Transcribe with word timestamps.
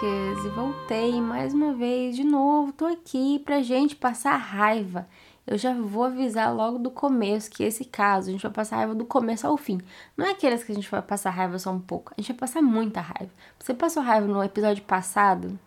E 0.00 0.48
voltei 0.50 1.20
mais 1.20 1.52
uma 1.52 1.74
vez, 1.74 2.14
de 2.14 2.22
novo, 2.22 2.72
tô 2.72 2.86
aqui 2.86 3.40
pra 3.40 3.62
gente 3.62 3.96
passar 3.96 4.36
raiva. 4.36 5.08
Eu 5.44 5.58
já 5.58 5.74
vou 5.74 6.04
avisar 6.04 6.54
logo 6.54 6.78
do 6.78 6.88
começo 6.88 7.50
que 7.50 7.64
esse 7.64 7.84
caso 7.84 8.28
a 8.28 8.32
gente 8.32 8.42
vai 8.42 8.52
passar 8.52 8.76
raiva 8.76 8.94
do 8.94 9.04
começo 9.04 9.44
ao 9.44 9.56
fim. 9.56 9.80
Não 10.16 10.24
é 10.24 10.30
aqueles 10.30 10.62
que 10.62 10.70
a 10.70 10.74
gente 10.74 10.88
vai 10.88 11.02
passar 11.02 11.30
raiva 11.30 11.58
só 11.58 11.72
um 11.72 11.80
pouco, 11.80 12.12
a 12.16 12.20
gente 12.20 12.28
vai 12.28 12.38
passar 12.38 12.62
muita 12.62 13.00
raiva. 13.00 13.32
Você 13.58 13.74
passou 13.74 14.00
raiva 14.00 14.28
no 14.28 14.42
episódio 14.42 14.84
passado? 14.84 15.58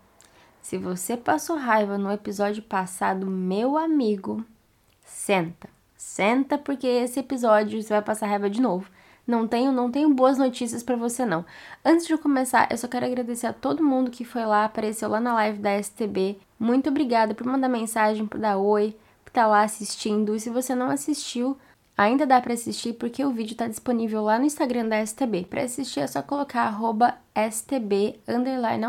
Se 0.62 0.78
você 0.78 1.18
passou 1.18 1.58
raiva 1.58 1.98
no 1.98 2.10
episódio 2.10 2.64
passado, 2.64 3.28
meu 3.28 3.78
amigo, 3.78 4.46
senta. 5.04 5.68
Senta 5.98 6.58
porque 6.58 6.88
esse 6.88 7.20
episódio 7.20 7.82
você 7.82 7.90
vai 7.90 8.02
passar 8.02 8.28
raiva 8.28 8.50
de 8.50 8.62
novo. 8.62 8.90
Não 9.32 9.48
tenho, 9.48 9.72
não 9.72 9.90
tenho 9.90 10.14
boas 10.14 10.38
notícias 10.38 10.84
para 10.84 10.98
você 10.98 11.26
não. 11.26 11.46
Antes 11.86 12.06
de 12.06 12.18
começar, 12.18 12.68
eu 12.70 12.78
só 12.78 12.86
quero 12.86 13.06
agradecer 13.06 13.48
a 13.48 13.54
todo 13.54 13.82
mundo 13.82 14.12
que 14.12 14.26
foi 14.26 14.46
lá, 14.46 14.66
apareceu 14.66 15.08
lá 15.08 15.22
na 15.22 15.34
live 15.36 15.58
da 15.60 15.82
STB. 15.82 16.38
Muito 16.60 16.90
obrigada 16.90 17.34
por 17.34 17.48
mandar 17.48 17.70
mensagem, 17.70 18.28
por 18.28 18.42
dar 18.42 18.58
oi, 18.58 18.94
por 19.24 19.30
estar 19.30 19.44
tá 19.44 19.48
lá 19.48 19.64
assistindo. 19.64 20.36
E 20.36 20.40
se 20.42 20.50
você 20.50 20.76
não 20.76 20.90
assistiu, 20.90 21.58
ainda 21.98 22.28
dá 22.28 22.42
para 22.42 22.54
assistir 22.54 22.92
porque 22.92 23.24
o 23.24 23.32
vídeo 23.32 23.54
está 23.54 23.70
disponível 23.70 24.22
lá 24.22 24.38
no 24.38 24.44
Instagram 24.44 24.90
da 24.90 25.02
STB. 25.02 25.46
Para 25.50 25.64
assistir 25.64 26.02
é 26.02 26.08
só 26.08 26.22
colocar 26.22 26.64
arroba 26.64 27.16
STB 27.34 28.20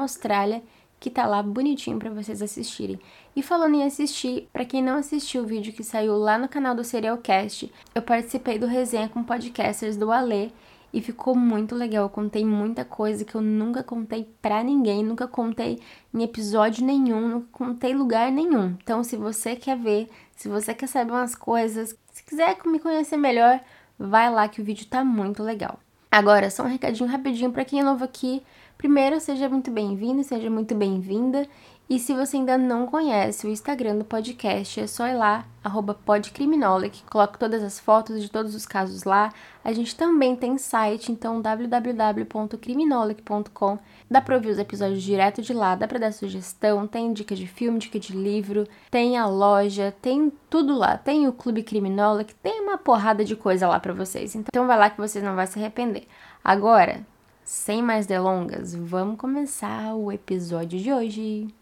Austrália 0.01 0.61
que 0.99 1.09
tá 1.09 1.25
lá 1.25 1.41
bonitinho 1.41 2.01
para 2.01 2.11
vocês 2.11 2.43
assistirem. 2.43 2.99
E 3.35 3.43
falando 3.43 3.77
em 3.77 3.85
assistir, 3.85 4.47
para 4.53 4.65
quem 4.65 4.83
não 4.83 4.99
assistiu 4.99 5.43
o 5.43 5.47
vídeo 5.47 5.73
que 5.73 5.83
saiu 5.83 6.19
lá 6.19 6.37
no 6.37 6.49
canal 6.49 6.75
do 6.75 6.85
Serialcast, 6.85 7.73
eu 7.95 8.03
participei 8.03 8.59
do 8.59 8.67
resenha 8.67 9.09
com 9.09 9.25
podcasters 9.25 9.97
do 9.97 10.13
Alê 10.13 10.51
e 10.93 11.01
ficou 11.01 11.35
muito 11.35 11.75
legal. 11.75 12.05
Eu 12.05 12.11
contei 12.11 12.45
muita 12.45 12.85
coisa 12.85 13.25
que 13.25 13.35
eu 13.35 13.41
nunca 13.41 13.83
contei 13.83 14.29
pra 14.43 14.63
ninguém, 14.63 15.03
nunca 15.03 15.27
contei 15.27 15.81
em 16.13 16.23
episódio 16.23 16.85
nenhum, 16.85 17.27
nunca 17.27 17.47
contei 17.51 17.95
lugar 17.95 18.31
nenhum. 18.31 18.77
Então, 18.83 19.03
se 19.03 19.17
você 19.17 19.57
quer 19.57 19.79
ver, 19.79 20.11
se 20.37 20.47
você 20.47 20.75
quer 20.75 20.87
saber 20.87 21.13
umas 21.13 21.35
coisas, 21.35 21.97
se 22.13 22.23
quiser 22.25 22.59
me 22.67 22.79
conhecer 22.79 23.17
melhor, 23.17 23.61
vai 23.99 24.31
lá 24.31 24.47
que 24.47 24.61
o 24.61 24.65
vídeo 24.65 24.85
tá 24.85 25.03
muito 25.03 25.43
legal. 25.43 25.81
Agora, 26.11 26.51
só 26.51 26.65
um 26.65 26.69
recadinho 26.69 27.09
rapidinho 27.09 27.51
para 27.51 27.65
quem 27.65 27.81
é 27.81 27.83
novo 27.83 28.05
aqui. 28.05 28.43
Primeiro, 28.77 29.19
seja 29.19 29.49
muito 29.49 29.71
bem-vindo, 29.71 30.23
seja 30.23 30.51
muito 30.51 30.75
bem-vinda. 30.75 31.49
E 31.91 31.99
se 31.99 32.15
você 32.15 32.37
ainda 32.39 32.57
não 32.57 32.87
conhece 32.87 33.47
o 33.47 33.51
Instagram 33.51 33.99
do 33.99 34.05
podcast, 34.05 34.81
é 34.81 34.87
só 34.87 35.07
ir 35.09 35.15
lá, 35.15 35.45
arroba 35.63 35.93
podcriminolic, 35.93 37.03
coloco 37.05 37.39
todas 37.39 37.63
as 37.63 37.79
fotos 37.79 38.23
de 38.23 38.31
todos 38.31 38.55
os 38.55 38.65
casos 38.65 39.05
lá. 39.05 39.31
A 39.63 39.75
gente 39.75 39.95
também 39.95 40.35
tem 40.35 40.57
site, 40.57 41.13
então 41.13 41.43
www.criminolic.com. 41.43 43.79
Dá 44.11 44.23
pra 44.23 44.37
ouvir 44.37 44.49
os 44.49 44.59
episódios 44.59 45.03
direto 45.03 45.43
de 45.43 45.53
lá, 45.53 45.75
dá 45.75 45.87
pra 45.87 45.99
dar 45.99 46.13
sugestão, 46.13 46.87
tem 46.87 47.13
dica 47.13 47.35
de 47.35 47.47
filme, 47.47 47.79
dica 47.79 47.99
de 47.99 48.17
livro, 48.17 48.67
tem 48.91 49.19
a 49.19 49.27
loja, 49.27 49.95
tem 50.01 50.33
tudo 50.49 50.75
lá. 50.75 50.97
Tem 50.97 51.29
o 51.29 51.33
Clube 51.33 51.63
Criminolic, 51.63 52.35
tem 52.37 52.63
uma 52.63 52.79
porrada 52.79 53.23
de 53.23 53.37
coisa 53.37 53.69
lá 53.69 53.79
pra 53.79 53.93
vocês. 53.93 54.35
Então 54.35 54.67
vai 54.67 54.79
lá 54.79 54.89
que 54.89 54.97
vocês 54.97 55.23
não 55.23 55.37
vão 55.37 55.47
se 55.47 55.59
arrepender. 55.59 56.07
Agora, 56.43 57.05
sem 57.45 57.83
mais 57.83 58.07
delongas, 58.07 58.75
vamos 58.75 59.19
começar 59.19 59.95
o 59.95 60.11
episódio 60.11 60.79
de 60.79 60.91
hoje. 60.91 61.55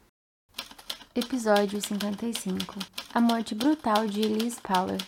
Episódio 1.23 1.79
55 1.83 2.77
A 3.13 3.21
morte 3.21 3.55
brutal 3.55 4.07
de 4.07 4.23
Elise 4.23 4.59
Powler. 4.59 5.01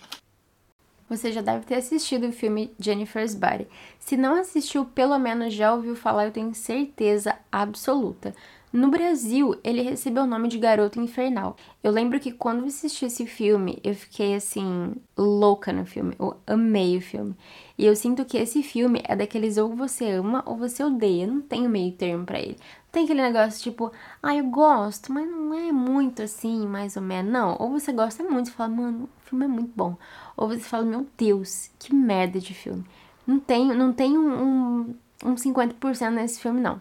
Você 1.09 1.33
já 1.33 1.41
deve 1.41 1.65
ter 1.65 1.77
assistido 1.77 2.29
o 2.29 2.33
filme 2.33 2.71
Jennifer's 2.79 3.35
Body. 3.35 3.67
Se 3.99 4.15
não 4.15 4.35
assistiu, 4.35 4.85
pelo 4.85 5.19
menos 5.19 5.55
já 5.55 5.73
ouviu 5.73 5.97
falar, 5.97 6.27
eu 6.27 6.31
tenho 6.31 6.55
certeza 6.55 7.35
absoluta. 7.51 8.35
No 8.71 8.89
Brasil, 8.89 9.55
ele 9.65 9.83
recebeu 9.83 10.23
o 10.23 10.27
nome 10.27 10.49
de 10.49 10.59
Garoto 10.59 11.01
Infernal. 11.01 11.57
Eu 11.83 11.91
lembro 11.91 12.21
que 12.21 12.33
quando 12.33 12.65
assisti 12.65 13.07
esse 13.07 13.27
filme, 13.27 13.79
eu 13.83 13.95
fiquei 13.95 14.35
assim, 14.35 14.95
louca 15.17 15.73
no 15.73 15.85
filme. 15.85 16.15
Eu 16.19 16.37
amei 16.47 16.97
o 16.97 17.03
filme. 17.03 17.35
E 17.77 17.85
eu 17.85 17.97
sinto 17.97 18.25
que 18.25 18.39
esse 18.39 18.63
filme 18.63 19.03
é 19.05 19.17
daqueles 19.17 19.57
ou 19.59 19.75
você 19.75 20.11
ama 20.11 20.43
ou 20.47 20.57
você 20.57 20.83
odeia. 20.83 21.27
Não 21.27 21.41
tem 21.41 21.69
meio 21.69 21.93
termo 21.93 22.25
para 22.25 22.39
ele. 22.39 22.57
Tem 22.93 23.05
aquele 23.05 23.23
negócio 23.23 23.63
tipo, 23.63 23.91
ah, 24.23 24.37
eu 24.37 24.45
gosto, 24.45 25.11
mas 25.11 25.27
não 25.27 25.55
é 25.55 25.73
muito 25.73 26.23
assim, 26.23 26.67
mais 26.67 26.95
ou 26.95 27.03
menos. 27.03 27.33
Não. 27.33 27.57
Ou 27.59 27.71
você 27.71 27.91
gosta 27.91 28.23
muito 28.23 28.49
e 28.49 28.53
fala, 28.53 28.69
mano, 28.69 29.05
o 29.05 29.29
filme 29.29 29.47
é 29.47 29.49
muito 29.49 29.73
bom. 29.75 29.97
Ou 30.37 30.47
você 30.47 30.61
fala, 30.61 30.85
meu 30.85 31.07
Deus, 31.17 31.71
que 31.79 31.95
merda 31.95 32.39
de 32.39 32.53
filme. 32.53 32.85
Não 33.27 33.41
tem, 33.41 33.67
não 33.69 33.95
tem 33.95 34.19
um, 34.19 34.43
um, 34.43 34.95
um 35.25 35.35
50% 35.35 36.11
nesse 36.11 36.39
filme, 36.39 36.61
não. 36.61 36.79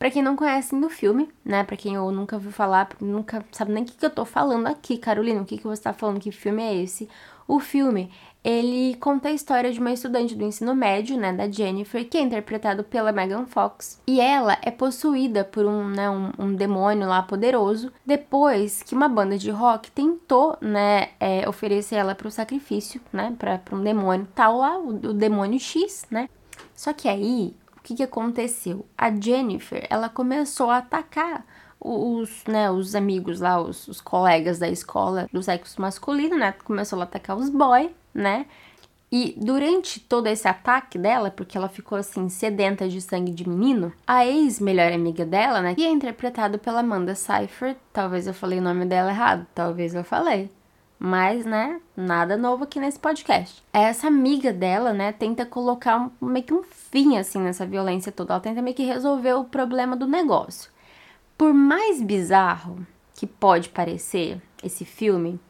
Para 0.00 0.10
quem 0.10 0.20
não 0.20 0.34
conhece 0.34 0.74
no 0.74 0.90
filme, 0.90 1.28
né? 1.44 1.62
Para 1.62 1.76
quem 1.76 1.94
eu 1.94 2.10
nunca 2.10 2.34
ouviu 2.34 2.50
falar, 2.50 2.88
nunca 3.00 3.44
sabe 3.52 3.70
nem 3.72 3.84
o 3.84 3.86
que, 3.86 3.96
que 3.96 4.04
eu 4.04 4.10
tô 4.10 4.24
falando 4.24 4.66
aqui, 4.66 4.98
Carolina, 4.98 5.42
o 5.42 5.44
que, 5.44 5.58
que 5.58 5.62
você 5.62 5.80
tá 5.80 5.92
falando, 5.92 6.18
que 6.18 6.32
filme 6.32 6.60
é 6.60 6.74
esse? 6.82 7.08
O 7.46 7.60
filme, 7.60 8.10
ele 8.44 8.96
conta 8.96 9.28
a 9.28 9.32
história 9.32 9.72
de 9.72 9.78
uma 9.78 9.92
estudante 9.92 10.34
do 10.34 10.44
ensino 10.44 10.74
médio, 10.74 11.16
né, 11.16 11.32
da 11.32 11.50
Jennifer, 11.50 12.08
que 12.08 12.18
é 12.18 12.20
interpretado 12.20 12.82
pela 12.82 13.12
Megan 13.12 13.46
Fox. 13.46 14.00
E 14.06 14.20
ela 14.20 14.58
é 14.62 14.70
possuída 14.70 15.44
por 15.44 15.64
um, 15.64 15.88
né, 15.88 16.10
um, 16.10 16.32
um 16.38 16.54
demônio 16.54 17.08
lá 17.08 17.22
poderoso, 17.22 17.92
depois 18.04 18.82
que 18.82 18.94
uma 18.94 19.08
banda 19.08 19.38
de 19.38 19.50
rock 19.50 19.90
tentou, 19.92 20.56
né, 20.60 21.10
é, 21.20 21.48
oferecer 21.48 21.96
ela 21.96 22.14
para 22.14 22.28
o 22.28 22.30
sacrifício, 22.30 23.00
né, 23.12 23.34
para 23.38 23.60
um 23.72 23.82
demônio 23.82 24.26
tal 24.34 24.58
lá, 24.58 24.78
o, 24.78 24.88
o 24.88 25.14
demônio 25.14 25.60
X, 25.60 26.06
né. 26.10 26.28
Só 26.74 26.92
que 26.92 27.08
aí 27.08 27.54
o 27.76 27.80
que, 27.82 27.94
que 27.96 28.02
aconteceu? 28.02 28.86
A 28.96 29.10
Jennifer, 29.10 29.86
ela 29.90 30.08
começou 30.08 30.70
a 30.70 30.78
atacar 30.78 31.44
os, 31.80 32.44
né, 32.46 32.70
os 32.70 32.94
amigos 32.94 33.40
lá, 33.40 33.60
os, 33.60 33.88
os 33.88 34.00
colegas 34.00 34.58
da 34.58 34.68
escola 34.68 35.28
do 35.32 35.42
sexo 35.42 35.80
masculino, 35.80 36.38
né? 36.38 36.52
Começou 36.64 37.00
a 37.00 37.02
atacar 37.02 37.36
os 37.36 37.48
boys, 37.48 37.90
né? 38.14 38.46
E 39.14 39.34
durante 39.36 40.00
todo 40.00 40.26
esse 40.26 40.48
ataque 40.48 40.96
dela, 40.96 41.30
porque 41.30 41.58
ela 41.58 41.68
ficou 41.68 41.98
assim 41.98 42.30
sedenta 42.30 42.88
de 42.88 42.98
sangue 43.02 43.30
de 43.30 43.46
menino, 43.46 43.92
a 44.06 44.24
ex-melhor 44.24 44.90
amiga 44.90 45.26
dela, 45.26 45.60
né, 45.60 45.74
que 45.74 45.84
é 45.84 45.90
interpretado 45.90 46.58
pela 46.58 46.80
Amanda 46.80 47.14
Seyfried, 47.14 47.76
talvez 47.92 48.26
eu 48.26 48.32
falei 48.32 48.58
o 48.58 48.62
nome 48.62 48.86
dela 48.86 49.10
errado, 49.10 49.46
talvez 49.54 49.94
eu 49.94 50.02
falei. 50.02 50.50
Mas, 50.98 51.44
né, 51.44 51.78
nada 51.94 52.38
novo 52.38 52.64
aqui 52.64 52.80
nesse 52.80 52.98
podcast. 52.98 53.62
Essa 53.70 54.06
amiga 54.06 54.50
dela, 54.50 54.94
né, 54.94 55.12
tenta 55.12 55.44
colocar 55.44 55.98
um, 55.98 56.26
meio 56.26 56.46
que 56.46 56.54
um 56.54 56.62
fim, 56.62 57.18
assim, 57.18 57.40
nessa 57.40 57.66
violência 57.66 58.12
toda. 58.12 58.34
Ela 58.34 58.40
tenta 58.40 58.62
meio 58.62 58.76
que 58.76 58.84
resolver 58.84 59.34
o 59.34 59.44
problema 59.44 59.96
do 59.96 60.06
negócio. 60.06 60.70
Por 61.36 61.52
mais 61.52 62.00
bizarro 62.00 62.86
que 63.14 63.26
pode 63.26 63.68
parecer 63.70 64.40
esse 64.62 64.84
filme, 64.84 65.40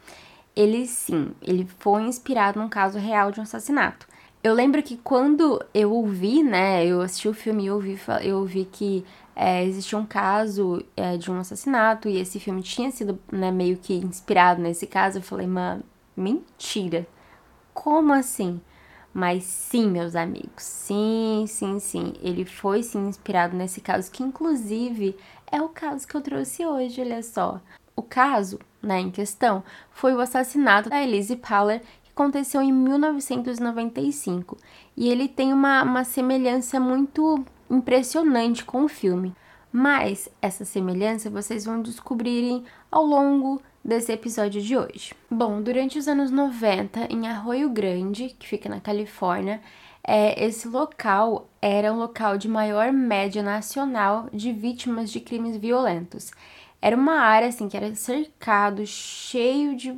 ele 0.55 0.87
sim, 0.87 1.33
ele 1.41 1.67
foi 1.79 2.03
inspirado 2.03 2.59
num 2.59 2.69
caso 2.69 2.99
real 2.99 3.31
de 3.31 3.41
um 3.41 3.43
assassinato. 3.43 4.07
Eu 4.43 4.55
lembro 4.55 4.83
que 4.83 4.97
quando 4.97 5.65
eu 5.73 5.93
ouvi, 5.93 6.43
né, 6.43 6.85
eu 6.85 7.01
assisti 7.01 7.29
o 7.29 7.35
filme 7.35 7.63
e 7.63 7.67
eu 7.69 7.75
ouvi, 7.75 7.99
eu 8.23 8.39
ouvi 8.39 8.65
que 8.65 9.05
é, 9.37 9.65
existia 9.65 9.97
um 9.97 10.05
caso 10.05 10.85
é, 10.97 11.17
de 11.17 11.31
um 11.31 11.39
assassinato 11.39 12.09
e 12.09 12.19
esse 12.19 12.41
filme 12.41 12.61
tinha 12.63 12.91
sido 12.91 13.19
né, 13.31 13.51
meio 13.53 13.77
que 13.77 13.95
inspirado 13.95 14.61
nesse 14.61 14.87
caso. 14.87 15.19
Eu 15.19 15.23
falei, 15.23 15.47
mano, 15.47 15.85
mentira. 16.17 17.07
Como 17.73 18.13
assim? 18.13 18.61
Mas 19.15 19.45
sim, 19.45 19.89
meus 19.91 20.17
amigos, 20.17 20.65
sim, 20.65 21.45
sim, 21.47 21.79
sim. 21.79 22.15
Ele 22.23 22.45
foi 22.45 22.83
sim 22.83 23.09
inspirado 23.09 23.57
nesse 23.57 23.81
caso, 23.81 24.11
que 24.11 24.23
inclusive 24.23 25.17
é 25.51 25.61
o 25.61 25.69
caso 25.69 26.07
que 26.09 26.15
eu 26.17 26.21
trouxe 26.23 26.65
hoje, 26.65 27.01
olha 27.01 27.23
só. 27.23 27.61
O 27.95 28.03
caso, 28.03 28.59
né, 28.83 29.01
em 29.01 29.11
questão, 29.11 29.63
foi 29.91 30.15
o 30.15 30.21
assassinato 30.21 30.91
da 30.91 31.03
Elise 31.03 31.37
Paller, 31.37 31.81
que 32.03 32.11
aconteceu 32.11 32.61
em 32.61 32.73
1995. 32.73 34.57
E 34.97 35.09
ele 35.09 35.29
tem 35.29 35.53
uma, 35.53 35.83
uma 35.83 36.05
semelhança 36.05 36.81
muito 36.81 37.45
impressionante 37.71 38.65
com 38.65 38.85
o 38.85 38.89
filme. 38.89 39.35
Mas 39.73 40.29
essa 40.43 40.65
semelhança 40.65 41.31
vocês 41.31 41.65
vão 41.65 41.81
descobrirem 41.81 42.65
ao 42.91 43.07
longo 43.07 43.63
desse 43.83 44.13
episódio 44.13 44.61
de 44.61 44.77
hoje. 44.77 45.15
Bom, 45.31 45.63
durante 45.63 45.99
os 45.99 46.07
anos 46.07 46.31
90, 46.31 47.09
em 47.11 47.27
Arroio 47.27 47.71
Grande, 47.71 48.37
que 48.39 48.47
fica 48.47 48.69
na 48.69 48.81
Califórnia, 48.81 49.61
é, 50.05 50.45
esse 50.45 50.69
local 50.69 51.49
era 51.61 51.93
um 51.93 51.99
local 51.99 52.37
de 52.37 52.49
maior 52.49 52.93
média 52.93 53.43
nacional 53.43 54.29
de 54.33 54.53
vítimas 54.53 55.11
de 55.11 55.21
crimes 55.21 55.57
violentos. 55.57 56.33
Era 56.83 56.97
uma 56.97 57.21
área 57.21 57.49
assim 57.49 57.69
que 57.69 57.77
era 57.77 57.95
cercado, 57.95 58.85
cheio 58.85 59.77
de 59.77 59.97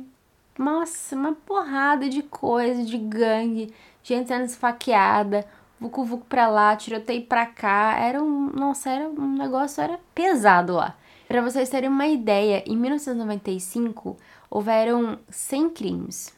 nossa, 0.57 1.15
uma 1.15 1.33
porrada 1.33 2.07
de 2.07 2.21
coisa, 2.21 2.85
de 2.85 2.97
gangue, 2.97 3.73
gente 4.03 4.27
sendo 4.27 4.45
esfaqueada, 4.45 5.45
vucu 5.79 6.05
vucu 6.05 6.25
pra 6.27 6.47
lá, 6.47 6.75
tiroteio 6.75 7.25
pra 7.25 7.47
cá. 7.47 7.97
Era 7.99 8.21
um, 8.23 8.51
nossa, 8.51 8.91
era 8.91 9.09
um 9.09 9.35
negócio 9.35 9.81
era 9.81 9.99
pesado 10.13 10.73
lá. 10.73 10.95
Para 11.27 11.41
vocês 11.41 11.69
terem 11.69 11.89
uma 11.89 12.07
ideia, 12.07 12.63
em 12.67 12.77
1995 12.77 14.15
houveram 14.49 15.17
100 15.29 15.69
crimes 15.71 16.33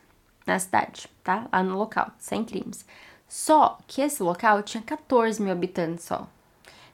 na 0.45 0.57
cidade, 0.57 1.09
tá? 1.23 1.45
Lá 1.51 1.61
no 1.61 1.77
local, 1.77 2.09
100 2.17 2.45
crimes. 2.45 2.85
Só 3.27 3.77
que 3.85 4.01
esse 4.01 4.23
local 4.23 4.63
tinha 4.63 4.81
14 4.81 5.41
mil 5.41 5.51
habitantes 5.51 6.05
só. 6.05 6.25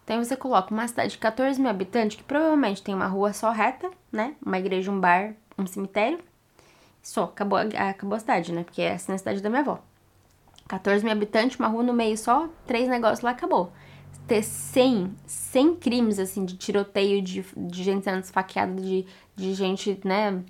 Então 0.03 0.23
você 0.23 0.35
coloca 0.35 0.73
uma 0.73 0.87
cidade 0.87 1.11
de 1.11 1.17
14 1.17 1.59
mil 1.59 1.69
habitantes 1.69 2.17
que 2.17 2.23
provavelmente 2.23 2.81
tem 2.81 2.93
uma 2.93 3.07
rua 3.07 3.31
só 3.33 3.51
reta, 3.51 3.89
né? 4.11 4.35
Uma 4.45 4.59
igreja, 4.59 4.91
um 4.91 4.99
bar, 4.99 5.33
um 5.57 5.65
cemitério. 5.65 6.19
Só, 7.01 7.25
acabou, 7.25 7.59
acabou 7.59 8.15
a 8.15 8.19
cidade, 8.19 8.51
né? 8.51 8.63
Porque 8.63 8.81
essa 8.81 9.11
é 9.11 9.15
a 9.15 9.17
cidade 9.17 9.41
da 9.41 9.49
minha 9.49 9.61
avó. 9.61 9.79
14 10.67 11.03
mil 11.03 11.11
habitantes, 11.11 11.57
uma 11.59 11.67
rua 11.67 11.83
no 11.83 11.93
meio 11.93 12.17
só, 12.17 12.47
três 12.65 12.87
negócios 12.87 13.21
lá, 13.21 13.31
acabou 13.31 13.71
ter 14.27 14.43
100, 14.43 15.15
100 15.25 15.75
crimes, 15.75 16.19
assim, 16.19 16.45
de 16.45 16.55
tiroteio, 16.55 17.21
de, 17.21 17.45
de 17.55 17.83
gente 17.83 18.03
sendo 18.03 18.23
esfaqueada, 18.23 18.81
de, 18.81 19.05
de 19.35 19.53
gente, 19.53 19.99
né, 20.03 20.41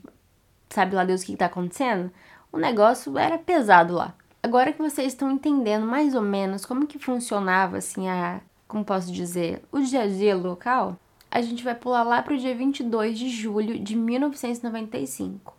sabe 0.70 0.96
lá 0.96 1.04
Deus 1.04 1.22
o 1.22 1.26
que, 1.26 1.32
que 1.34 1.38
tá 1.38 1.48
acontecendo, 1.48 2.12
o 2.52 2.58
negócio 2.58 3.18
era 3.18 3.38
pesado 3.38 3.94
lá. 3.94 4.14
Agora 4.42 4.74
que 4.74 4.82
vocês 4.82 5.14
estão 5.14 5.32
entendendo 5.32 5.86
mais 5.86 6.14
ou 6.14 6.22
menos 6.22 6.66
como 6.66 6.86
que 6.86 7.00
funcionava, 7.00 7.78
assim, 7.78 8.08
a, 8.08 8.42
como 8.74 8.84
posso 8.84 9.12
dizer, 9.12 9.62
o 9.72 9.80
dia 9.80 10.02
a 10.02 10.08
dia 10.08 10.36
local, 10.36 10.98
a 11.30 11.42
gente 11.44 11.64
vai 11.64 11.76
pular 11.76 12.02
lá 12.02 12.24
para 12.24 12.34
o 12.34 12.38
dia 12.38 12.56
22 12.56 13.20
de 13.20 13.30
julho 13.30 13.78
de 13.80 13.96
1995. 13.96 15.56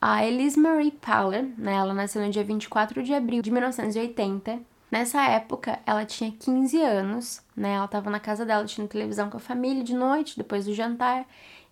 A 0.00 0.26
Elise 0.26 0.58
Marie 0.58 0.90
Powler, 0.90 1.48
né, 1.56 1.74
ela 1.74 1.94
nasceu 1.94 2.20
no 2.20 2.28
dia 2.28 2.42
24 2.42 3.04
de 3.04 3.14
abril 3.14 3.40
de 3.40 3.52
1980, 3.52 4.60
Nessa 4.88 5.20
época, 5.24 5.80
ela 5.84 6.04
tinha 6.04 6.30
15 6.30 6.80
anos, 6.80 7.42
né? 7.56 7.72
Ela 7.72 7.86
estava 7.86 8.08
na 8.08 8.20
casa 8.20 8.46
dela, 8.46 8.64
tinha 8.64 8.86
televisão 8.86 9.28
com 9.28 9.36
a 9.36 9.40
família 9.40 9.82
de 9.82 9.92
noite, 9.92 10.38
depois 10.38 10.64
do 10.64 10.72
jantar. 10.72 11.26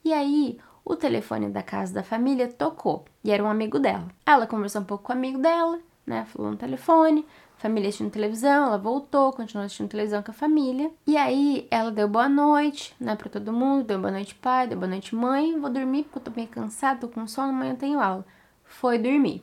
E 0.05 0.13
aí, 0.13 0.59
o 0.85 0.97
telefone 0.97 1.49
da 1.49 1.63
casa 1.63 1.95
da 1.95 2.03
família 2.03 2.49
tocou 2.49 3.05
e 3.23 3.31
era 3.31 3.43
um 3.43 3.49
amigo 3.49 3.79
dela. 3.79 4.09
Ela 4.27 4.49
conversou 4.49 4.83
um 4.83 4.85
pouco 4.85 5.05
com 5.05 5.13
o 5.13 5.17
amigo 5.17 5.39
dela, 5.39 5.79
né? 6.05 6.25
Falou 6.25 6.51
no 6.51 6.57
telefone, 6.57 7.25
família 7.65 7.89
assistindo 7.89 8.11
televisão, 8.11 8.67
ela 8.67 8.77
voltou, 8.77 9.33
continuou 9.33 9.65
assistindo 9.65 9.89
televisão 9.89 10.23
com 10.23 10.31
a 10.31 10.35
família. 10.35 10.91
E 11.07 11.17
aí 11.17 11.67
ela 11.71 11.91
deu 11.91 12.07
boa 12.07 12.29
noite, 12.29 12.95
né, 13.01 13.17
pra 13.17 13.31
todo 13.31 13.55
mundo, 13.55 13.87
deu 13.87 13.99
boa 13.99 14.11
noite 14.11 14.35
pai, 14.35 14.69
deu 14.69 14.77
boa 14.77 14.89
noite 14.89 15.15
mãe, 15.15 15.59
vou 15.59 15.71
dormir 15.71 16.03
porque 16.03 16.19
eu 16.19 16.23
tô 16.23 16.31
bem 16.31 16.47
cansada, 16.47 17.01
tô 17.01 17.09
com 17.09 17.27
sono, 17.27 17.49
amanhã 17.49 17.73
eu 17.73 17.79
tenho 17.79 18.01
aula. 18.01 18.25
Foi 18.65 18.99
dormir. 18.99 19.43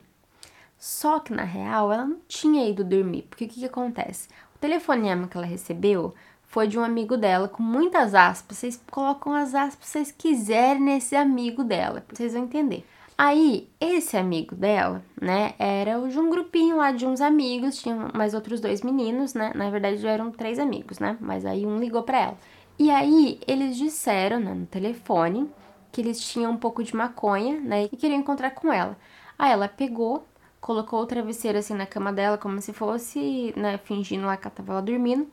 Só 0.77 1.19
que 1.19 1.33
na 1.33 1.43
real 1.43 1.91
ela 1.91 2.05
não 2.05 2.19
tinha 2.27 2.69
ido 2.69 2.83
dormir, 2.83 3.23
porque 3.23 3.45
o 3.45 3.47
que, 3.47 3.59
que 3.59 3.65
acontece? 3.65 4.29
O 4.55 4.59
telefonema 4.59 5.27
que 5.27 5.35
ela 5.35 5.45
recebeu 5.45 6.13
foi 6.43 6.67
de 6.67 6.77
um 6.77 6.83
amigo 6.83 7.17
dela 7.17 7.47
com 7.47 7.63
muitas 7.63 8.13
aspas. 8.13 8.57
Vocês 8.57 8.83
colocam 8.91 9.33
as 9.33 9.55
aspas 9.55 9.77
que 9.79 9.87
vocês 9.87 10.11
quiserem 10.11 10.81
nesse 10.81 11.15
amigo 11.15 11.63
dela, 11.63 12.03
vocês 12.07 12.33
vão 12.33 12.43
entender. 12.43 12.85
Aí, 13.23 13.69
esse 13.79 14.17
amigo 14.17 14.55
dela, 14.55 15.03
né, 15.21 15.53
era 15.59 15.99
de 16.09 16.17
um 16.17 16.27
grupinho 16.27 16.77
lá 16.77 16.91
de 16.91 17.05
uns 17.05 17.21
amigos, 17.21 17.79
tinha 17.79 18.09
mais 18.15 18.33
outros 18.33 18.59
dois 18.59 18.81
meninos, 18.81 19.35
né? 19.35 19.51
Na 19.53 19.69
verdade, 19.69 19.97
já 19.97 20.09
eram 20.09 20.31
três 20.31 20.57
amigos, 20.57 20.97
né? 20.97 21.15
Mas 21.21 21.45
aí 21.45 21.63
um 21.63 21.77
ligou 21.77 22.01
para 22.01 22.19
ela. 22.19 22.37
E 22.79 22.89
aí, 22.89 23.39
eles 23.45 23.77
disseram, 23.77 24.39
né, 24.39 24.55
no 24.55 24.65
telefone, 24.65 25.47
que 25.91 26.01
eles 26.01 26.19
tinham 26.19 26.51
um 26.51 26.57
pouco 26.57 26.83
de 26.83 26.95
maconha, 26.95 27.59
né, 27.59 27.83
e 27.91 27.95
queriam 27.95 28.19
encontrar 28.19 28.49
com 28.55 28.73
ela. 28.73 28.97
Aí 29.37 29.51
ela 29.51 29.67
pegou, 29.67 30.25
colocou 30.59 30.99
o 30.99 31.05
travesseiro 31.05 31.59
assim 31.59 31.75
na 31.75 31.85
cama 31.85 32.11
dela, 32.11 32.39
como 32.39 32.59
se 32.59 32.73
fosse, 32.73 33.53
né, 33.55 33.77
fingindo 33.77 34.25
lá 34.25 34.35
que 34.35 34.47
ela 34.47 34.55
tava 34.55 34.73
lá 34.73 34.81
dormindo, 34.81 35.27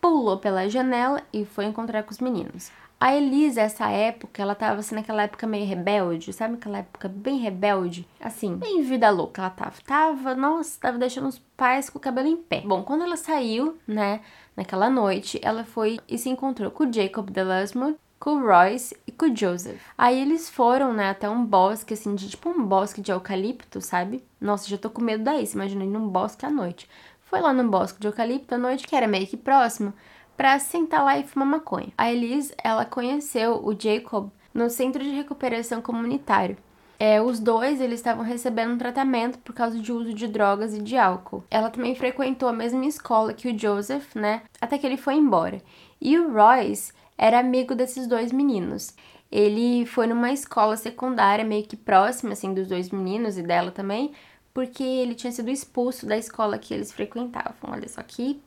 pulou 0.00 0.38
pela 0.38 0.68
janela 0.68 1.20
e 1.32 1.44
foi 1.44 1.64
encontrar 1.64 2.04
com 2.04 2.12
os 2.12 2.20
meninos. 2.20 2.70
A 3.02 3.16
Elisa, 3.16 3.62
essa 3.62 3.90
época, 3.90 4.40
ela 4.40 4.54
tava 4.54 4.78
assim 4.78 4.94
naquela 4.94 5.24
época 5.24 5.44
meio 5.44 5.66
rebelde, 5.66 6.32
sabe 6.32 6.54
aquela 6.54 6.78
época 6.78 7.08
bem 7.08 7.36
rebelde? 7.36 8.06
Assim, 8.20 8.54
bem 8.54 8.80
vida 8.82 9.10
louca 9.10 9.42
ela 9.42 9.50
tava. 9.50 9.72
Tava, 9.84 10.36
nossa, 10.36 10.78
tava 10.78 10.98
deixando 10.98 11.26
os 11.26 11.40
pais 11.56 11.90
com 11.90 11.98
o 11.98 12.00
cabelo 12.00 12.28
em 12.28 12.36
pé. 12.36 12.60
Bom, 12.60 12.84
quando 12.84 13.02
ela 13.02 13.16
saiu, 13.16 13.76
né, 13.88 14.20
naquela 14.56 14.88
noite, 14.88 15.40
ela 15.42 15.64
foi 15.64 15.98
e 16.08 16.16
se 16.16 16.28
encontrou 16.28 16.70
com 16.70 16.84
o 16.84 16.92
Jacob 16.92 17.28
Delasmo, 17.28 17.98
com 18.20 18.36
o 18.36 18.46
Royce 18.46 18.96
e 19.04 19.10
com 19.10 19.26
o 19.26 19.36
Joseph. 19.36 19.82
Aí 19.98 20.20
eles 20.22 20.48
foram, 20.48 20.92
né, 20.92 21.10
até 21.10 21.28
um 21.28 21.44
bosque, 21.44 21.94
assim, 21.94 22.14
de 22.14 22.28
tipo 22.28 22.50
um 22.50 22.64
bosque 22.64 23.00
de 23.00 23.10
eucalipto, 23.10 23.80
sabe? 23.80 24.22
Nossa, 24.40 24.68
já 24.68 24.78
tô 24.78 24.88
com 24.88 25.02
medo 25.02 25.24
daí, 25.24 25.44
se 25.44 25.56
imagina 25.56 25.82
ir 25.82 25.88
num 25.88 26.06
bosque 26.06 26.46
à 26.46 26.50
noite. 26.50 26.88
Foi 27.22 27.40
lá 27.40 27.52
no 27.52 27.68
bosque 27.68 27.98
de 27.98 28.06
eucalipto 28.06 28.54
à 28.54 28.58
noite, 28.58 28.86
que 28.86 28.94
era 28.94 29.08
meio 29.08 29.26
que 29.26 29.36
próximo, 29.36 29.92
pra 30.42 30.58
sentar 30.58 31.04
lá 31.04 31.16
e 31.16 31.22
fumar 31.22 31.46
maconha. 31.46 31.92
A 31.96 32.10
Elise, 32.10 32.52
ela 32.64 32.84
conheceu 32.84 33.64
o 33.64 33.80
Jacob 33.80 34.28
no 34.52 34.68
centro 34.68 35.00
de 35.00 35.10
recuperação 35.10 35.80
comunitário. 35.80 36.56
É, 36.98 37.22
os 37.22 37.38
dois 37.38 37.80
eles 37.80 38.00
estavam 38.00 38.24
recebendo 38.24 38.72
um 38.72 38.76
tratamento 38.76 39.38
por 39.38 39.54
causa 39.54 39.78
de 39.78 39.92
uso 39.92 40.12
de 40.12 40.26
drogas 40.26 40.74
e 40.74 40.82
de 40.82 40.96
álcool. 40.96 41.44
Ela 41.48 41.70
também 41.70 41.94
frequentou 41.94 42.48
a 42.48 42.52
mesma 42.52 42.84
escola 42.84 43.32
que 43.32 43.48
o 43.48 43.56
Joseph, 43.56 44.16
né? 44.16 44.42
Até 44.60 44.78
que 44.78 44.84
ele 44.84 44.96
foi 44.96 45.14
embora. 45.14 45.62
E 46.00 46.18
o 46.18 46.32
Royce, 46.32 46.92
era 47.16 47.38
amigo 47.38 47.76
desses 47.76 48.08
dois 48.08 48.32
meninos. 48.32 48.96
Ele 49.30 49.86
foi 49.86 50.08
numa 50.08 50.32
escola 50.32 50.76
secundária 50.76 51.44
meio 51.44 51.64
que 51.64 51.76
próxima, 51.76 52.32
assim, 52.32 52.52
dos 52.52 52.66
dois 52.66 52.90
meninos 52.90 53.38
e 53.38 53.44
dela 53.44 53.70
também, 53.70 54.10
porque 54.52 54.82
ele 54.82 55.14
tinha 55.14 55.30
sido 55.30 55.52
expulso 55.52 56.04
da 56.04 56.16
escola 56.18 56.58
que 56.58 56.74
eles 56.74 56.90
frequentavam. 56.90 57.70
Olha 57.70 57.88
só 57.88 58.02
que 58.02 58.42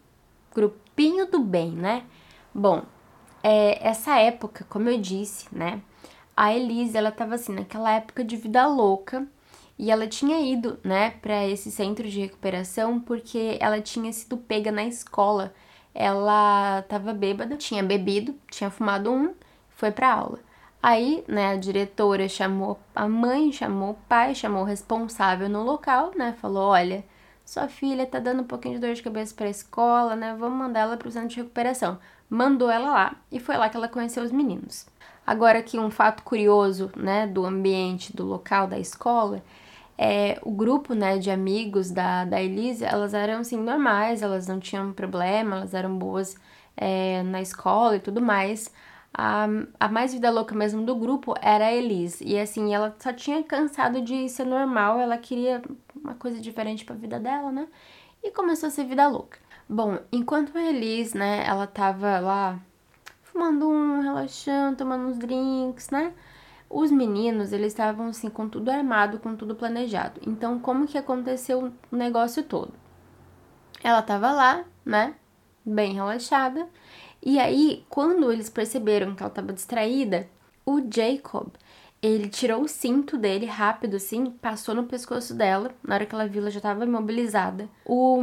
grupinho 0.96 1.30
do 1.30 1.40
bem, 1.40 1.72
né? 1.72 2.04
Bom, 2.54 2.84
é, 3.44 3.86
essa 3.86 4.18
época, 4.18 4.66
como 4.70 4.90
eu 4.90 4.98
disse, 4.98 5.48
né? 5.52 5.82
A 6.36 6.54
Elise, 6.54 6.98
ela 6.98 7.12
tava 7.12 7.36
assim, 7.36 7.54
naquela 7.54 7.92
época 7.92 8.24
de 8.24 8.38
vida 8.38 8.66
louca, 8.66 9.28
e 9.78 9.92
ela 9.92 10.08
tinha 10.08 10.40
ido, 10.40 10.80
né, 10.84 11.12
para 11.22 11.46
esse 11.46 11.70
centro 11.70 12.08
de 12.08 12.22
recuperação 12.22 12.98
porque 12.98 13.58
ela 13.60 13.82
tinha 13.82 14.12
sido 14.14 14.38
pega 14.38 14.72
na 14.72 14.86
escola 14.86 15.54
ela 15.94 16.82
tava 16.84 17.14
bêbada, 17.14 17.56
tinha 17.56 17.82
bebido, 17.82 18.36
tinha 18.52 18.70
fumado 18.70 19.12
um, 19.12 19.34
foi 19.70 19.92
pra 19.92 20.14
aula. 20.14 20.40
Aí, 20.84 21.24
né, 21.28 21.54
a 21.54 21.56
diretora 21.56 22.28
chamou 22.28 22.78
a 22.94 23.08
mãe, 23.08 23.52
chamou 23.54 23.92
o 23.92 23.98
pai, 24.10 24.36
chamou 24.36 24.64
o 24.64 24.66
responsável 24.66 25.48
no 25.50 25.64
local, 25.64 26.12
né, 26.16 26.36
falou: 26.42 26.70
olha, 26.70 27.04
sua 27.46 27.68
filha 27.68 28.06
tá 28.06 28.20
dando 28.20 28.42
um 28.42 28.46
pouquinho 28.46 28.76
de 28.76 28.82
dor 28.82 28.94
de 28.94 29.04
cabeça 29.04 29.34
pra 29.36 29.50
escola, 29.50 30.16
né, 30.16 30.36
vamos 30.38 30.58
mandar 30.58 30.82
ela 30.82 30.98
pro 30.98 31.12
centro 31.12 31.30
de 31.30 31.38
recuperação. 31.38 32.00
Mandou 32.30 32.70
ela 32.70 32.90
lá 32.90 33.16
e 33.32 33.40
foi 33.40 33.56
lá 33.56 33.70
que 33.70 33.78
ela 33.78 33.88
conheceu 33.88 34.24
os 34.24 34.32
meninos. 34.32 34.88
Agora 35.26 35.60
aqui 35.60 35.78
um 35.80 35.92
fato 35.92 36.24
curioso, 36.24 36.92
né, 36.96 37.28
do 37.28 37.46
ambiente, 37.46 38.16
do 38.16 38.26
local 38.26 38.68
da 38.68 38.80
escola, 38.80 39.44
é, 39.98 40.40
o 40.44 40.52
grupo, 40.52 40.94
né, 40.94 41.18
de 41.18 41.32
amigos 41.32 41.90
da, 41.90 42.26
da 42.26 42.42
Elise, 42.42 42.84
elas 42.84 43.14
eram, 43.14 43.40
assim, 43.40 43.58
normais, 43.58 44.22
elas 44.22 44.48
não 44.48 44.60
tinham 44.60 44.92
problema, 44.92 45.58
elas 45.58 45.74
eram 45.74 45.98
boas 45.98 46.36
é, 46.76 47.24
na 47.24 47.42
escola 47.42 47.96
e 47.96 48.00
tudo 48.00 48.22
mais. 48.22 48.72
A, 49.18 49.48
a 49.80 49.88
mais 49.88 50.14
vida 50.14 50.30
louca 50.30 50.54
mesmo 50.54 50.84
do 50.86 50.94
grupo 50.94 51.34
era 51.42 51.68
a 51.68 51.74
Elise. 51.74 52.22
E, 52.26 52.38
assim, 52.38 52.74
ela 52.74 52.94
só 53.00 53.14
tinha 53.14 53.42
cansado 53.42 54.02
de 54.02 54.28
ser 54.28 54.46
normal, 54.46 55.00
ela 55.00 55.18
queria 55.18 55.62
uma 55.96 56.16
coisa 56.16 56.42
diferente 56.42 56.84
pra 56.84 56.96
vida 56.96 57.18
dela, 57.18 57.50
né? 57.50 57.66
E 58.22 58.30
começou 58.32 58.68
a 58.68 58.70
ser 58.70 58.84
vida 58.84 59.08
louca. 59.08 59.40
Bom, 59.70 59.98
enquanto 60.12 60.58
a 60.58 60.62
Elise, 60.62 61.18
né, 61.18 61.46
ela 61.48 61.66
tava 61.66 62.20
lá 62.20 62.60
fumando 63.24 63.70
um, 63.70 64.02
relaxando, 64.02 64.78
tomando 64.78 65.08
uns 65.08 65.18
drinks, 65.18 65.90
né? 65.90 66.14
Os 66.70 66.92
meninos, 66.92 67.54
eles 67.54 67.68
estavam 67.68 68.08
assim 68.08 68.30
com 68.30 68.50
tudo 68.50 68.70
armado, 68.70 69.20
com 69.20 69.34
tudo 69.34 69.56
planejado. 69.56 70.20
Então, 70.28 70.60
como 70.60 70.88
que 70.88 70.98
aconteceu 70.98 71.72
o 71.90 71.96
negócio 71.96 72.44
todo? 72.44 72.74
Ela 73.82 74.02
tava 74.02 74.32
lá, 74.32 74.66
né? 74.84 75.16
Bem 75.66 75.94
relaxada. 75.94 76.68
E 77.26 77.40
aí, 77.40 77.84
quando 77.90 78.32
eles 78.32 78.50
perceberam 78.50 79.16
que 79.16 79.24
ela 79.24 79.32
estava 79.32 79.52
distraída, 79.52 80.30
o 80.66 80.80
Jacob, 80.80 81.48
ele 82.02 82.30
tirou 82.30 82.62
o 82.62 82.68
cinto 82.68 83.18
dele 83.18 83.48
rápido 83.48 83.96
assim, 83.96 84.30
passou 84.30 84.76
no 84.76 84.84
pescoço 84.84 85.34
dela, 85.34 85.72
na 85.84 85.96
hora 85.96 86.06
que 86.06 86.14
ela 86.14 86.28
viu, 86.28 86.42
ela 86.42 86.52
já 86.52 86.60
estava 86.60 86.86
imobilizada. 86.86 87.68
O 87.84 88.22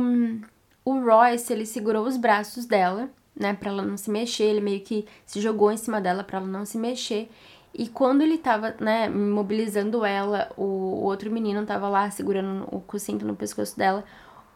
o 0.85 1.01
Royce, 1.01 1.53
ele 1.53 1.65
segurou 1.65 2.07
os 2.07 2.17
braços 2.17 2.67
dela, 2.67 3.09
né, 3.37 3.55
para 3.55 3.71
ela 3.71 3.83
não 3.83 3.97
se 3.97 4.11
mexer, 4.11 4.45
ele 4.45 4.61
meio 4.61 4.81
que 4.81 5.07
se 5.25 5.41
jogou 5.41 5.71
em 5.71 5.77
cima 5.77 6.01
dela 6.01 6.25
para 6.25 6.39
ela 6.39 6.47
não 6.47 6.65
se 6.65 6.77
mexer. 6.77 7.31
E 7.73 7.89
quando 7.89 8.21
ele 8.21 8.37
tava, 8.37 8.75
né, 8.81 9.09
mobilizando 9.09 10.05
ela, 10.05 10.51
o, 10.57 11.05
outro 11.05 11.31
menino 11.31 11.65
tava 11.65 11.89
lá 11.89 12.11
segurando 12.11 12.69
o 12.71 12.99
cinto 12.99 13.25
no 13.25 13.35
pescoço 13.35 13.79
dela. 13.79 14.05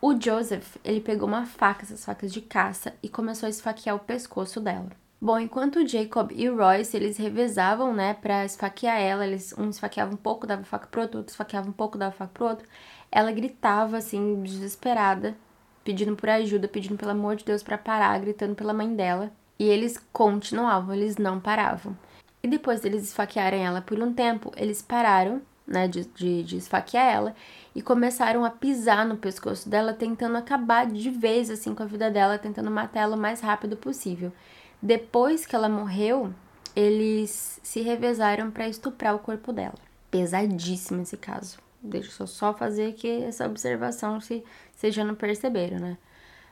O 0.01 0.13
Joseph, 0.21 0.77
ele 0.85 1.01
pegou 1.01 1.27
uma 1.27 1.47
faca, 1.47 1.83
essas 1.83 2.05
facas 2.05 2.31
de 2.31 2.43
caça, 2.43 2.95
e 3.03 3.09
começou 3.09 3.47
a 3.47 3.51
esfaquear 3.51 3.97
o 3.97 4.01
pescoço 4.01 4.61
dela. 4.61 4.91
Bom, 5.19 5.39
enquanto 5.41 5.77
o 5.77 5.89
Jacob 5.89 6.31
e 6.33 6.51
o 6.51 6.57
Royce, 6.57 6.95
eles 6.95 7.17
revezavam, 7.17 7.95
né, 7.95 8.13
pra 8.13 8.45
esfaquear 8.45 9.01
ela, 9.01 9.27
eles, 9.27 9.55
um 9.57 9.71
esfaqueava 9.71 10.13
um 10.13 10.17
pouco, 10.17 10.47
dava 10.47 10.65
faca 10.65 10.87
pro 10.87 11.01
outro, 11.01 11.19
outro 11.19 11.33
esfaqueava 11.33 11.69
um 11.71 11.73
pouco, 11.73 11.97
dava 11.97 12.13
faca 12.13 12.31
pro 12.35 12.47
outro, 12.47 12.69
ela 13.11 13.33
gritava, 13.33 13.97
assim, 13.97 14.43
desesperada, 14.43 15.35
pedindo 15.83 16.15
por 16.15 16.29
ajuda, 16.29 16.69
pedindo 16.69 16.99
pelo 16.99 17.13
amor 17.13 17.37
de 17.37 17.45
Deus 17.47 17.63
para 17.63 17.79
parar, 17.79 18.21
gritando 18.21 18.55
pela 18.55 18.75
mãe 18.75 18.95
dela. 18.95 19.33
E 19.59 19.65
eles 19.65 19.99
continuavam, 20.13 20.95
eles 20.95 21.17
não 21.17 21.41
paravam. 21.41 21.97
E 22.43 22.49
depois 22.49 22.83
deles 22.83 23.05
esfaquearem 23.05 23.65
ela 23.65 23.81
por 23.81 23.99
um 23.99 24.13
tempo, 24.13 24.53
eles 24.57 24.83
pararam, 24.83 25.41
né, 25.67 25.89
de, 25.89 26.05
de, 26.05 26.43
de 26.43 26.57
esfaquear 26.59 27.07
ela 27.07 27.35
e 27.77 27.83
começaram 27.83 28.43
a 28.43 28.49
pisar 28.51 29.05
no 29.05 29.19
pescoço 29.19 29.69
dela, 29.69 29.93
tentando 29.93 30.39
acabar 30.39 30.87
de 30.87 31.11
vez, 31.11 31.51
assim, 31.51 31.75
com 31.75 31.83
a 31.83 31.87
vida 31.87 32.11
dela, 32.11 32.39
tentando 32.39 32.71
matar 32.71 33.01
ela 33.01 33.17
o 33.17 33.21
mais 33.21 33.43
rápido 33.43 33.77
possível. 33.77 34.33
Depois 34.81 35.45
que 35.45 35.55
ela 35.55 35.69
morreu, 35.69 36.33
eles 36.75 37.61
se 37.63 37.83
revezaram 37.83 38.51
para 38.51 38.67
estuprar 38.67 39.15
o 39.15 39.19
corpo 39.19 39.53
dela. 39.53 39.75
Pesadíssimo 40.11 41.03
esse 41.03 41.19
caso. 41.19 41.59
Deixa 41.83 42.23
eu 42.23 42.27
só 42.27 42.55
fazer 42.55 42.89
aqui 42.89 43.23
essa 43.25 43.45
observação 43.45 44.23
se 44.23 44.43
vocês 44.75 44.95
já 44.95 45.05
não 45.05 45.15
perceberam, 45.15 45.79
né? 45.79 45.99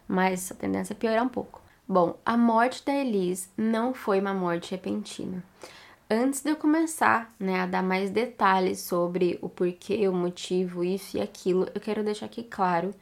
Mas 0.07 0.53
a 0.53 0.55
tendência 0.55 0.93
é 0.93 0.97
piorar 0.97 1.25
um 1.25 1.29
pouco. 1.31 1.63
Bom, 1.89 2.19
a 2.23 2.37
morte 2.37 2.85
da 2.85 2.93
Elise 2.93 3.49
não 3.57 3.95
foi 3.95 4.21
uma 4.21 4.35
morte 4.35 4.73
repentina. 4.73 5.43
Antes 6.11 6.43
de 6.43 6.51
eu 6.51 6.57
começar 6.57 7.35
né, 7.41 7.61
a 7.61 7.67
dar 7.67 7.83
mais 7.83 8.11
detalhes 8.11 8.81
sobre 8.81 9.39
o 9.41 9.49
porquê, 9.49 10.07
o 10.07 10.13
motivo, 10.13 10.85
isso 10.85 11.17
e 11.17 11.21
aquilo, 11.21 11.67
eu 11.75 11.81
quero 11.81 12.05
deixar 12.05 12.27
aqui 12.27 12.43
claro 12.43 12.95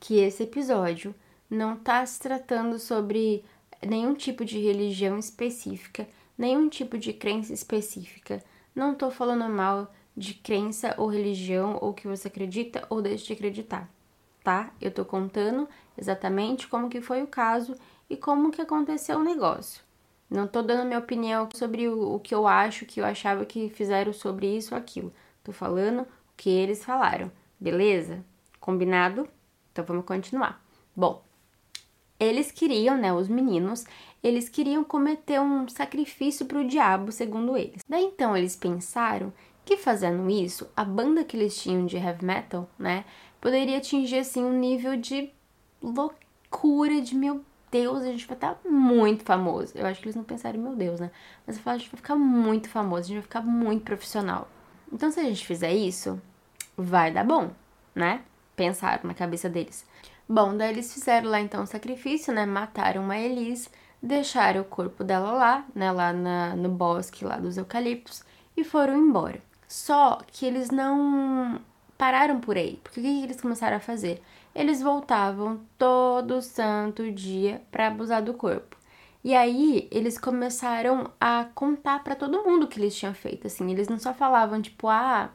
que 0.00 0.18
esse 0.18 0.42
episódio 0.42 1.14
não 1.48 1.74
está 1.74 2.04
se 2.04 2.18
tratando 2.18 2.76
sobre 2.80 3.44
nenhum 3.80 4.12
tipo 4.12 4.44
de 4.44 4.58
religião 4.58 5.16
específica, 5.20 6.08
nenhum 6.36 6.68
tipo 6.68 6.98
de 6.98 7.12
crença 7.12 7.52
específica. 7.52 8.42
Não 8.74 8.92
estou 8.92 9.10
falando 9.12 9.48
mal 9.48 9.94
de 10.16 10.34
crença 10.34 10.96
ou 10.98 11.06
religião 11.06 11.78
ou 11.80 11.94
que 11.94 12.08
você 12.08 12.26
acredita 12.26 12.84
ou 12.90 13.00
deixa 13.00 13.26
de 13.26 13.32
acreditar, 13.34 13.88
tá? 14.42 14.72
Eu 14.80 14.90
tô 14.90 15.04
contando 15.04 15.68
exatamente 15.96 16.66
como 16.66 16.90
que 16.90 17.00
foi 17.00 17.22
o 17.22 17.28
caso 17.28 17.76
e 18.10 18.16
como 18.16 18.50
que 18.50 18.60
aconteceu 18.60 19.18
o 19.20 19.24
negócio. 19.24 19.87
Não 20.30 20.46
tô 20.46 20.62
dando 20.62 20.86
minha 20.86 20.98
opinião 20.98 21.48
sobre 21.54 21.88
o, 21.88 22.14
o 22.14 22.20
que 22.20 22.34
eu 22.34 22.46
acho, 22.46 22.84
que 22.84 23.00
eu 23.00 23.04
achava 23.04 23.46
que 23.46 23.70
fizeram 23.70 24.12
sobre 24.12 24.46
isso 24.56 24.74
ou 24.74 24.80
aquilo. 24.80 25.12
Tô 25.42 25.52
falando 25.52 26.02
o 26.02 26.06
que 26.36 26.50
eles 26.50 26.84
falaram, 26.84 27.32
beleza? 27.58 28.24
Combinado? 28.60 29.28
Então 29.72 29.84
vamos 29.84 30.04
continuar. 30.04 30.62
Bom, 30.94 31.24
eles 32.20 32.50
queriam, 32.50 32.96
né, 32.96 33.12
os 33.12 33.28
meninos, 33.28 33.84
eles 34.22 34.48
queriam 34.48 34.84
cometer 34.84 35.40
um 35.40 35.68
sacrifício 35.68 36.44
para 36.44 36.58
o 36.58 36.66
diabo, 36.66 37.12
segundo 37.12 37.56
eles. 37.56 37.82
Daí 37.88 38.04
então 38.04 38.36
eles 38.36 38.56
pensaram 38.56 39.32
que 39.64 39.76
fazendo 39.76 40.28
isso, 40.28 40.68
a 40.76 40.84
banda 40.84 41.24
que 41.24 41.36
eles 41.36 41.56
tinham 41.56 41.86
de 41.86 41.96
heavy 41.96 42.24
metal, 42.24 42.68
né, 42.78 43.04
poderia 43.40 43.78
atingir 43.78 44.18
assim 44.18 44.42
um 44.44 44.58
nível 44.58 44.96
de 44.96 45.30
loucura, 45.80 47.00
de 47.00 47.14
meu 47.14 47.44
Deus, 47.70 48.02
a 48.02 48.06
gente 48.06 48.26
vai 48.26 48.36
estar 48.36 48.58
muito 48.64 49.24
famoso. 49.24 49.72
Eu 49.74 49.86
acho 49.86 50.00
que 50.00 50.06
eles 50.06 50.16
não 50.16 50.24
pensaram, 50.24 50.58
meu 50.58 50.74
Deus, 50.74 51.00
né? 51.00 51.10
Mas 51.46 51.56
eu 51.56 51.62
falo, 51.62 51.76
a 51.76 51.78
gente 51.78 51.90
vai 51.90 51.96
ficar 51.96 52.16
muito 52.16 52.68
famoso, 52.68 53.02
a 53.02 53.06
gente 53.06 53.14
vai 53.16 53.22
ficar 53.22 53.42
muito 53.42 53.84
profissional. 53.84 54.48
Então, 54.92 55.10
se 55.10 55.20
a 55.20 55.24
gente 55.24 55.46
fizer 55.46 55.72
isso, 55.72 56.20
vai 56.76 57.12
dar 57.12 57.24
bom, 57.24 57.50
né? 57.94 58.22
Pensaram 58.56 59.02
na 59.04 59.14
cabeça 59.14 59.48
deles. 59.48 59.86
Bom, 60.28 60.56
daí 60.56 60.70
eles 60.70 60.92
fizeram 60.92 61.30
lá 61.30 61.40
então 61.40 61.62
o 61.62 61.66
sacrifício, 61.66 62.32
né? 62.32 62.46
Mataram 62.46 63.10
a 63.10 63.18
Elise, 63.18 63.68
deixaram 64.02 64.60
o 64.60 64.64
corpo 64.64 65.02
dela 65.04 65.32
lá, 65.32 65.64
né? 65.74 65.90
Lá 65.90 66.12
na, 66.12 66.56
no 66.56 66.68
bosque 66.68 67.24
lá 67.24 67.36
dos 67.36 67.56
eucaliptos 67.56 68.22
e 68.56 68.64
foram 68.64 68.96
embora. 68.96 69.40
Só 69.66 70.20
que 70.26 70.46
eles 70.46 70.70
não 70.70 71.60
pararam 71.96 72.40
por 72.40 72.56
aí. 72.56 72.80
Porque 72.82 73.00
o 73.00 73.02
que 73.02 73.22
eles 73.24 73.40
começaram 73.40 73.76
a 73.76 73.80
fazer? 73.80 74.22
Eles 74.58 74.82
voltavam 74.82 75.60
todo 75.78 76.42
santo 76.42 77.12
dia 77.12 77.62
para 77.70 77.86
abusar 77.86 78.20
do 78.20 78.34
corpo. 78.34 78.76
E 79.22 79.32
aí 79.32 79.86
eles 79.88 80.18
começaram 80.18 81.12
a 81.20 81.46
contar 81.54 82.02
para 82.02 82.16
todo 82.16 82.42
mundo 82.42 82.64
o 82.64 82.66
que 82.66 82.80
eles 82.80 82.96
tinham 82.96 83.14
feito, 83.14 83.46
assim. 83.46 83.70
Eles 83.70 83.86
não 83.86 84.00
só 84.00 84.12
falavam 84.12 84.60
tipo, 84.60 84.88
ah, 84.88 85.30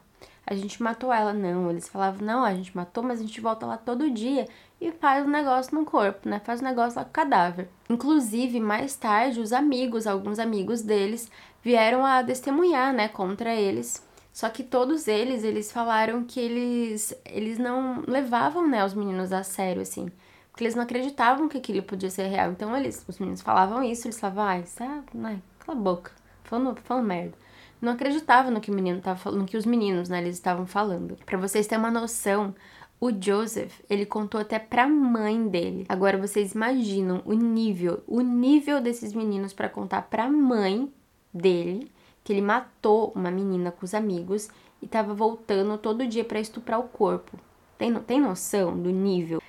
a 0.46 0.54
gente 0.54 0.82
matou 0.82 1.10
ela, 1.10 1.32
não. 1.32 1.70
Eles 1.70 1.88
falavam, 1.88 2.20
não, 2.20 2.44
a 2.44 2.54
gente 2.54 2.76
matou, 2.76 3.02
mas 3.02 3.18
a 3.18 3.22
gente 3.22 3.40
volta 3.40 3.64
lá 3.64 3.78
todo 3.78 4.10
dia 4.10 4.46
e 4.78 4.92
faz 4.92 5.24
um 5.24 5.30
negócio 5.30 5.74
no 5.74 5.86
corpo, 5.86 6.28
né? 6.28 6.38
Faz 6.44 6.60
um 6.60 6.64
negócio 6.64 6.98
lá 6.98 7.04
com 7.04 7.10
o 7.10 7.14
cadáver. 7.14 7.70
Inclusive, 7.88 8.60
mais 8.60 8.94
tarde, 8.94 9.40
os 9.40 9.54
amigos, 9.54 10.06
alguns 10.06 10.38
amigos 10.38 10.82
deles, 10.82 11.30
vieram 11.62 12.04
a 12.04 12.22
testemunhar, 12.22 12.92
né, 12.92 13.08
contra 13.08 13.54
eles 13.54 14.06
só 14.34 14.50
que 14.50 14.64
todos 14.64 15.06
eles, 15.06 15.44
eles 15.44 15.70
falaram 15.70 16.24
que 16.24 16.40
eles, 16.40 17.14
eles 17.24 17.56
não 17.56 18.02
levavam, 18.04 18.68
né, 18.68 18.84
os 18.84 18.92
meninos 18.92 19.32
a 19.32 19.44
sério, 19.44 19.80
assim. 19.80 20.10
Porque 20.50 20.64
eles 20.64 20.74
não 20.74 20.82
acreditavam 20.82 21.48
que 21.48 21.56
aquilo 21.56 21.84
podia 21.84 22.10
ser 22.10 22.26
real. 22.26 22.50
Então, 22.50 22.76
eles, 22.76 23.04
os 23.06 23.20
meninos 23.20 23.42
falavam 23.42 23.80
isso, 23.84 24.08
eles 24.08 24.18
falavam, 24.18 24.44
ah, 24.44 24.58
isso 24.58 24.82
é, 24.82 25.02
né, 25.14 25.40
cala 25.60 25.78
a 25.78 25.80
boca, 25.80 26.10
falando, 26.42 26.76
falando 26.82 27.06
merda. 27.06 27.34
Não 27.80 27.92
acreditavam 27.92 28.50
no 28.50 28.60
que 28.60 28.72
o 28.72 28.74
menino 28.74 29.00
tava 29.00 29.16
falando, 29.16 29.42
no 29.42 29.46
que 29.46 29.56
os 29.56 29.64
meninos, 29.64 30.08
né, 30.08 30.20
eles 30.20 30.34
estavam 30.34 30.66
falando. 30.66 31.16
Para 31.24 31.38
vocês 31.38 31.68
terem 31.68 31.84
uma 31.84 31.92
noção, 31.92 32.52
o 33.00 33.12
Joseph, 33.12 33.82
ele 33.88 34.04
contou 34.04 34.40
até 34.40 34.58
pra 34.58 34.88
mãe 34.88 35.46
dele. 35.46 35.86
Agora 35.88 36.18
vocês 36.18 36.54
imaginam 36.54 37.22
o 37.24 37.34
nível, 37.34 38.02
o 38.04 38.20
nível 38.20 38.80
desses 38.80 39.12
meninos 39.12 39.52
para 39.52 39.68
contar 39.68 40.02
pra 40.02 40.28
mãe 40.28 40.92
dele 41.32 41.93
que 42.24 42.32
ele 42.32 42.40
matou 42.40 43.12
uma 43.14 43.30
menina 43.30 43.70
com 43.70 43.84
os 43.84 43.94
amigos 43.94 44.48
e 44.80 44.86
estava 44.86 45.12
voltando 45.14 45.78
todo 45.78 46.06
dia 46.06 46.24
para 46.24 46.40
estuprar 46.40 46.80
o 46.80 46.88
corpo. 46.88 47.38
Tem, 47.76 47.94
tem 48.00 48.20
noção 48.20 48.76
do 48.76 48.90
nível? 48.90 49.42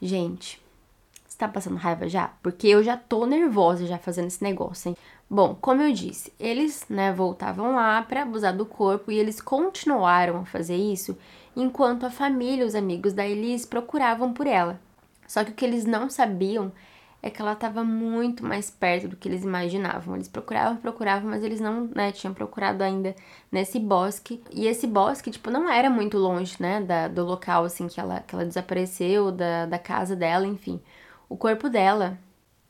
Gente, 0.00 0.62
você 1.26 1.36
tá 1.36 1.48
passando 1.48 1.76
raiva 1.76 2.08
já? 2.08 2.32
Porque 2.42 2.68
eu 2.68 2.82
já 2.82 2.96
tô 2.96 3.26
nervosa 3.26 3.86
já 3.86 3.98
fazendo 3.98 4.28
esse 4.28 4.42
negócio, 4.42 4.90
hein? 4.90 4.96
Bom, 5.28 5.56
como 5.60 5.82
eu 5.82 5.92
disse, 5.92 6.32
eles, 6.40 6.86
né, 6.88 7.12
voltavam 7.12 7.74
lá 7.76 8.02
para 8.02 8.22
abusar 8.22 8.56
do 8.56 8.66
corpo 8.66 9.12
e 9.12 9.18
eles 9.18 9.40
continuaram 9.40 10.40
a 10.40 10.44
fazer 10.44 10.76
isso 10.76 11.16
enquanto 11.56 12.04
a 12.04 12.10
família, 12.10 12.66
os 12.66 12.74
amigos 12.74 13.12
da 13.12 13.26
Elise 13.26 13.66
procuravam 13.66 14.32
por 14.32 14.46
ela. 14.46 14.80
Só 15.26 15.44
que 15.44 15.52
o 15.52 15.54
que 15.54 15.64
eles 15.64 15.84
não 15.84 16.10
sabiam 16.10 16.72
é 17.22 17.28
que 17.30 17.40
ela 17.40 17.52
estava 17.52 17.84
muito 17.84 18.44
mais 18.44 18.70
perto 18.70 19.08
do 19.08 19.16
que 19.16 19.28
eles 19.28 19.42
imaginavam. 19.42 20.14
Eles 20.14 20.28
procuravam, 20.28 20.76
procuravam, 20.76 21.30
mas 21.30 21.42
eles 21.44 21.60
não, 21.60 21.86
né, 21.94 22.12
tinham 22.12 22.32
procurado 22.32 22.82
ainda 22.82 23.14
nesse 23.52 23.78
bosque. 23.78 24.42
E 24.50 24.66
esse 24.66 24.86
bosque, 24.86 25.30
tipo, 25.30 25.50
não 25.50 25.70
era 25.70 25.90
muito 25.90 26.16
longe, 26.16 26.56
né, 26.58 26.80
da, 26.80 27.08
do 27.08 27.24
local, 27.24 27.64
assim, 27.64 27.88
que 27.88 28.00
ela, 28.00 28.20
que 28.20 28.34
ela 28.34 28.44
desapareceu, 28.44 29.30
da, 29.30 29.66
da 29.66 29.78
casa 29.78 30.16
dela, 30.16 30.46
enfim. 30.46 30.80
O 31.28 31.36
corpo 31.36 31.68
dela, 31.68 32.18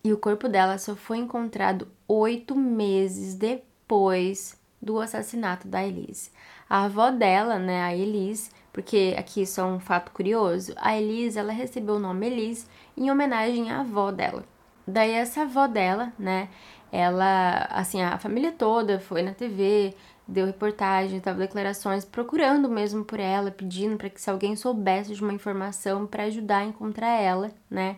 e 0.02 0.12
o 0.12 0.18
corpo 0.18 0.48
dela 0.48 0.78
só 0.78 0.96
foi 0.96 1.18
encontrado 1.18 1.86
oito 2.08 2.56
meses 2.56 3.34
depois 3.34 4.58
do 4.80 4.98
assassinato 4.98 5.68
da 5.68 5.86
Elise. 5.86 6.30
A 6.68 6.84
avó 6.84 7.10
dela, 7.10 7.58
né, 7.58 7.82
a 7.82 7.94
Elise, 7.94 8.50
porque 8.72 9.14
aqui 9.18 9.46
só 9.46 9.66
um 9.66 9.80
fato 9.80 10.12
curioso, 10.12 10.72
a 10.76 10.96
Elise, 10.96 11.38
ela 11.38 11.52
recebeu 11.52 11.96
o 11.96 11.98
nome 11.98 12.26
Elise 12.26 12.66
em 12.96 13.10
homenagem 13.10 13.70
à 13.70 13.80
avó 13.80 14.10
dela. 14.10 14.44
Daí 14.86 15.12
essa 15.12 15.42
avó 15.42 15.66
dela, 15.66 16.12
né, 16.18 16.48
ela, 16.92 17.68
assim, 17.70 18.02
a 18.02 18.18
família 18.18 18.52
toda 18.52 18.98
foi 18.98 19.22
na 19.22 19.32
TV, 19.32 19.94
deu 20.26 20.46
reportagem, 20.46 21.20
dava 21.20 21.38
declarações 21.38 22.04
procurando 22.04 22.68
mesmo 22.68 23.04
por 23.04 23.20
ela, 23.20 23.50
pedindo 23.50 23.96
para 23.96 24.10
que 24.10 24.20
se 24.20 24.30
alguém 24.30 24.56
soubesse 24.56 25.14
de 25.14 25.22
uma 25.22 25.32
informação 25.32 26.06
para 26.06 26.24
ajudar 26.24 26.58
a 26.58 26.64
encontrar 26.64 27.20
ela, 27.20 27.50
né? 27.68 27.96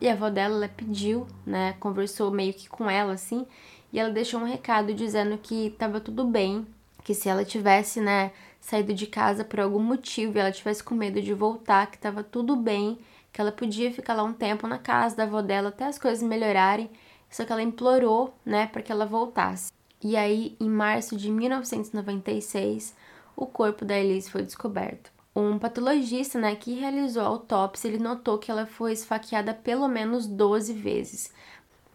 E 0.00 0.08
a 0.08 0.12
avó 0.12 0.28
dela 0.30 0.56
ela 0.56 0.68
pediu, 0.68 1.26
né, 1.46 1.74
conversou 1.80 2.30
meio 2.30 2.52
que 2.52 2.68
com 2.68 2.90
ela 2.90 3.12
assim, 3.12 3.46
e 3.92 3.98
ela 3.98 4.10
deixou 4.10 4.40
um 4.40 4.44
recado 4.44 4.92
dizendo 4.92 5.38
que 5.38 5.68
estava 5.68 6.00
tudo 6.00 6.24
bem, 6.24 6.66
que 7.04 7.14
se 7.14 7.28
ela 7.28 7.44
tivesse, 7.44 8.00
né, 8.00 8.32
saído 8.64 8.94
de 8.94 9.06
casa 9.06 9.44
por 9.44 9.60
algum 9.60 9.78
motivo 9.78 10.38
e 10.38 10.40
ela 10.40 10.50
tivesse 10.50 10.82
com 10.82 10.94
medo 10.94 11.20
de 11.20 11.34
voltar, 11.34 11.90
que 11.90 11.96
estava 11.96 12.24
tudo 12.24 12.56
bem 12.56 12.98
que 13.30 13.38
ela 13.38 13.52
podia 13.52 13.92
ficar 13.92 14.14
lá 14.14 14.22
um 14.22 14.32
tempo 14.32 14.66
na 14.66 14.78
casa 14.78 15.16
da 15.16 15.24
avó 15.24 15.42
dela 15.42 15.68
até 15.68 15.84
as 15.84 15.98
coisas 15.98 16.26
melhorarem, 16.26 16.88
só 17.28 17.44
que 17.44 17.52
ela 17.52 17.62
implorou, 17.62 18.32
né, 18.46 18.66
para 18.68 18.80
que 18.80 18.90
ela 18.90 19.04
voltasse. 19.04 19.70
E 20.02 20.16
aí, 20.16 20.56
em 20.58 20.70
março 20.70 21.14
de 21.16 21.30
1996, 21.30 22.94
o 23.36 23.44
corpo 23.44 23.84
da 23.84 23.98
Elise 23.98 24.30
foi 24.30 24.42
descoberto. 24.42 25.10
Um 25.36 25.58
patologista, 25.58 26.38
né, 26.38 26.54
que 26.54 26.74
realizou 26.74 27.22
a 27.22 27.26
autópsia, 27.26 27.88
ele 27.88 27.98
notou 27.98 28.38
que 28.38 28.50
ela 28.50 28.64
foi 28.66 28.92
esfaqueada 28.92 29.52
pelo 29.52 29.88
menos 29.88 30.26
12 30.26 30.72
vezes. 30.72 31.30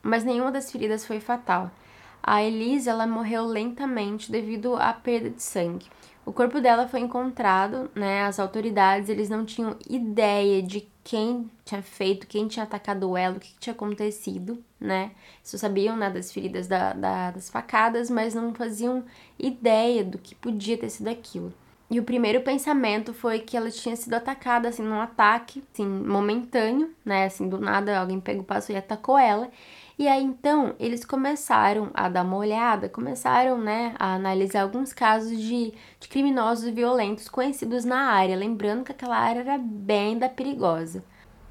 mas 0.04 0.24
nenhuma 0.24 0.52
das 0.52 0.72
feridas 0.72 1.06
foi 1.06 1.20
fatal. 1.20 1.72
A 2.22 2.44
Elise 2.44 2.90
ela 2.90 3.08
morreu 3.08 3.46
lentamente 3.46 4.32
devido 4.32 4.76
à 4.76 4.94
perda 4.94 5.30
de 5.30 5.42
sangue. 5.42 5.88
O 6.29 6.31
corpo 6.31 6.62
dela 6.62 6.88
foi 6.88 7.00
encontrado, 7.00 7.89
né? 7.95 8.21
As 8.21 8.39
autoridades 8.39 9.09
eles 9.09 9.29
não 9.29 9.43
tinham 9.43 9.75
ideia 9.89 10.62
de 10.62 10.88
quem 11.03 11.50
tinha 11.65 11.81
feito, 11.81 12.27
quem 12.27 12.48
tinha 12.48 12.65
atacado 12.65 13.17
ela, 13.17 13.38
o 13.38 13.39
que 13.39 13.51
tinha 13.59 13.74
acontecido, 13.74 14.63
né? 14.79 15.09
Só 15.43 15.57
sabiam 15.57 15.98
né, 15.98 16.07
das 16.07 16.31
feridas 16.31 16.67
da, 16.67 16.93
da, 16.93 17.31
das 17.31 17.50
facadas, 17.50 18.12
mas 18.12 18.36
não 18.36 18.53
faziam 18.53 19.03
ideia 19.39 20.03
do 20.03 20.19
que 20.19 20.36
podia 20.36 20.77
ter 20.77 20.91
sido 20.91 21.07
aquilo. 21.07 21.51
E 21.89 22.00
o 22.00 22.03
primeiro 22.03 22.41
pensamento 22.41 23.12
foi 23.12 23.39
que 23.39 23.57
ela 23.57 23.71
tinha 23.71 23.95
sido 23.95 24.13
atacada, 24.13 24.69
assim, 24.69 24.83
num 24.83 25.01
ataque, 25.01 25.63
assim, 25.74 25.88
momentâneo, 25.88 26.93
né? 27.03 27.25
Assim, 27.25 27.50
do 27.50 27.59
nada 27.59 27.98
alguém 27.98 28.19
pegou 28.19 28.43
o 28.43 28.45
passo 28.45 28.71
e 28.71 28.75
atacou 28.75 29.17
ela. 29.17 29.50
E 30.00 30.08
aí 30.08 30.24
então 30.24 30.75
eles 30.79 31.03
começaram 31.03 31.91
a 31.94 32.08
dar 32.08 32.24
uma 32.24 32.38
olhada, 32.38 32.88
começaram 32.88 33.58
né, 33.58 33.94
a 34.00 34.13
analisar 34.15 34.62
alguns 34.62 34.94
casos 34.94 35.38
de, 35.38 35.74
de 36.00 36.08
criminosos 36.08 36.70
violentos 36.70 37.27
conhecidos 37.27 37.84
na 37.84 38.06
área, 38.13 38.38
lembrando 38.38 38.86
que 38.86 38.94
aquela 38.94 39.18
área 39.18 39.41
era 39.41 39.58
bem 39.58 40.18
da 40.18 40.29
perigosa. 40.29 41.03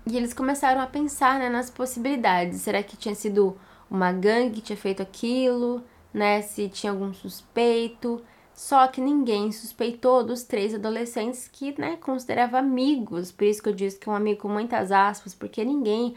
E 0.06 0.16
eles 0.16 0.32
começaram 0.32 0.80
a 0.80 0.86
pensar 0.86 1.38
né, 1.38 1.50
nas 1.50 1.68
possibilidades. 1.68 2.62
Será 2.62 2.82
que 2.82 2.96
tinha 2.96 3.14
sido 3.14 3.54
uma 3.90 4.12
gangue 4.12 4.54
que 4.56 4.62
tinha 4.62 4.78
feito 4.78 5.02
aquilo? 5.02 5.84
Né, 6.14 6.40
se 6.40 6.70
tinha 6.70 6.90
algum 6.90 7.12
suspeito? 7.12 8.24
Só 8.54 8.86
que 8.88 8.98
ninguém 8.98 9.52
suspeitou 9.52 10.24
dos 10.24 10.42
três 10.42 10.74
adolescentes 10.74 11.48
que 11.52 11.78
né, 11.78 11.98
considerava 11.98 12.58
amigos. 12.58 13.30
Por 13.30 13.44
isso 13.44 13.62
que 13.62 13.68
eu 13.68 13.74
disse 13.74 13.98
que 13.98 14.08
é 14.08 14.12
um 14.12 14.16
amigo 14.16 14.40
com 14.40 14.48
muitas 14.48 14.90
aspas, 14.90 15.34
porque 15.34 15.62
ninguém, 15.66 16.16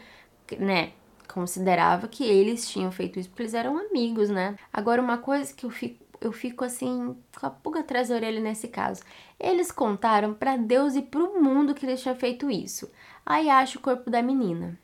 né, 0.58 0.92
considerava 1.32 2.06
que 2.08 2.24
eles 2.24 2.68
tinham 2.68 2.92
feito 2.92 3.18
isso 3.18 3.28
porque 3.28 3.42
eles 3.42 3.54
eram 3.54 3.78
amigos, 3.78 4.28
né? 4.28 4.56
Agora, 4.72 5.00
uma 5.00 5.18
coisa 5.18 5.52
que 5.54 5.64
eu 5.64 5.70
fico, 5.70 6.04
eu 6.20 6.32
fico 6.32 6.64
assim, 6.64 7.16
com 7.38 7.46
a 7.46 7.50
pulga 7.50 7.80
atrás 7.80 8.08
da 8.08 8.14
orelha 8.14 8.40
nesse 8.40 8.68
caso. 8.68 9.02
Eles 9.40 9.72
contaram 9.72 10.34
para 10.34 10.56
Deus 10.56 10.94
e 10.94 11.02
pro 11.02 11.40
mundo 11.42 11.74
que 11.74 11.86
eles 11.86 12.02
tinham 12.02 12.16
feito 12.16 12.50
isso. 12.50 12.90
Aí 13.24 13.48
acha 13.48 13.78
o 13.78 13.82
corpo 13.82 14.10
da 14.10 14.22
menina, 14.22 14.78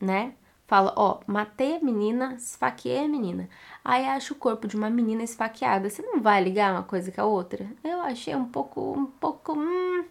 né? 0.00 0.34
Fala, 0.66 0.92
ó, 0.96 1.20
matei 1.26 1.76
a 1.76 1.80
menina, 1.80 2.34
esfaqueei 2.34 3.04
a 3.04 3.08
menina. 3.08 3.48
Aí 3.82 4.04
acha 4.06 4.34
o 4.34 4.36
corpo 4.36 4.68
de 4.68 4.76
uma 4.76 4.90
menina 4.90 5.22
esfaqueada. 5.22 5.88
Você 5.88 6.02
não 6.02 6.20
vai 6.20 6.42
ligar 6.42 6.72
uma 6.72 6.82
coisa 6.82 7.10
com 7.10 7.22
a 7.22 7.24
outra? 7.24 7.66
Eu 7.82 8.00
achei 8.02 8.34
um 8.36 8.44
pouco, 8.44 8.92
um 8.92 9.06
pouco, 9.06 9.54
hum, 9.58 10.04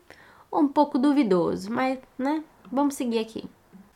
um 0.52 0.68
pouco 0.68 0.98
duvidoso, 0.98 1.72
mas, 1.72 2.00
né? 2.18 2.44
Vamos 2.72 2.96
seguir 2.96 3.20
aqui. 3.20 3.48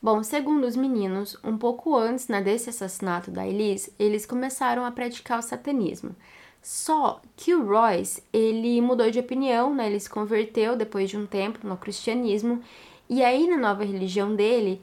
Bom, 0.02 0.24
segundo 0.24 0.66
os 0.66 0.76
meninos, 0.76 1.38
um 1.44 1.58
pouco 1.58 1.96
antes 1.96 2.28
né, 2.28 2.42
desse 2.42 2.70
assassinato 2.70 3.30
da 3.30 3.48
Elise, 3.48 3.94
eles 4.00 4.26
começaram 4.26 4.84
a 4.84 4.92
praticar 4.92 5.38
o 5.40 5.44
satanismo. 5.44 6.16
Só 6.62 7.22
que 7.36 7.54
o 7.54 7.66
Royce, 7.66 8.24
ele 8.34 8.82
mudou 8.82 9.10
de 9.12 9.20
opinião, 9.20 9.74
né? 9.74 9.88
Ele 9.88 10.00
se 10.00 10.10
converteu 10.10 10.76
depois 10.76 11.10
de 11.10 11.18
um 11.18 11.26
tempo 11.26 11.68
no 11.68 11.78
cristianismo. 11.78 12.62
E 13.10 13.24
aí, 13.24 13.48
na 13.48 13.58
nova 13.58 13.84
religião 13.84 14.36
dele, 14.36 14.82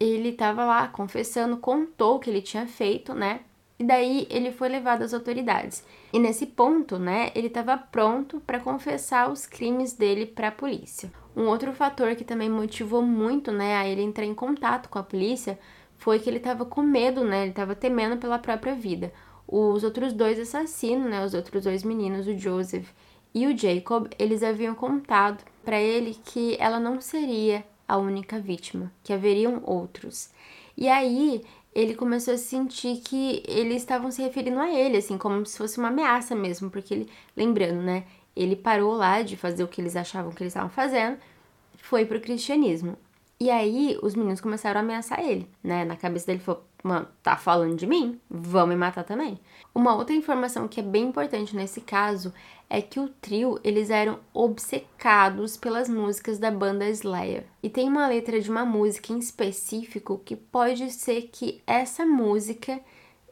ele 0.00 0.30
estava 0.30 0.64
lá 0.64 0.88
confessando, 0.88 1.56
contou 1.58 2.16
o 2.16 2.18
que 2.18 2.30
ele 2.30 2.42
tinha 2.42 2.66
feito, 2.66 3.14
né? 3.14 3.40
E 3.78 3.84
daí 3.84 4.26
ele 4.28 4.50
foi 4.50 4.68
levado 4.68 5.02
às 5.02 5.14
autoridades. 5.14 5.84
E 6.12 6.18
nesse 6.18 6.46
ponto, 6.46 6.98
né, 6.98 7.30
ele 7.34 7.46
estava 7.46 7.76
pronto 7.78 8.40
para 8.40 8.58
confessar 8.58 9.30
os 9.30 9.46
crimes 9.46 9.92
dele 9.92 10.26
para 10.26 10.48
a 10.48 10.52
polícia. 10.52 11.12
Um 11.36 11.46
outro 11.46 11.72
fator 11.72 12.16
que 12.16 12.24
também 12.24 12.50
motivou 12.50 13.02
muito, 13.02 13.52
né, 13.52 13.76
a 13.76 13.86
ele 13.86 14.02
entrar 14.02 14.24
em 14.24 14.34
contato 14.34 14.88
com 14.88 14.98
a 14.98 15.02
polícia 15.04 15.58
foi 15.96 16.18
que 16.18 16.28
ele 16.28 16.38
estava 16.38 16.64
com 16.64 16.82
medo, 16.82 17.22
né, 17.22 17.42
ele 17.42 17.50
estava 17.50 17.76
temendo 17.76 18.16
pela 18.16 18.38
própria 18.38 18.74
vida. 18.74 19.12
Os 19.46 19.84
outros 19.84 20.12
dois 20.12 20.38
assassinos, 20.38 21.08
né, 21.08 21.24
os 21.24 21.32
outros 21.32 21.62
dois 21.62 21.84
meninos, 21.84 22.26
o 22.26 22.36
Joseph 22.36 22.88
e 23.32 23.46
o 23.46 23.56
Jacob, 23.56 24.08
eles 24.18 24.42
haviam 24.42 24.74
contado 24.74 25.44
para 25.64 25.80
ele 25.80 26.16
que 26.24 26.56
ela 26.58 26.80
não 26.80 27.00
seria 27.00 27.64
a 27.86 27.96
única 27.96 28.40
vítima, 28.40 28.92
que 29.04 29.12
haveriam 29.12 29.62
outros. 29.64 30.30
E 30.76 30.88
aí 30.88 31.42
ele 31.78 31.94
começou 31.94 32.34
a 32.34 32.38
sentir 32.38 32.96
que 33.02 33.40
eles 33.46 33.76
estavam 33.76 34.10
se 34.10 34.20
referindo 34.20 34.58
a 34.58 34.68
ele, 34.68 34.96
assim, 34.96 35.16
como 35.16 35.46
se 35.46 35.56
fosse 35.56 35.78
uma 35.78 35.88
ameaça 35.88 36.34
mesmo, 36.34 36.68
porque 36.70 36.92
ele, 36.92 37.08
lembrando, 37.36 37.80
né, 37.80 38.04
ele 38.34 38.56
parou 38.56 38.94
lá 38.94 39.22
de 39.22 39.36
fazer 39.36 39.62
o 39.62 39.68
que 39.68 39.80
eles 39.80 39.94
achavam 39.94 40.32
que 40.32 40.42
eles 40.42 40.52
estavam 40.52 40.70
fazendo, 40.70 41.18
foi 41.76 42.04
pro 42.04 42.20
cristianismo. 42.20 42.96
E 43.40 43.50
aí 43.50 43.96
os 44.02 44.16
meninos 44.16 44.40
começaram 44.40 44.80
a 44.80 44.82
ameaçar 44.82 45.20
ele, 45.20 45.48
né? 45.62 45.84
Na 45.84 45.96
cabeça 45.96 46.26
dele 46.26 46.40
falou: 46.40 46.64
"Mano, 46.82 47.06
tá 47.22 47.36
falando 47.36 47.76
de 47.76 47.86
mim? 47.86 48.20
Vão 48.28 48.66
me 48.66 48.74
matar 48.74 49.04
também". 49.04 49.38
Uma 49.74 49.94
outra 49.94 50.14
informação 50.14 50.66
que 50.66 50.80
é 50.80 50.82
bem 50.82 51.04
importante 51.04 51.54
nesse 51.54 51.80
caso 51.80 52.32
é 52.68 52.82
que 52.82 52.98
o 53.00 53.08
trio, 53.08 53.58
eles 53.64 53.90
eram 53.90 54.18
obcecados 54.34 55.56
pelas 55.56 55.88
músicas 55.88 56.38
da 56.38 56.50
banda 56.50 56.88
Slayer. 56.90 57.46
E 57.62 57.70
tem 57.70 57.88
uma 57.88 58.08
letra 58.08 58.40
de 58.40 58.50
uma 58.50 58.64
música 58.64 59.12
em 59.12 59.18
específico 59.18 60.20
que 60.24 60.36
pode 60.36 60.90
ser 60.90 61.30
que 61.32 61.62
essa 61.66 62.04
música 62.04 62.80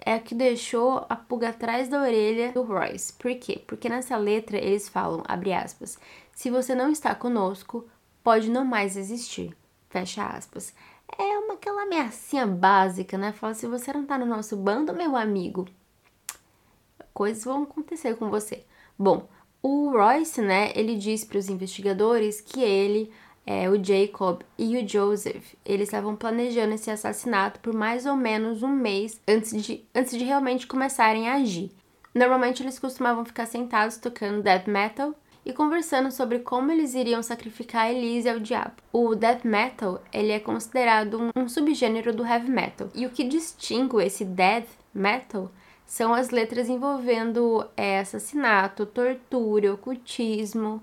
é 0.00 0.14
a 0.14 0.20
que 0.20 0.34
deixou 0.34 1.04
a 1.08 1.16
pulga 1.16 1.48
atrás 1.48 1.88
da 1.88 2.00
orelha 2.00 2.52
do 2.52 2.62
Royce. 2.62 3.12
Por 3.14 3.34
quê? 3.34 3.60
Porque 3.66 3.88
nessa 3.88 4.16
letra 4.16 4.56
eles 4.56 4.88
falam, 4.88 5.22
abre 5.26 5.52
aspas, 5.52 5.98
se 6.32 6.48
você 6.48 6.74
não 6.76 6.90
está 6.90 7.14
conosco, 7.14 7.84
pode 8.22 8.48
não 8.48 8.64
mais 8.64 8.96
existir. 8.96 9.54
Fecha 9.96 10.26
aspas. 10.26 10.74
É 11.18 11.38
uma 11.38 11.54
aquela 11.54 11.84
ameaçinha 11.84 12.46
básica, 12.46 13.16
né? 13.16 13.32
Fala, 13.32 13.54
se 13.54 13.66
você 13.66 13.94
não 13.94 14.04
tá 14.04 14.18
no 14.18 14.26
nosso 14.26 14.54
bando, 14.54 14.92
meu 14.92 15.16
amigo, 15.16 15.66
coisas 17.14 17.44
vão 17.44 17.62
acontecer 17.62 18.14
com 18.14 18.28
você. 18.28 18.62
Bom, 18.98 19.26
o 19.62 19.92
Royce, 19.92 20.42
né, 20.42 20.70
ele 20.74 20.96
disse 20.96 21.24
para 21.24 21.38
os 21.38 21.48
investigadores 21.48 22.42
que 22.42 22.62
ele, 22.62 23.10
é, 23.46 23.70
o 23.70 23.82
Jacob 23.82 24.42
e 24.58 24.76
o 24.76 24.86
Joseph, 24.86 25.54
eles 25.64 25.88
estavam 25.88 26.14
planejando 26.14 26.74
esse 26.74 26.90
assassinato 26.90 27.58
por 27.60 27.72
mais 27.72 28.04
ou 28.04 28.16
menos 28.16 28.62
um 28.62 28.68
mês 28.68 29.18
antes 29.26 29.62
de, 29.62 29.82
antes 29.94 30.12
de 30.18 30.24
realmente 30.26 30.66
começarem 30.66 31.26
a 31.26 31.36
agir. 31.36 31.72
Normalmente 32.14 32.62
eles 32.62 32.78
costumavam 32.78 33.24
ficar 33.24 33.46
sentados 33.46 33.96
tocando 33.96 34.42
death 34.42 34.66
metal 34.66 35.14
e 35.46 35.52
conversando 35.52 36.10
sobre 36.10 36.40
como 36.40 36.72
eles 36.72 36.92
iriam 36.94 37.22
sacrificar 37.22 37.88
Elise 37.88 38.28
ao 38.28 38.40
diabo. 38.40 38.72
O 38.92 39.14
death 39.14 39.44
metal, 39.44 40.02
ele 40.12 40.32
é 40.32 40.40
considerado 40.40 41.20
um, 41.20 41.30
um 41.40 41.48
subgênero 41.48 42.12
do 42.12 42.26
heavy 42.26 42.50
metal. 42.50 42.88
E 42.92 43.06
o 43.06 43.10
que 43.10 43.22
distingue 43.22 44.02
esse 44.02 44.24
death 44.24 44.66
metal 44.92 45.48
são 45.86 46.12
as 46.12 46.30
letras 46.30 46.68
envolvendo 46.68 47.64
é, 47.76 48.00
assassinato, 48.00 48.84
tortura, 48.86 49.72
ocultismo, 49.72 50.82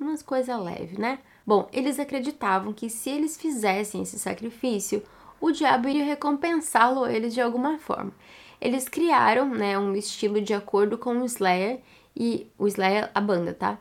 umas 0.00 0.22
coisas 0.22 0.58
leves, 0.58 0.96
né? 0.96 1.18
Bom, 1.46 1.68
eles 1.70 2.00
acreditavam 2.00 2.72
que 2.72 2.88
se 2.88 3.10
eles 3.10 3.36
fizessem 3.36 4.00
esse 4.00 4.18
sacrifício, 4.18 5.02
o 5.38 5.50
diabo 5.50 5.86
iria 5.86 6.04
recompensá-lo 6.04 7.06
eles 7.06 7.34
de 7.34 7.42
alguma 7.42 7.78
forma. 7.78 8.12
Eles 8.58 8.88
criaram, 8.88 9.50
né, 9.50 9.78
um 9.78 9.94
estilo 9.94 10.40
de 10.40 10.54
acordo 10.54 10.96
com 10.96 11.18
o 11.18 11.26
Slayer 11.26 11.80
e 12.16 12.46
o 12.58 12.66
Slayer 12.66 13.10
a 13.14 13.20
banda, 13.20 13.52
tá? 13.52 13.78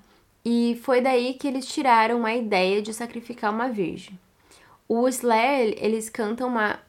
E 0.50 0.80
foi 0.82 1.02
daí 1.02 1.34
que 1.34 1.46
eles 1.46 1.66
tiraram 1.66 2.26
a 2.26 2.34
ideia 2.34 2.82
de 2.82 2.94
sacrificar 2.94 3.52
uma 3.52 3.68
virgem. 3.68 4.18
O 4.88 5.06
Slayer, 5.10 5.76
eles 5.78 6.10
cantam 6.10 6.48
uma 6.48 6.80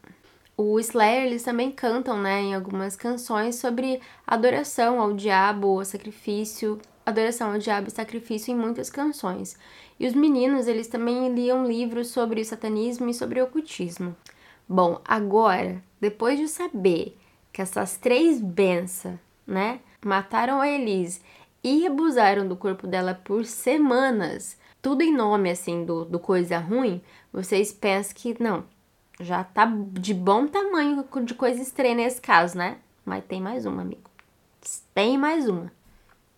o 0.56 0.78
Slayer, 0.78 1.26
eles 1.26 1.42
também 1.42 1.72
cantam, 1.72 2.16
né, 2.22 2.40
em 2.40 2.54
algumas 2.54 2.94
canções 2.94 3.56
sobre 3.56 4.00
adoração 4.24 5.00
ao 5.00 5.12
diabo, 5.12 5.84
sacrifício, 5.84 6.80
adoração 7.04 7.52
ao 7.52 7.58
diabo 7.58 7.88
e 7.88 7.90
sacrifício 7.90 8.52
em 8.52 8.56
muitas 8.56 8.90
canções. 8.90 9.58
E 9.98 10.06
os 10.06 10.14
meninos, 10.14 10.68
eles 10.68 10.86
também 10.86 11.34
liam 11.34 11.66
livros 11.66 12.10
sobre 12.10 12.44
satanismo 12.44 13.08
e 13.08 13.14
sobre 13.14 13.42
ocultismo. 13.42 14.14
Bom, 14.68 15.00
agora, 15.04 15.82
depois 16.00 16.38
de 16.38 16.46
saber 16.46 17.18
que 17.52 17.60
essas 17.60 17.96
três 17.96 18.40
benças, 18.40 19.18
né, 19.44 19.80
mataram 20.04 20.60
a 20.60 20.68
Elise 20.68 21.20
e 21.62 21.86
abusaram 21.86 22.46
do 22.46 22.56
corpo 22.56 22.86
dela 22.86 23.14
por 23.14 23.44
semanas, 23.44 24.56
tudo 24.80 25.02
em 25.02 25.14
nome, 25.14 25.50
assim, 25.50 25.84
do, 25.84 26.04
do 26.04 26.18
coisa 26.18 26.58
ruim, 26.58 27.02
vocês 27.32 27.72
pensam 27.72 28.14
que, 28.14 28.42
não, 28.42 28.64
já 29.20 29.42
tá 29.42 29.70
de 29.92 30.14
bom 30.14 30.46
tamanho 30.46 31.04
de 31.24 31.34
coisa 31.34 31.60
estranha 31.60 31.96
nesse 31.96 32.20
caso, 32.20 32.56
né? 32.56 32.78
Mas 33.04 33.24
tem 33.24 33.40
mais 33.40 33.66
uma, 33.66 33.82
amigo. 33.82 34.08
Tem 34.94 35.18
mais 35.18 35.48
uma. 35.48 35.72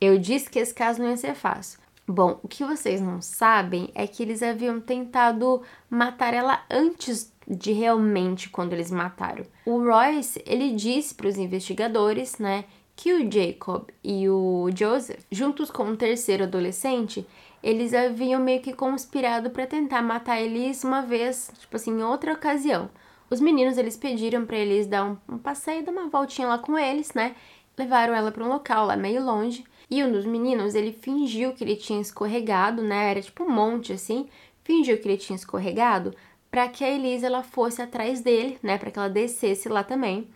Eu 0.01 0.19
disse 0.19 0.49
que 0.49 0.59
esse 0.59 0.73
caso 0.73 1.03
não 1.03 1.11
ia 1.11 1.17
ser 1.17 1.35
fácil. 1.35 1.79
Bom, 2.07 2.41
o 2.43 2.49
que 2.49 2.65
vocês 2.65 3.01
não 3.01 3.21
sabem 3.21 3.91
é 3.95 4.07
que 4.07 4.23
eles 4.23 4.43
haviam 4.43 4.81
tentado 4.81 5.63
matar 5.89 6.35
ela 6.35 6.65
antes 6.69 7.33
de 7.47 7.73
realmente 7.73 8.49
quando 8.49 8.73
eles 8.73 8.91
mataram. 8.91 9.45
O 9.67 9.79
Royce, 9.79 10.43
ele 10.47 10.73
disse 10.73 11.15
para 11.15 11.29
os 11.29 11.37
investigadores, 11.37 12.39
né, 12.39 12.65
que 13.01 13.15
o 13.15 13.33
Jacob 13.33 13.89
e 14.05 14.29
o 14.29 14.69
Joseph, 14.77 15.25
juntos 15.33 15.71
com 15.71 15.85
um 15.85 15.97
terceiro 15.97 16.45
adolescente, 16.45 17.27
eles 17.63 17.95
haviam 17.95 18.39
meio 18.39 18.61
que 18.61 18.75
conspirado 18.75 19.49
para 19.49 19.67
tentar 19.67 20.03
matar 20.03 20.39
eles 20.39 20.85
uma 20.85 21.01
vez, 21.01 21.51
tipo 21.59 21.77
assim, 21.77 21.93
em 21.93 22.03
outra 22.03 22.35
ocasião. 22.35 22.91
Os 23.31 23.41
meninos 23.41 23.79
eles 23.79 23.97
pediram 23.97 24.45
para 24.45 24.59
eles 24.59 24.87
dar 24.87 25.07
um, 25.07 25.17
um 25.27 25.39
passeio, 25.39 25.83
dar 25.83 25.93
uma 25.93 26.11
voltinha 26.11 26.47
lá 26.47 26.59
com 26.59 26.77
eles, 26.77 27.15
né? 27.15 27.35
Levaram 27.75 28.15
ela 28.15 28.31
para 28.31 28.45
um 28.45 28.49
local 28.49 28.85
lá 28.85 28.99
meio 28.99 29.25
longe. 29.25 29.65
E 29.91 30.05
um 30.05 30.13
dos 30.13 30.27
meninos, 30.27 30.75
ele 30.75 30.93
fingiu 30.93 31.55
que 31.55 31.65
ele 31.65 31.77
tinha 31.77 32.03
escorregado, 32.03 32.83
né? 32.83 33.13
Era 33.13 33.23
tipo 33.23 33.45
um 33.45 33.51
monte 33.51 33.95
assim. 33.95 34.29
Fingiu 34.63 34.99
que 35.01 35.09
ele 35.09 35.17
tinha 35.17 35.37
escorregado 35.37 36.15
para 36.51 36.69
que 36.69 36.85
a 36.85 36.91
Elisa 36.91 37.29
ela 37.29 37.43
fosse 37.43 37.81
atrás 37.81 38.21
dele, 38.21 38.59
né? 38.63 38.77
Para 38.77 38.91
que 38.91 38.99
ela 38.99 39.09
descesse 39.09 39.71
lá 39.71 39.83
também. 39.83 40.29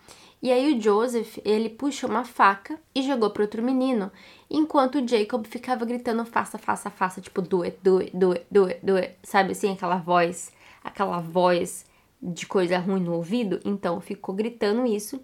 E 0.45 0.53
aí 0.53 0.75
o 0.75 0.79
Joseph, 0.79 1.39
ele 1.43 1.71
puxou 1.71 2.11
uma 2.11 2.23
faca 2.23 2.79
e 2.95 3.01
jogou 3.01 3.31
para 3.31 3.45
outro 3.45 3.63
menino, 3.63 4.13
enquanto 4.51 4.97
o 4.97 5.09
Jacob 5.09 5.47
ficava 5.47 5.87
gritando 5.87 6.23
faça, 6.27 6.59
faça, 6.59 6.91
faça, 6.91 7.19
tipo 7.19 7.41
do 7.41 7.63
it, 7.63 7.79
do 7.83 8.01
it, 8.01 8.15
do 8.15 8.33
it, 8.33 8.47
do 8.51 8.67
it, 8.67 8.81
do 8.85 8.97
it, 8.97 9.17
sabe 9.23 9.53
assim, 9.53 9.73
aquela 9.73 9.97
voz, 9.97 10.53
aquela 10.85 11.19
voz 11.19 11.87
de 12.21 12.45
coisa 12.45 12.77
ruim 12.77 13.01
no 13.01 13.15
ouvido, 13.15 13.59
então 13.65 13.99
ficou 14.03 14.35
gritando 14.35 14.85
isso. 14.85 15.19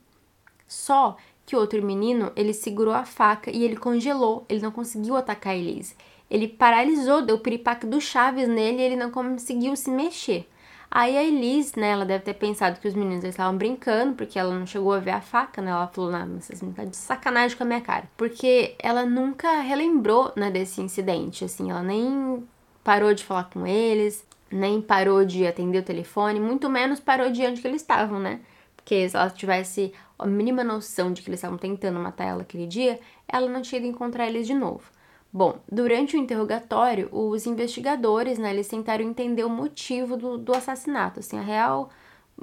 Só 0.66 1.18
que 1.44 1.54
o 1.54 1.58
outro 1.58 1.82
menino, 1.82 2.32
ele 2.34 2.54
segurou 2.54 2.94
a 2.94 3.04
faca 3.04 3.50
e 3.50 3.62
ele 3.62 3.76
congelou, 3.76 4.46
ele 4.48 4.62
não 4.62 4.70
conseguiu 4.70 5.16
atacar 5.16 5.52
a 5.52 5.56
Elise. 5.56 5.96
Ele 6.30 6.48
paralisou, 6.48 7.20
deu 7.20 7.38
piripaque 7.38 7.86
do 7.86 8.00
Chaves 8.00 8.48
nele 8.48 8.78
e 8.78 8.84
ele 8.84 8.96
não 8.96 9.10
conseguiu 9.10 9.76
se 9.76 9.90
mexer. 9.90 10.48
Aí 10.92 11.16
a 11.16 11.22
Elise, 11.22 11.78
né, 11.78 11.90
ela 11.90 12.04
deve 12.04 12.24
ter 12.24 12.34
pensado 12.34 12.80
que 12.80 12.88
os 12.88 12.94
meninos 12.94 13.22
estavam 13.22 13.56
brincando, 13.56 14.14
porque 14.14 14.36
ela 14.38 14.52
não 14.58 14.66
chegou 14.66 14.92
a 14.92 14.98
ver 14.98 15.12
a 15.12 15.20
faca, 15.20 15.62
né? 15.62 15.70
Ela 15.70 15.86
falou, 15.86 16.10
não, 16.10 16.40
vocês 16.40 16.60
estão 16.60 16.84
de 16.84 16.96
sacanagem 16.96 17.56
com 17.56 17.62
a 17.62 17.66
minha 17.66 17.80
cara. 17.80 18.10
Porque 18.16 18.74
ela 18.78 19.06
nunca 19.06 19.60
relembrou, 19.60 20.32
né, 20.34 20.50
desse 20.50 20.80
incidente, 20.80 21.44
assim, 21.44 21.70
ela 21.70 21.82
nem 21.82 22.44
parou 22.82 23.14
de 23.14 23.22
falar 23.22 23.44
com 23.44 23.64
eles, 23.64 24.26
nem 24.50 24.82
parou 24.82 25.24
de 25.24 25.46
atender 25.46 25.78
o 25.78 25.84
telefone, 25.84 26.40
muito 26.40 26.68
menos 26.68 26.98
parou 26.98 27.30
de 27.30 27.46
onde 27.46 27.60
que 27.60 27.68
eles 27.68 27.82
estavam, 27.82 28.18
né? 28.18 28.40
Porque 28.76 29.08
se 29.08 29.16
ela 29.16 29.30
tivesse 29.30 29.92
a 30.18 30.26
mínima 30.26 30.64
noção 30.64 31.12
de 31.12 31.22
que 31.22 31.30
eles 31.30 31.38
estavam 31.38 31.56
tentando 31.56 32.00
matar 32.00 32.24
ela 32.24 32.42
aquele 32.42 32.66
dia, 32.66 32.98
ela 33.28 33.48
não 33.48 33.62
tinha 33.62 33.78
ido 33.78 33.86
encontrar 33.86 34.26
eles 34.26 34.44
de 34.44 34.54
novo. 34.54 34.82
Bom, 35.32 35.60
durante 35.70 36.16
o 36.16 36.18
interrogatório, 36.18 37.08
os 37.12 37.46
investigadores, 37.46 38.36
né, 38.36 38.50
eles 38.50 38.66
tentaram 38.66 39.04
entender 39.04 39.44
o 39.44 39.48
motivo 39.48 40.16
do, 40.16 40.36
do 40.36 40.52
assassinato, 40.52 41.20
assim, 41.20 41.38
a 41.38 41.42
real 41.42 41.90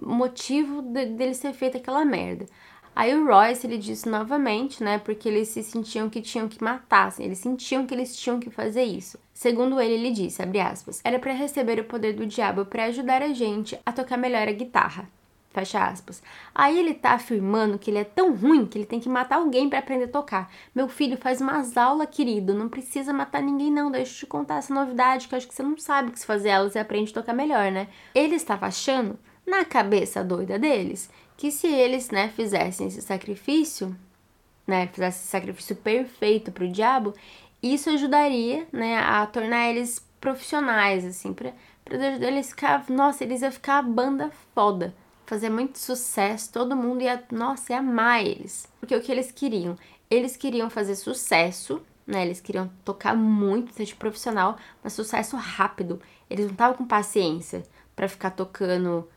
motivo 0.01 0.81
de, 0.81 1.05
dele 1.07 1.33
ser 1.33 1.53
feito 1.53 1.77
aquela 1.77 2.05
merda. 2.05 2.45
Aí 2.95 3.13
o 3.13 3.25
Royce, 3.25 3.67
ele 3.67 3.77
disse 3.77 4.07
novamente, 4.07 4.81
né, 4.81 4.97
porque 4.99 5.27
eles 5.27 5.49
se 5.49 5.61
sentiam 5.63 6.09
que 6.09 6.21
tinham 6.21 6.47
que 6.47 6.63
matar, 6.63 7.07
assim, 7.07 7.23
eles 7.23 7.39
sentiam 7.39 7.85
que 7.85 7.93
eles 7.93 8.15
tinham 8.15 8.39
que 8.39 8.49
fazer 8.49 8.83
isso. 8.83 9.19
Segundo 9.33 9.81
ele, 9.81 9.93
ele 9.95 10.11
disse, 10.11 10.41
abre 10.41 10.61
aspas, 10.61 11.01
era 11.03 11.19
para 11.19 11.33
receber 11.33 11.79
o 11.79 11.83
poder 11.83 12.13
do 12.13 12.25
diabo 12.25 12.65
para 12.65 12.85
ajudar 12.85 13.21
a 13.21 13.33
gente 13.33 13.77
a 13.85 13.91
tocar 13.91 14.17
melhor 14.17 14.47
a 14.47 14.51
guitarra. 14.53 15.09
Fecha 15.57 15.83
aspas. 15.83 16.21
Aí 16.53 16.77
ele 16.77 16.93
tá 16.93 17.13
afirmando 17.13 17.79
que 17.79 17.89
ele 17.89 17.97
é 17.97 18.03
tão 18.03 18.31
ruim 18.31 18.67
que 18.67 18.77
ele 18.77 18.85
tem 18.85 18.99
que 18.99 19.09
matar 19.09 19.37
alguém 19.37 19.67
para 19.67 19.79
aprender 19.79 20.03
a 20.03 20.07
tocar. 20.07 20.51
Meu 20.75 20.87
filho 20.87 21.17
faz 21.17 21.41
umas 21.41 21.75
aulas, 21.75 22.07
querido. 22.11 22.53
Não 22.53 22.69
precisa 22.69 23.11
matar 23.11 23.41
ninguém, 23.41 23.71
não. 23.71 23.89
Deixa 23.89 24.13
eu 24.13 24.19
te 24.19 24.25
contar 24.27 24.57
essa 24.59 24.71
novidade 24.71 25.27
que 25.27 25.33
eu 25.33 25.37
acho 25.37 25.47
que 25.47 25.55
você 25.55 25.63
não 25.63 25.75
sabe 25.75 26.11
que 26.11 26.19
se 26.19 26.27
fazer 26.27 26.49
elas 26.49 26.73
você 26.73 26.77
aprende 26.77 27.09
a 27.09 27.13
tocar 27.15 27.33
melhor, 27.33 27.71
né? 27.71 27.87
Ele 28.13 28.35
estava 28.35 28.67
achando, 28.67 29.17
na 29.47 29.65
cabeça 29.65 30.23
doida 30.23 30.59
deles, 30.59 31.09
que 31.35 31.49
se 31.49 31.65
eles, 31.65 32.11
né, 32.11 32.29
fizessem 32.29 32.85
esse 32.85 33.01
sacrifício, 33.01 33.97
né, 34.67 34.85
fizessem 34.93 35.21
esse 35.21 35.27
sacrifício 35.27 35.75
perfeito 35.75 36.51
pro 36.51 36.67
diabo, 36.67 37.15
isso 37.63 37.89
ajudaria, 37.89 38.67
né, 38.71 38.99
a 38.99 39.25
tornar 39.25 39.71
eles 39.71 40.07
profissionais, 40.21 41.03
assim, 41.03 41.33
pra, 41.33 41.51
pra 41.83 41.97
eles 41.97 42.49
ficar, 42.51 42.87
nossa, 42.89 43.23
eles 43.23 43.41
iam 43.41 43.51
ficar 43.51 43.79
a 43.79 43.81
banda 43.81 44.31
foda 44.53 44.93
fazer 45.27 45.49
muito 45.49 45.77
sucesso, 45.77 46.51
todo 46.51 46.75
mundo 46.75 47.03
ia, 47.03 47.21
nossa, 47.31 47.73
ia 47.73 47.79
amar 47.79 48.25
eles. 48.25 48.67
Porque 48.79 48.95
o 48.95 49.01
que 49.01 49.11
eles 49.11 49.29
queriam? 49.29 49.77
Eles 50.09 50.37
queriam 50.37 50.69
fazer 50.69 50.95
sucesso, 50.95 51.81
né? 52.07 52.25
Eles 52.25 52.39
queriam 52.39 52.71
tocar 52.85 53.15
muito, 53.15 53.73
ser 53.73 53.93
profissional, 53.95 54.57
mas 54.81 54.93
sucesso 54.93 55.35
rápido. 55.35 56.01
Eles 56.29 56.45
não 56.45 56.53
estavam 56.53 56.77
com 56.77 56.85
paciência 56.85 57.63
para 57.93 58.07
ficar 58.07 58.31
tocando 58.31 59.07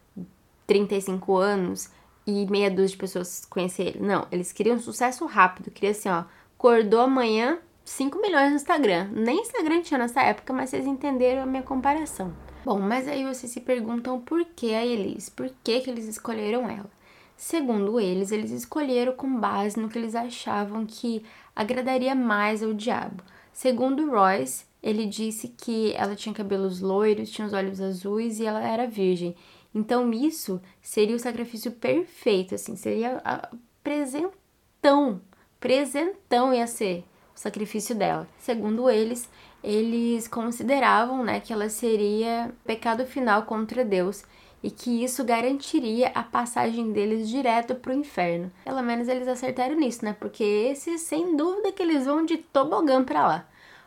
35 0.66 1.36
anos 1.36 1.88
e 2.26 2.44
meia 2.50 2.70
dúzia 2.70 2.88
de 2.88 2.96
pessoas 2.96 3.44
conhecer 3.48 3.88
ele. 3.88 4.00
Não, 4.00 4.26
eles 4.32 4.52
queriam 4.52 4.78
sucesso 4.80 5.24
rápido. 5.26 5.70
Queria 5.70 5.92
assim, 5.92 6.08
ó, 6.08 6.24
acordou 6.58 7.00
amanhã, 7.00 7.58
5 7.84 8.20
milhões 8.20 8.50
no 8.50 8.56
Instagram. 8.56 9.08
Nem 9.12 9.40
Instagram 9.42 9.82
tinha 9.82 9.98
nessa 9.98 10.22
época, 10.22 10.52
mas 10.52 10.70
vocês 10.70 10.86
entenderam 10.86 11.42
a 11.42 11.46
minha 11.46 11.62
comparação. 11.62 12.32
Bom, 12.64 12.78
mas 12.78 13.08
aí 13.08 13.24
vocês 13.24 13.50
se 13.50 13.60
perguntam 13.60 14.20
por 14.20 14.44
que 14.44 14.74
a 14.74 14.84
Elise, 14.84 15.30
por 15.30 15.50
que, 15.64 15.80
que 15.80 15.90
eles 15.90 16.06
escolheram 16.06 16.68
ela. 16.68 16.90
Segundo 17.36 17.98
eles, 17.98 18.30
eles 18.30 18.50
escolheram 18.50 19.14
com 19.14 19.40
base 19.40 19.80
no 19.80 19.88
que 19.88 19.98
eles 19.98 20.14
achavam 20.14 20.84
que 20.84 21.24
agradaria 21.56 22.14
mais 22.14 22.62
ao 22.62 22.74
diabo. 22.74 23.24
Segundo 23.50 24.10
Royce, 24.10 24.66
ele 24.82 25.06
disse 25.06 25.48
que 25.48 25.94
ela 25.94 26.14
tinha 26.14 26.34
cabelos 26.34 26.80
loiros, 26.80 27.30
tinha 27.30 27.46
os 27.46 27.54
olhos 27.54 27.80
azuis 27.80 28.38
e 28.38 28.44
ela 28.44 28.62
era 28.62 28.86
virgem. 28.86 29.34
Então 29.74 30.12
isso 30.12 30.60
seria 30.82 31.16
o 31.16 31.18
sacrifício 31.18 31.72
perfeito, 31.72 32.54
assim, 32.54 32.76
seria 32.76 33.22
a 33.24 33.48
presentão, 33.82 35.22
presentão 35.58 36.52
ia 36.52 36.66
ser 36.66 37.04
o 37.34 37.38
sacrifício 37.38 37.94
dela. 37.94 38.28
Segundo 38.38 38.90
eles, 38.90 39.28
eles 39.62 40.26
consideravam 40.26 41.22
né, 41.22 41.40
que 41.40 41.52
ela 41.52 41.68
seria 41.68 42.52
pecado 42.64 43.04
final 43.06 43.42
contra 43.42 43.84
Deus 43.84 44.24
e 44.62 44.70
que 44.70 45.02
isso 45.02 45.24
garantiria 45.24 46.08
a 46.14 46.22
passagem 46.22 46.92
deles 46.92 47.28
direto 47.28 47.74
para 47.74 47.92
o 47.92 47.96
inferno. 47.96 48.50
Pelo 48.64 48.82
menos 48.82 49.08
eles 49.08 49.26
acertaram 49.26 49.74
nisso, 49.74 50.04
né? 50.04 50.14
Porque 50.18 50.44
esses, 50.44 51.00
sem 51.02 51.34
dúvida, 51.34 51.72
que 51.72 51.82
eles 51.82 52.04
vão 52.04 52.24
de 52.24 52.36
tobogã 52.36 53.02
para 53.02 53.26
lá. 53.26 53.46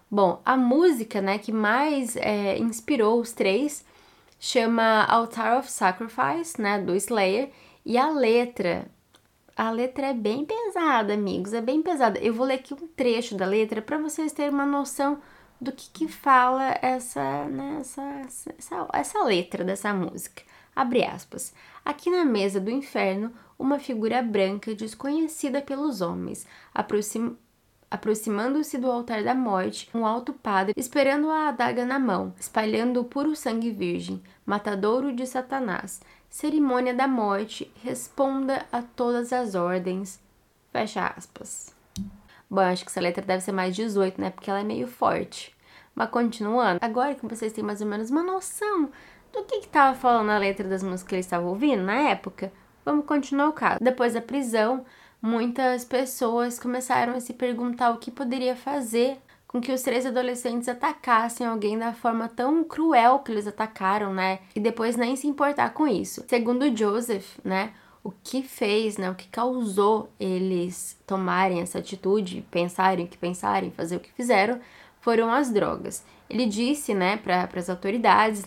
Bom, 0.10 0.42
a 0.46 0.56
música, 0.58 1.22
né, 1.22 1.38
que 1.38 1.52
mais 1.52 2.16
é, 2.16 2.58
inspirou 2.58 3.20
os 3.20 3.32
três 3.32 3.86
chama 4.40 5.06
Altar 5.06 5.60
of 5.60 5.72
Sacrifice, 5.72 6.62
né, 6.62 6.80
do 6.80 6.96
Slayer, 6.96 7.50
e 7.86 7.98
a 7.98 8.10
letra, 8.10 8.86
a 9.56 9.72
letra 9.72 10.08
é 10.08 10.14
bem 10.14 10.46
pesada, 10.46 11.14
amigos, 11.14 11.54
é 11.54 11.62
bem 11.62 11.82
pesada. 11.82 12.20
Eu 12.20 12.34
vou 12.34 12.46
ler 12.46 12.56
aqui 12.56 12.74
um 12.74 12.88
trecho 12.88 13.36
da 13.36 13.46
letra 13.46 13.82
para 13.82 13.98
vocês 13.98 14.32
terem 14.34 14.54
uma 14.54 14.66
noção 14.66 15.20
do 15.64 15.72
que, 15.72 15.90
que 15.90 16.08
fala 16.08 16.78
essa, 16.82 17.46
né, 17.46 17.78
essa, 17.80 18.22
essa, 18.58 18.88
essa 18.94 19.24
letra 19.24 19.64
dessa 19.64 19.94
música. 19.94 20.44
Abre 20.76 21.04
aspas. 21.06 21.54
Aqui 21.86 22.10
na 22.10 22.26
mesa 22.26 22.60
do 22.60 22.70
inferno, 22.70 23.32
uma 23.58 23.80
figura 23.80 24.22
branca 24.22 24.76
desconhecida 24.76 25.62
pelos 25.62 26.02
homens, 26.02 26.46
aproxim, 26.74 27.38
aproximando-se 27.90 28.78
do 28.78 28.92
altar 28.92 29.24
da 29.24 29.36
morte, 29.36 29.90
um 29.94 30.06
alto 30.06 30.34
padre 30.34 30.74
esperando 30.76 31.30
a 31.30 31.50
adaga 31.50 31.86
na 31.86 32.00
mão, 32.00 32.34
espalhando 32.40 33.00
o 33.00 33.06
puro 33.06 33.36
sangue 33.36 33.72
virgem, 33.72 34.22
matadouro 34.46 35.14
de 35.14 35.26
Satanás. 35.26 36.02
Cerimônia 36.30 36.94
da 36.94 37.08
morte, 37.08 37.72
responda 37.84 38.66
a 38.72 38.82
todas 38.82 39.32
as 39.32 39.54
ordens. 39.54 40.20
Fecha 40.72 41.14
aspas. 41.16 41.73
Bom, 42.54 42.62
acho 42.62 42.86
que 42.86 42.92
essa 42.92 43.02
letra 43.02 43.26
deve 43.26 43.42
ser 43.42 43.52
mais 43.52 43.76
18, 43.76 44.22
né? 44.22 44.30
Porque 44.30 44.48
ela 44.48 44.60
é 44.60 44.64
meio 44.64 44.86
forte. 44.86 45.56
Mas 45.96 46.12
continuando, 46.12 46.78
agora 46.84 47.16
que 47.16 47.26
vocês 47.26 47.52
têm 47.52 47.64
mais 47.64 47.82
ou 47.82 47.88
menos 47.88 48.12
uma 48.12 48.22
noção 48.22 48.92
do 49.32 49.44
que 49.44 49.56
estava 49.56 49.98
falando 49.98 50.30
a 50.30 50.38
letra 50.38 50.68
das 50.68 50.84
músicas 50.84 51.04
que 51.04 51.16
eles 51.16 51.26
estavam 51.26 51.50
ouvindo 51.50 51.82
na 51.82 51.96
época, 51.96 52.54
vamos 52.86 53.08
continuar 53.08 53.50
o 53.50 53.54
caso. 53.54 53.80
Depois 53.82 54.14
da 54.14 54.22
prisão, 54.22 54.86
muitas 55.20 55.84
pessoas 55.84 56.60
começaram 56.60 57.16
a 57.16 57.20
se 57.20 57.34
perguntar 57.34 57.90
o 57.90 57.98
que 57.98 58.12
poderia 58.12 58.56
fazer 58.56 59.18
com 59.48 59.60
que 59.60 59.72
os 59.72 59.82
três 59.82 60.06
adolescentes 60.06 60.70
atacassem 60.70 61.48
alguém 61.48 61.76
da 61.76 61.92
forma 61.92 62.30
tão 62.30 62.64
cruel 62.64 63.18
que 63.18 63.32
eles 63.32 63.48
atacaram, 63.48 64.14
né? 64.14 64.42
E 64.56 64.60
depois 64.60 64.96
nem 64.96 65.16
se 65.16 65.26
importar 65.26 65.74
com 65.74 65.88
isso. 65.88 66.24
Segundo 66.28 66.76
Joseph, 66.78 67.40
né? 67.44 67.74
O 68.04 68.12
que 68.12 68.44
fez, 68.44 68.98
né, 68.98 69.10
o 69.10 69.16
que 69.16 69.28
causou 69.30 70.10
eles 70.20 71.00
tomarem 71.08 71.62
essa 71.62 71.80
atitude, 71.80 72.46
pensarem 72.52 73.06
o 73.06 73.08
que 73.08 73.18
pensarem, 73.18 73.72
fazer 73.72 73.96
o 73.96 74.00
que 74.00 74.12
fizeram, 74.12 74.60
foram 75.00 75.32
as 75.32 75.50
drogas. 75.50 76.04
Ele 76.30 76.46
disse, 76.46 76.94
né, 76.94 77.16
para 77.16 77.48
as 77.56 77.70
autoridades, 77.70 78.44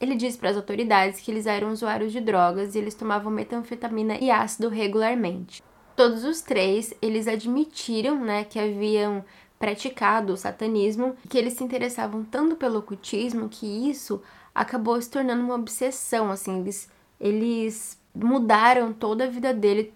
ele 0.00 0.14
disse 0.14 0.36
para 0.36 0.50
as 0.50 0.56
autoridades 0.56 1.20
que 1.20 1.30
eles 1.30 1.46
eram 1.46 1.72
usuários 1.72 2.12
de 2.12 2.20
drogas 2.20 2.74
e 2.74 2.78
eles 2.78 2.94
tomavam 2.94 3.32
metanfetamina 3.32 4.18
e 4.18 4.30
ácido 4.30 4.68
regularmente. 4.68 5.62
Todos 5.96 6.24
os 6.24 6.42
três, 6.42 6.92
eles 7.00 7.26
admitiram, 7.26 8.18
né, 8.22 8.44
que 8.44 8.58
haviam 8.58 9.24
praticado 9.58 10.34
o 10.34 10.36
satanismo, 10.36 11.16
que 11.30 11.38
eles 11.38 11.54
se 11.54 11.64
interessavam 11.64 12.22
tanto 12.22 12.56
pelo 12.56 12.80
ocultismo 12.80 13.48
que 13.48 13.88
isso 13.88 14.20
acabou 14.54 15.00
se 15.00 15.08
tornando 15.08 15.42
uma 15.42 15.54
obsessão, 15.54 16.30
assim, 16.30 16.60
eles, 16.60 16.90
eles 17.18 17.98
mudaram 18.14 18.92
toda 18.92 19.24
a 19.24 19.26
vida 19.26 19.52
dele, 19.52 19.92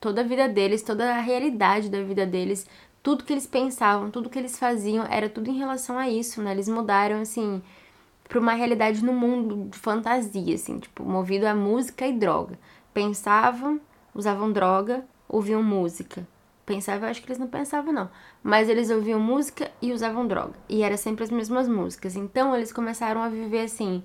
toda 0.00 0.22
a 0.22 0.24
vida 0.24 0.48
deles, 0.48 0.82
toda 0.82 1.14
a 1.14 1.20
realidade 1.20 1.88
da 1.88 2.02
vida 2.02 2.26
deles, 2.26 2.66
tudo 3.02 3.24
que 3.24 3.32
eles 3.32 3.46
pensavam, 3.46 4.10
tudo 4.10 4.28
que 4.28 4.38
eles 4.38 4.58
faziam, 4.58 5.06
era 5.08 5.28
tudo 5.28 5.48
em 5.48 5.58
relação 5.58 5.98
a 5.98 6.08
isso, 6.08 6.42
né? 6.42 6.52
Eles 6.52 6.68
mudaram 6.68 7.20
assim 7.20 7.62
para 8.28 8.38
uma 8.38 8.52
realidade 8.52 9.04
no 9.04 9.12
mundo 9.12 9.68
de 9.70 9.78
fantasia, 9.78 10.54
assim, 10.54 10.78
tipo, 10.78 11.02
movido 11.02 11.46
a 11.46 11.54
música 11.54 12.06
e 12.06 12.12
droga. 12.12 12.58
Pensavam, 12.94 13.80
usavam 14.14 14.52
droga, 14.52 15.04
ouviam 15.28 15.62
música. 15.62 16.26
Pensavam, 16.64 17.08
acho 17.08 17.20
que 17.20 17.26
eles 17.26 17.38
não 17.38 17.48
pensavam 17.48 17.92
não, 17.92 18.08
mas 18.42 18.68
eles 18.68 18.90
ouviam 18.90 19.18
música 19.18 19.68
e 19.82 19.92
usavam 19.92 20.28
droga. 20.28 20.54
E 20.68 20.82
era 20.82 20.96
sempre 20.96 21.24
as 21.24 21.30
mesmas 21.30 21.66
músicas. 21.66 22.14
Então 22.14 22.54
eles 22.54 22.72
começaram 22.72 23.20
a 23.20 23.28
viver 23.28 23.62
assim, 23.62 24.04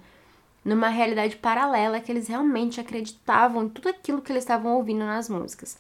numa 0.66 0.90
realidade 0.90 1.36
paralela 1.36 2.00
que 2.00 2.12
eles 2.12 2.28
realmente 2.28 2.82
acreditavam 2.82 3.66
em 3.66 3.70
tudo 3.70 3.88
aquilo 3.88 4.22
que 4.22 4.32
eles 4.32 4.44
estavam 4.44 4.76
ouvindo 4.76 5.06
nas 5.06 5.30
músicas. 5.30 5.78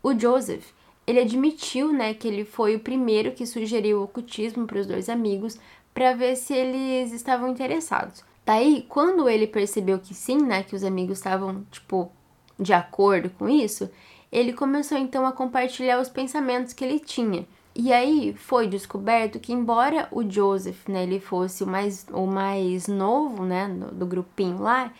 O 0.00 0.16
Joseph, 0.16 0.64
ele 1.04 1.18
admitiu, 1.18 1.92
né, 1.92 2.14
que 2.14 2.28
ele 2.28 2.44
foi 2.44 2.76
o 2.76 2.80
primeiro 2.80 3.32
que 3.32 3.44
sugeriu 3.44 3.98
o 3.98 4.04
ocultismo 4.04 4.64
para 4.64 4.78
os 4.78 4.86
dois 4.86 5.08
amigos 5.08 5.58
para 5.92 6.14
ver 6.14 6.36
se 6.36 6.54
eles 6.54 7.12
estavam 7.12 7.48
interessados. 7.48 8.22
Daí, 8.46 8.86
quando 8.88 9.28
ele 9.28 9.46
percebeu 9.46 9.98
que 9.98 10.14
sim, 10.14 10.38
né, 10.38 10.62
que 10.62 10.76
os 10.76 10.84
amigos 10.84 11.18
estavam, 11.18 11.66
tipo, 11.72 12.10
de 12.58 12.72
acordo 12.72 13.28
com 13.30 13.48
isso, 13.48 13.90
ele 14.30 14.52
começou 14.52 14.96
então 14.96 15.26
a 15.26 15.32
compartilhar 15.32 16.00
os 16.00 16.08
pensamentos 16.08 16.72
que 16.72 16.84
ele 16.84 17.00
tinha. 17.00 17.44
E 17.80 17.92
aí 17.92 18.34
foi 18.34 18.66
descoberto 18.66 19.38
que 19.38 19.52
embora 19.52 20.08
o 20.10 20.28
Joseph, 20.28 20.88
né, 20.88 21.04
ele 21.04 21.20
fosse 21.20 21.62
o 21.62 21.66
mais, 21.66 22.04
o 22.12 22.26
mais 22.26 22.88
novo, 22.88 23.44
né, 23.44 23.68
do 23.92 24.04
grupinho 24.04 24.60
lá, 24.60 24.92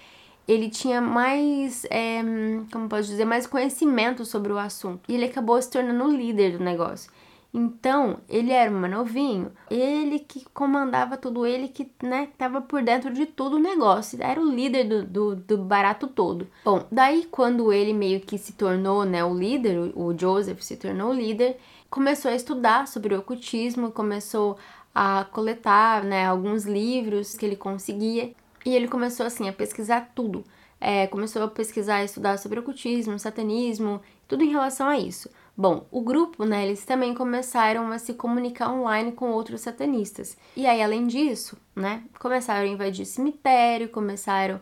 ele 0.47 0.71
tinha 0.71 1.01
mais, 1.01 1.85
é, 1.91 2.23
como 2.71 2.89
posso 2.89 3.09
dizer, 3.09 3.25
mais 3.25 3.49
conhecimento 3.49 4.25
sobre 4.25 4.53
o 4.53 4.59
assunto. 4.59 5.01
E 5.09 5.15
ele 5.17 5.25
acabou 5.25 5.61
se 5.61 5.69
tornando 5.69 6.05
o 6.05 6.17
líder 6.17 6.57
do 6.57 6.63
negócio. 6.63 7.11
Então, 7.53 8.19
ele 8.29 8.53
era 8.53 8.71
um 8.71 8.79
novinho, 8.87 9.51
ele 9.71 10.19
que 10.19 10.45
comandava 10.55 11.17
tudo, 11.17 11.47
ele 11.47 11.67
que, 11.67 11.91
né, 12.03 12.29
tava 12.39 12.61
por 12.61 12.83
dentro 12.83 13.13
de 13.13 13.25
todo 13.27 13.57
o 13.57 13.59
negócio, 13.59 14.23
era 14.23 14.41
o 14.41 14.49
líder 14.49 14.85
do, 14.85 15.05
do, 15.05 15.37
do, 15.37 15.59
barato 15.59 16.07
todo. 16.07 16.47
Bom, 16.65 16.87
daí 16.93 17.27
quando 17.31 17.73
ele 17.73 17.95
meio 17.95 18.21
que 18.21 18.37
se 18.37 18.53
tornou, 18.53 19.05
né, 19.05 19.25
o 19.25 19.35
líder, 19.35 19.93
o 19.97 20.17
Joseph 20.17 20.61
se 20.61 20.77
tornou 20.77 21.11
o 21.11 21.15
líder, 21.15 21.59
começou 21.91 22.31
a 22.31 22.35
estudar 22.35 22.87
sobre 22.87 23.15
o 23.15 23.19
ocultismo, 23.19 23.91
começou 23.91 24.59
a 24.95 25.25
coletar, 25.25 26.03
né, 26.03 26.27
alguns 26.27 26.65
livros 26.65 27.37
que 27.37 27.47
ele 27.47 27.57
conseguia, 27.57 28.33
e 28.65 28.75
ele 28.75 28.89
começou, 28.89 29.27
assim, 29.27 29.49
a 29.49 29.53
pesquisar 29.53 30.13
tudo. 30.15 30.45
É, 30.81 31.07
começou 31.07 31.43
a 31.43 31.49
pesquisar, 31.49 32.05
estudar 32.05 32.39
sobre 32.39 32.59
ocultismo, 32.59 33.19
satanismo, 33.19 34.01
tudo 34.27 34.45
em 34.45 34.51
relação 34.51 34.89
a 34.89 34.99
isso. 34.99 35.29
Bom, 35.57 35.87
o 35.91 36.01
grupo, 36.01 36.45
né, 36.45 36.65
eles 36.65 36.85
também 36.85 37.15
começaram 37.15 37.91
a 37.91 37.99
se 37.99 38.15
comunicar 38.15 38.73
online 38.73 39.11
com 39.13 39.31
outros 39.33 39.61
satanistas. 39.61 40.37
E 40.57 40.67
aí, 40.67 40.81
além 40.81 41.07
disso, 41.07 41.57
né, 41.75 42.05
começaram 42.21 42.63
a 42.63 42.69
invadir 42.69 43.05
cemitério, 43.07 43.89
começaram 43.89 44.61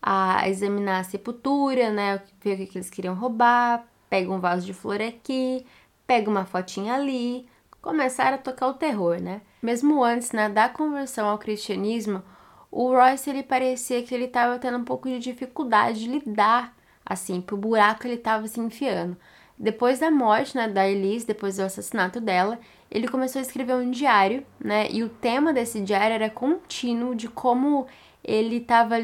a 0.00 0.48
examinar 0.48 1.00
a 1.00 1.04
sepultura, 1.04 1.90
né, 1.90 2.22
ver 2.40 2.62
o 2.62 2.66
que 2.66 2.78
eles 2.78 2.88
queriam 2.88 3.14
roubar, 3.14 3.86
pega 4.08 4.32
um 4.32 4.40
vaso 4.40 4.64
de 4.64 4.72
flor 4.72 5.02
aqui, 5.02 5.66
pega 6.08 6.30
uma 6.30 6.46
fotinha 6.46 6.94
ali, 6.94 7.46
começaram 7.82 8.36
a 8.36 8.40
tocar 8.40 8.68
o 8.68 8.74
terror, 8.74 9.20
né? 9.20 9.42
Mesmo 9.62 10.02
antes, 10.02 10.32
né, 10.32 10.48
da 10.48 10.68
conversão 10.68 11.28
ao 11.28 11.38
cristianismo, 11.38 12.22
o 12.70 12.88
Royce 12.88 13.28
ele 13.28 13.42
parecia 13.42 14.02
que 14.02 14.14
ele 14.14 14.24
estava 14.24 14.58
tendo 14.58 14.78
um 14.78 14.84
pouco 14.84 15.06
de 15.06 15.18
dificuldade 15.18 16.00
de 16.00 16.08
lidar 16.08 16.74
assim 17.04 17.40
pro 17.42 17.56
buraco 17.56 18.00
que 18.00 18.08
ele 18.08 18.14
estava 18.14 18.46
se 18.48 18.58
enfiando. 18.58 19.16
Depois 19.58 19.98
da 19.98 20.10
morte 20.10 20.56
né, 20.56 20.66
da 20.68 20.88
Elise, 20.88 21.26
depois 21.26 21.56
do 21.56 21.62
assassinato 21.62 22.20
dela, 22.20 22.58
ele 22.90 23.08
começou 23.08 23.40
a 23.40 23.42
escrever 23.42 23.74
um 23.74 23.90
diário, 23.90 24.46
né? 24.58 24.88
E 24.90 25.02
o 25.02 25.08
tema 25.08 25.52
desse 25.52 25.80
diário 25.80 26.14
era 26.14 26.30
contínuo 26.30 27.14
de 27.14 27.28
como 27.28 27.86
ele 28.24 28.56
estava 28.56 28.96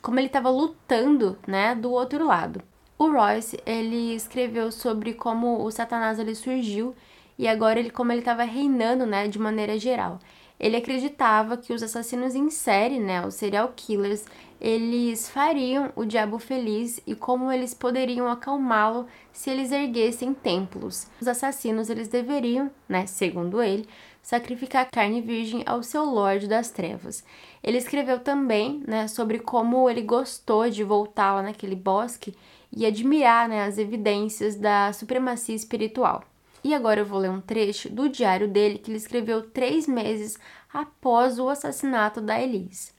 como 0.00 0.18
ele 0.20 0.28
estava 0.28 0.48
lutando, 0.48 1.38
né, 1.46 1.74
do 1.74 1.90
outro 1.90 2.24
lado. 2.24 2.62
O 2.98 3.10
Royce, 3.10 3.60
ele 3.66 4.14
escreveu 4.14 4.72
sobre 4.72 5.12
como 5.12 5.62
o 5.62 5.70
Satanás 5.70 6.18
ele 6.18 6.34
surgiu 6.34 6.94
e 7.38 7.46
agora 7.46 7.78
ele 7.78 7.90
como 7.90 8.10
ele 8.10 8.20
estava 8.20 8.42
reinando, 8.42 9.04
né, 9.04 9.28
de 9.28 9.38
maneira 9.38 9.78
geral. 9.78 10.18
Ele 10.58 10.76
acreditava 10.76 11.58
que 11.58 11.74
os 11.74 11.82
assassinos 11.82 12.34
em 12.34 12.48
série, 12.48 12.98
né, 12.98 13.26
os 13.26 13.34
serial 13.34 13.70
killers, 13.76 14.24
eles 14.58 15.28
fariam 15.28 15.92
o 15.94 16.06
diabo 16.06 16.38
feliz 16.38 16.98
e 17.06 17.14
como 17.14 17.52
eles 17.52 17.74
poderiam 17.74 18.26
acalmá-lo 18.26 19.06
se 19.30 19.50
eles 19.50 19.70
erguessem 19.70 20.32
templos. 20.32 21.06
Os 21.20 21.28
assassinos 21.28 21.90
eles 21.90 22.08
deveriam, 22.08 22.70
né, 22.88 23.04
segundo 23.04 23.62
ele, 23.62 23.86
sacrificar 24.22 24.90
carne 24.90 25.20
virgem 25.20 25.62
ao 25.66 25.82
seu 25.82 26.06
Lorde 26.06 26.48
das 26.48 26.70
Trevas. 26.70 27.22
Ele 27.62 27.76
escreveu 27.76 28.20
também, 28.20 28.82
né, 28.88 29.06
sobre 29.06 29.38
como 29.38 29.90
ele 29.90 30.00
gostou 30.00 30.70
de 30.70 30.82
voltar 30.82 31.34
lá 31.34 31.42
naquele 31.42 31.76
bosque 31.76 32.34
e 32.72 32.86
admirar, 32.86 33.48
né, 33.48 33.64
as 33.64 33.78
evidências 33.78 34.56
da 34.56 34.92
supremacia 34.92 35.54
espiritual. 35.54 36.24
E 36.62 36.74
agora 36.74 37.00
eu 37.00 37.06
vou 37.06 37.18
ler 37.18 37.30
um 37.30 37.40
trecho 37.40 37.88
do 37.88 38.08
diário 38.08 38.48
dele 38.48 38.78
que 38.78 38.90
ele 38.90 38.98
escreveu 38.98 39.42
três 39.50 39.86
meses 39.86 40.38
após 40.72 41.38
o 41.38 41.48
assassinato 41.48 42.20
da 42.20 42.40
Elise. 42.40 42.90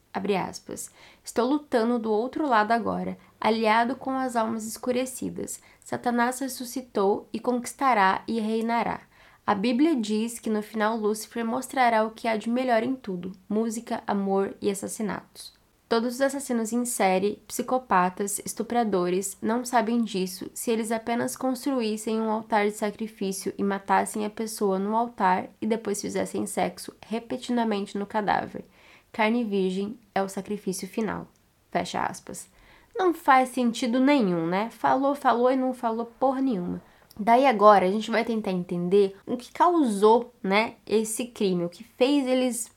Estou 1.24 1.48
lutando 1.48 2.00
do 2.00 2.12
outro 2.12 2.48
lado 2.48 2.72
agora, 2.72 3.18
aliado 3.40 3.96
com 3.96 4.12
as 4.12 4.36
almas 4.36 4.66
escurecidas. 4.66 5.62
Satanás 5.84 6.40
ressuscitou 6.40 7.28
e 7.32 7.40
conquistará 7.40 8.24
e 8.28 8.40
reinará. 8.40 9.02
A 9.46 9.54
Bíblia 9.54 9.96
diz 9.96 10.40
que 10.40 10.50
no 10.50 10.62
final 10.62 10.98
Lúcifer 10.98 11.46
mostrará 11.46 12.06
o 12.06 12.12
que 12.12 12.28
há 12.28 12.36
de 12.36 12.50
melhor 12.50 12.84
em 12.84 12.96
tudo: 12.96 13.32
música, 13.48 14.02
amor 14.06 14.56
e 14.62 14.70
assassinatos. 14.70 15.57
Todos 15.90 16.16
os 16.16 16.22
assassinos 16.22 16.74
em 16.74 16.84
série, 16.84 17.42
psicopatas, 17.48 18.42
estupradores, 18.46 19.38
não 19.42 19.64
sabem 19.64 20.04
disso 20.04 20.52
se 20.54 20.70
eles 20.70 20.92
apenas 20.92 21.38
construíssem 21.38 22.20
um 22.20 22.30
altar 22.30 22.66
de 22.66 22.74
sacrifício 22.74 23.54
e 23.58 23.64
matassem 23.64 24.26
a 24.26 24.30
pessoa 24.30 24.78
no 24.78 24.98
altar 24.98 25.48
e 25.62 25.66
depois 25.66 26.02
fizessem 26.02 26.46
sexo 26.46 26.94
repetidamente 27.02 27.98
no 27.98 28.06
cadáver. 28.06 28.66
Carne 29.14 29.46
virgem 29.46 29.98
é 30.14 30.22
o 30.22 30.28
sacrifício 30.28 30.90
final. 30.90 31.26
Fecha 31.72 32.02
aspas. 32.02 32.50
Não 32.94 33.14
faz 33.14 33.50
sentido 33.50 33.98
nenhum, 33.98 34.46
né? 34.46 34.70
Falou, 34.72 35.16
falou 35.16 35.50
e 35.50 35.56
não 35.56 35.74
falou 35.74 36.08
porra 36.20 36.42
nenhuma. 36.42 36.82
Daí 37.18 37.46
agora 37.46 37.86
a 37.86 37.92
gente 37.92 38.12
vai 38.12 38.26
tentar 38.26 38.52
entender 38.52 39.16
o 39.26 39.38
que 39.38 39.52
causou, 39.52 40.34
né, 40.44 40.76
esse 40.86 41.26
crime, 41.26 41.66
o 41.66 41.70
que 41.70 41.84
fez 41.84 42.28
eles 42.28 42.70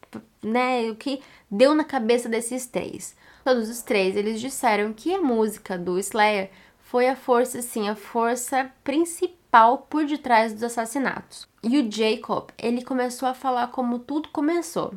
né, 0.42 0.90
o 0.90 0.96
que 0.96 1.20
deu 1.50 1.74
na 1.74 1.84
cabeça 1.84 2.28
desses 2.28 2.66
três. 2.66 3.16
Todos 3.44 3.68
os 3.68 3.82
três, 3.82 4.16
eles 4.16 4.40
disseram 4.40 4.92
que 4.92 5.14
a 5.14 5.20
música 5.20 5.78
do 5.78 5.98
Slayer 5.98 6.50
foi 6.80 7.08
a 7.08 7.16
força, 7.16 7.62
sim, 7.62 7.88
a 7.88 7.94
força 7.94 8.70
principal 8.82 9.86
por 9.88 10.04
detrás 10.04 10.52
dos 10.52 10.62
assassinatos. 10.62 11.48
E 11.62 11.78
o 11.78 11.90
Jacob, 11.90 12.50
ele 12.58 12.84
começou 12.84 13.28
a 13.28 13.34
falar 13.34 13.68
como 13.68 13.98
tudo 13.98 14.28
começou. 14.30 14.94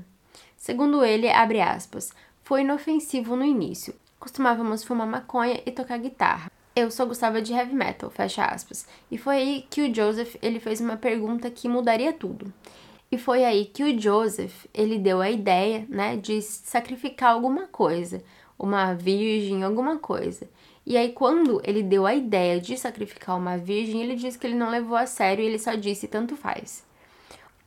Segundo 0.57 1.03
ele, 1.03 1.29
abre 1.29 1.61
aspas, 1.61 2.11
foi 2.43 2.61
inofensivo 2.61 3.35
no 3.35 3.43
início. 3.43 3.93
Costumávamos 4.19 4.83
fumar 4.83 5.07
maconha 5.07 5.61
e 5.65 5.71
tocar 5.71 5.97
guitarra. 5.99 6.49
Eu 6.75 6.89
só 6.89 7.05
gostava 7.05 7.41
de 7.41 7.53
heavy 7.53 7.75
metal, 7.75 8.09
fecha 8.09 8.45
aspas. 8.45 8.87
E 9.11 9.17
foi 9.17 9.35
aí 9.35 9.67
que 9.69 9.81
o 9.81 9.93
Joseph 9.93 10.35
ele 10.41 10.59
fez 10.59 10.81
uma 10.81 10.97
pergunta 10.97 11.51
que 11.51 11.69
mudaria 11.69 12.11
tudo. 12.11 12.51
E 13.13 13.17
foi 13.19 13.45
aí 13.45 13.65
que 13.65 13.83
o 13.83 14.01
Joseph, 14.01 14.65
ele 14.73 14.97
deu 14.97 15.21
a 15.21 15.29
ideia, 15.29 15.85
né, 15.87 16.17
de 16.17 16.41
sacrificar 16.41 17.31
alguma 17.31 17.67
coisa, 17.67 18.23
uma 18.57 18.95
virgem, 18.95 19.63
alguma 19.63 19.99
coisa. 19.99 20.49
E 20.83 20.97
aí 20.97 21.11
quando 21.11 21.61
ele 21.63 21.83
deu 21.83 22.07
a 22.07 22.15
ideia 22.15 22.59
de 22.59 22.75
sacrificar 22.75 23.37
uma 23.37 23.55
virgem, 23.55 24.01
ele 24.01 24.15
disse 24.15 24.39
que 24.39 24.47
ele 24.47 24.55
não 24.55 24.71
levou 24.71 24.97
a 24.97 25.05
sério 25.05 25.43
e 25.43 25.47
ele 25.47 25.59
só 25.59 25.75
disse 25.75 26.07
tanto 26.07 26.35
faz. 26.35 26.83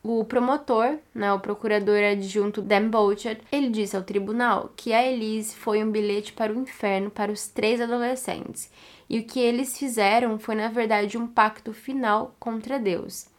O 0.03 0.25
promotor, 0.25 0.99
né, 1.15 1.33
o 1.33 1.39
procurador 1.39 2.03
adjunto 2.03 2.61
Dan 2.61 2.89
Bouchard, 2.89 3.41
ele 3.53 3.69
disse 3.69 3.97
ao 3.97 4.03
tribunal 4.03 4.73
que 4.77 4.93
a 4.93 5.07
Elise 5.07 5.55
foi 5.55 5.81
um 5.85 5.93
bilhete 5.93 6.33
para 6.33 6.53
o 6.53 6.61
inferno 6.61 7.09
para 7.09 7.31
os 7.31 7.47
três 7.47 7.81
adolescentes, 7.81 8.69
e 9.09 9.21
o 9.21 9.25
que 9.25 9.39
eles 9.39 9.79
fizeram 9.79 10.41
foi 10.41 10.57
na 10.57 10.67
verdade 10.67 11.17
um 11.17 11.29
pacto 11.29 11.73
final 11.73 12.35
contra 12.41 12.81
Deus. 12.81 13.36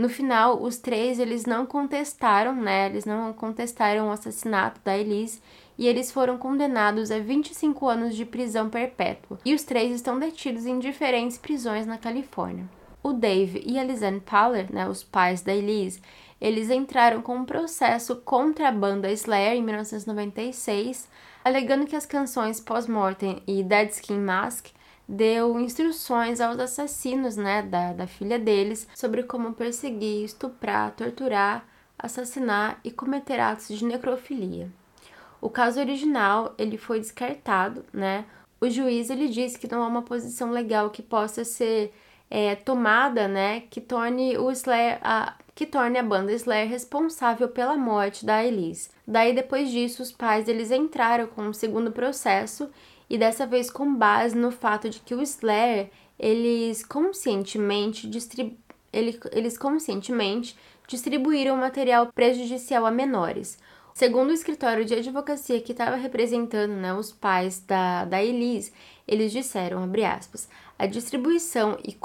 No 0.00 0.08
final, 0.08 0.62
os 0.62 0.78
três 0.78 1.18
eles 1.18 1.44
não 1.44 1.66
contestaram, 1.66 2.54
né? 2.54 2.86
Eles 2.86 3.04
não 3.04 3.34
contestaram 3.34 4.08
o 4.08 4.10
assassinato 4.10 4.80
da 4.82 4.96
Elise 4.96 5.42
e 5.76 5.86
eles 5.86 6.10
foram 6.10 6.38
condenados 6.38 7.10
a 7.10 7.18
25 7.18 7.86
anos 7.86 8.16
de 8.16 8.24
prisão 8.24 8.70
perpétua. 8.70 9.38
E 9.44 9.54
os 9.54 9.62
três 9.62 9.92
estão 9.92 10.18
detidos 10.18 10.64
em 10.64 10.78
diferentes 10.78 11.36
prisões 11.36 11.84
na 11.84 11.98
Califórnia. 11.98 12.66
O 13.02 13.12
Dave 13.12 13.62
e 13.66 13.78
a 13.78 13.84
Lisanne 13.84 14.20
Paller, 14.20 14.72
né, 14.72 14.88
os 14.88 15.04
pais 15.04 15.42
da 15.42 15.54
Elise, 15.54 16.00
eles 16.40 16.70
entraram 16.70 17.20
com 17.20 17.36
um 17.36 17.44
processo 17.44 18.16
contra 18.16 18.68
a 18.68 18.72
banda 18.72 19.12
Slayer 19.12 19.58
em 19.58 19.62
1996, 19.62 21.10
alegando 21.44 21.84
que 21.84 21.94
as 21.94 22.06
canções 22.06 22.58
Post-Mortem 22.58 23.42
e 23.46 23.62
Dead 23.62 23.90
Skin 23.90 24.18
Mask 24.18 24.68
deu 25.10 25.58
instruções 25.58 26.40
aos 26.40 26.60
assassinos 26.60 27.36
né, 27.36 27.62
da, 27.62 27.92
da 27.92 28.06
filha 28.06 28.38
deles 28.38 28.86
sobre 28.94 29.24
como 29.24 29.52
perseguir, 29.52 30.24
estuprar, 30.24 30.92
torturar, 30.92 31.66
assassinar 31.98 32.78
e 32.84 32.92
cometer 32.92 33.40
atos 33.40 33.76
de 33.76 33.84
necrofilia. 33.84 34.70
O 35.40 35.50
caso 35.50 35.80
original, 35.80 36.54
ele 36.56 36.78
foi 36.78 37.00
descartado, 37.00 37.84
né? 37.92 38.24
O 38.60 38.68
juiz, 38.68 39.10
ele 39.10 39.28
disse 39.28 39.58
que 39.58 39.70
não 39.70 39.82
há 39.82 39.86
uma 39.88 40.02
posição 40.02 40.50
legal 40.50 40.90
que 40.90 41.02
possa 41.02 41.44
ser 41.44 41.92
é, 42.30 42.54
tomada, 42.54 43.26
né, 43.26 43.62
que 43.70 43.80
torne 43.80 44.38
o 44.38 44.50
Slayer, 44.52 45.00
a, 45.02 45.34
que 45.54 45.66
torne 45.66 45.98
a 45.98 46.02
banda 46.02 46.32
Slayer 46.32 46.68
responsável 46.68 47.48
pela 47.48 47.76
morte 47.76 48.24
da 48.24 48.44
Elise. 48.44 48.90
Daí, 49.06 49.34
depois 49.34 49.70
disso, 49.70 50.02
os 50.02 50.12
pais 50.12 50.46
eles 50.46 50.70
entraram 50.70 51.26
com 51.26 51.42
um 51.42 51.52
segundo 51.52 51.90
processo 51.90 52.70
e 53.10 53.18
dessa 53.18 53.44
vez 53.44 53.68
com 53.68 53.92
base 53.92 54.36
no 54.36 54.52
fato 54.52 54.88
de 54.88 55.00
que 55.00 55.14
o 55.14 55.20
Slayer 55.20 55.90
eles 56.16 56.84
conscientemente 56.84 58.08
distribu 58.08 58.56
ele, 58.92 59.20
eles 59.32 59.56
conscientemente 59.56 60.56
distribuíram 60.88 61.56
material 61.56 62.10
prejudicial 62.12 62.84
a 62.84 62.90
menores. 62.90 63.56
Segundo 63.94 64.30
o 64.30 64.32
escritório 64.32 64.84
de 64.84 64.94
advocacia 64.94 65.60
que 65.60 65.70
estava 65.70 65.94
representando 65.94 66.72
né, 66.72 66.92
os 66.92 67.12
pais 67.12 67.60
da, 67.60 68.04
da 68.04 68.22
Elise, 68.22 68.72
eles 69.06 69.30
disseram, 69.30 69.84
abre 69.84 70.04
aspas, 70.04 70.48
a 70.76 70.86
distribuição 70.86 71.78
e 71.84 71.96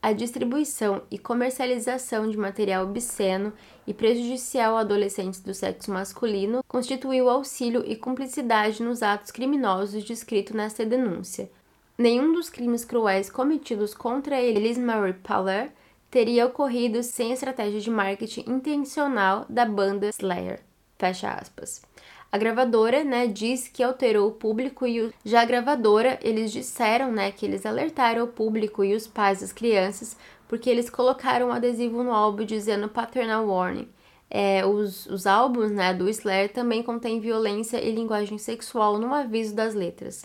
a 0.00 0.12
distribuição 0.12 1.02
e 1.10 1.18
comercialização 1.18 2.30
de 2.30 2.36
material 2.36 2.84
obsceno 2.84 3.52
e 3.86 3.94
prejudicial 3.94 4.76
a 4.76 4.80
adolescentes 4.80 5.40
do 5.40 5.54
sexo 5.54 5.90
masculino 5.90 6.64
constituiu 6.66 7.28
auxílio 7.28 7.84
e 7.86 7.94
cumplicidade 7.94 8.82
nos 8.82 9.02
atos 9.02 9.30
criminosos 9.30 10.04
descritos 10.04 10.54
nesta 10.54 10.84
denúncia. 10.84 11.50
Nenhum 11.96 12.32
dos 12.32 12.50
crimes 12.50 12.84
cruéis 12.84 13.30
cometidos 13.30 13.94
contra 13.94 14.40
Elise 14.40 14.80
Marie 14.80 15.14
Paller 15.14 15.70
teria 16.10 16.46
ocorrido 16.46 17.02
sem 17.02 17.30
a 17.30 17.34
estratégia 17.34 17.80
de 17.80 17.90
marketing 17.90 18.44
intencional 18.46 19.46
da 19.48 19.64
banda 19.64 20.10
Slayer. 20.10 20.60
Fecha 20.98 21.30
aspas. 21.30 21.82
A 22.30 22.38
gravadora, 22.38 23.04
né, 23.04 23.26
diz 23.26 23.68
que 23.68 23.82
alterou 23.82 24.28
o 24.28 24.32
público 24.32 24.86
e 24.86 25.00
o... 25.00 25.12
já 25.24 25.42
a 25.42 25.44
gravadora, 25.44 26.18
eles 26.22 26.52
disseram, 26.52 27.12
né, 27.12 27.30
que 27.30 27.46
eles 27.46 27.64
alertaram 27.64 28.24
o 28.24 28.28
público 28.28 28.84
e 28.84 28.94
os 28.94 29.06
pais 29.06 29.40
das 29.40 29.52
crianças 29.52 30.16
porque 30.48 30.70
eles 30.70 30.90
colocaram 30.90 31.48
um 31.48 31.52
adesivo 31.52 32.02
no 32.02 32.12
álbum 32.12 32.44
dizendo 32.44 32.88
paternal 32.88 33.46
warning. 33.46 33.88
É, 34.28 34.66
os, 34.66 35.06
os 35.06 35.26
álbuns, 35.26 35.70
né, 35.70 35.94
do 35.94 36.08
Slayer 36.08 36.52
também 36.52 36.82
contêm 36.82 37.20
violência 37.20 37.82
e 37.82 37.92
linguagem 37.92 38.38
sexual 38.38 38.98
no 38.98 39.14
aviso 39.14 39.54
das 39.54 39.74
letras. 39.74 40.24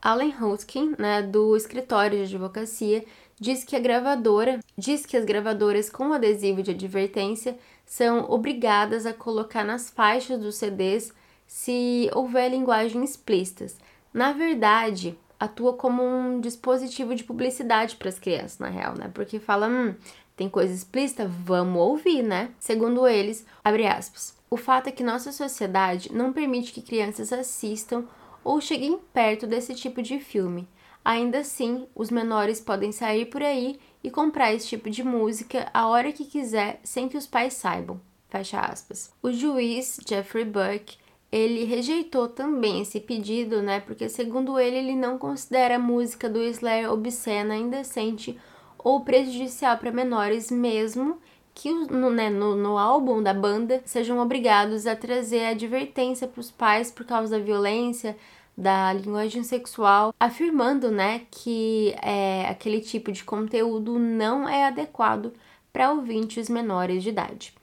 Alan 0.00 0.32
Hutkin, 0.40 0.94
né, 0.98 1.22
do 1.22 1.56
escritório 1.56 2.18
de 2.18 2.34
advocacia, 2.34 3.04
diz 3.40 3.64
que 3.64 3.74
a 3.74 3.80
gravadora 3.80 4.60
diz 4.78 5.04
que 5.04 5.16
as 5.16 5.24
gravadoras 5.24 5.90
com 5.90 6.12
adesivo 6.12 6.62
de 6.62 6.70
advertência 6.70 7.58
são 7.84 8.30
obrigadas 8.30 9.06
a 9.06 9.12
colocar 9.12 9.64
nas 9.64 9.90
faixas 9.90 10.38
dos 10.40 10.56
CDs 10.56 11.12
se 11.46 12.10
houver 12.14 12.50
linguagem 12.50 13.02
explícitas. 13.04 13.76
Na 14.12 14.32
verdade, 14.32 15.18
atua 15.38 15.74
como 15.74 16.02
um 16.02 16.40
dispositivo 16.40 17.14
de 17.14 17.24
publicidade 17.24 17.96
para 17.96 18.08
as 18.08 18.18
crianças, 18.18 18.58
na 18.58 18.68
real, 18.68 18.94
né? 18.96 19.10
Porque 19.12 19.38
fala, 19.38 19.68
hum, 19.68 19.94
tem 20.36 20.48
coisa 20.48 20.72
explícita, 20.72 21.26
vamos 21.26 21.80
ouvir, 21.80 22.22
né? 22.22 22.50
Segundo 22.58 23.06
eles, 23.06 23.46
abre 23.64 23.86
aspas. 23.86 24.36
O 24.48 24.56
fato 24.56 24.88
é 24.88 24.92
que 24.92 25.02
nossa 25.02 25.32
sociedade 25.32 26.12
não 26.12 26.32
permite 26.32 26.72
que 26.72 26.82
crianças 26.82 27.32
assistam 27.32 28.04
ou 28.44 28.60
cheguem 28.60 28.98
perto 29.12 29.46
desse 29.46 29.74
tipo 29.74 30.00
de 30.00 30.20
filme. 30.20 30.68
Ainda 31.04 31.38
assim, 31.38 31.86
os 31.94 32.10
menores 32.10 32.60
podem 32.60 32.92
sair 32.92 33.26
por 33.26 33.42
aí 33.42 33.78
e 34.02 34.10
comprar 34.10 34.52
esse 34.52 34.68
tipo 34.68 34.90
de 34.90 35.02
música 35.02 35.68
a 35.72 35.88
hora 35.88 36.12
que 36.12 36.24
quiser 36.24 36.80
sem 36.84 37.08
que 37.08 37.16
os 37.16 37.26
pais 37.26 37.54
saibam. 37.54 38.00
Fecha 38.28 38.60
aspas. 38.60 39.12
O 39.22 39.32
juiz 39.32 39.98
Jeffrey 40.06 40.44
Burke 40.44 40.98
ele 41.30 41.64
rejeitou 41.64 42.28
também 42.28 42.82
esse 42.82 43.00
pedido, 43.00 43.62
né? 43.62 43.80
Porque 43.80 44.08
segundo 44.08 44.58
ele, 44.58 44.76
ele 44.76 44.96
não 44.96 45.18
considera 45.18 45.76
a 45.76 45.78
música 45.78 46.28
do 46.28 46.42
Slayer 46.42 46.90
obscena, 46.92 47.56
indecente 47.56 48.38
ou 48.78 49.00
prejudicial 49.00 49.76
para 49.78 49.90
menores, 49.90 50.50
mesmo 50.50 51.18
que 51.56 51.72
no, 51.72 52.10
né, 52.10 52.28
no, 52.28 52.54
no, 52.54 52.76
álbum 52.76 53.22
da 53.22 53.32
banda 53.32 53.82
sejam 53.86 54.18
obrigados 54.18 54.86
a 54.86 54.94
trazer 54.94 55.46
advertência 55.46 56.28
para 56.28 56.40
os 56.40 56.50
pais 56.50 56.90
por 56.90 57.06
causa 57.06 57.38
da 57.38 57.42
violência, 57.42 58.14
da 58.56 58.92
linguagem 58.92 59.42
sexual, 59.42 60.14
afirmando, 60.20 60.90
né, 60.90 61.22
que 61.30 61.94
é, 62.02 62.46
aquele 62.48 62.80
tipo 62.80 63.10
de 63.10 63.24
conteúdo 63.24 63.98
não 63.98 64.46
é 64.46 64.66
adequado 64.66 65.32
para 65.72 65.90
ouvintes 65.92 66.48
menores 66.50 67.02
de 67.02 67.08
idade. 67.08 67.55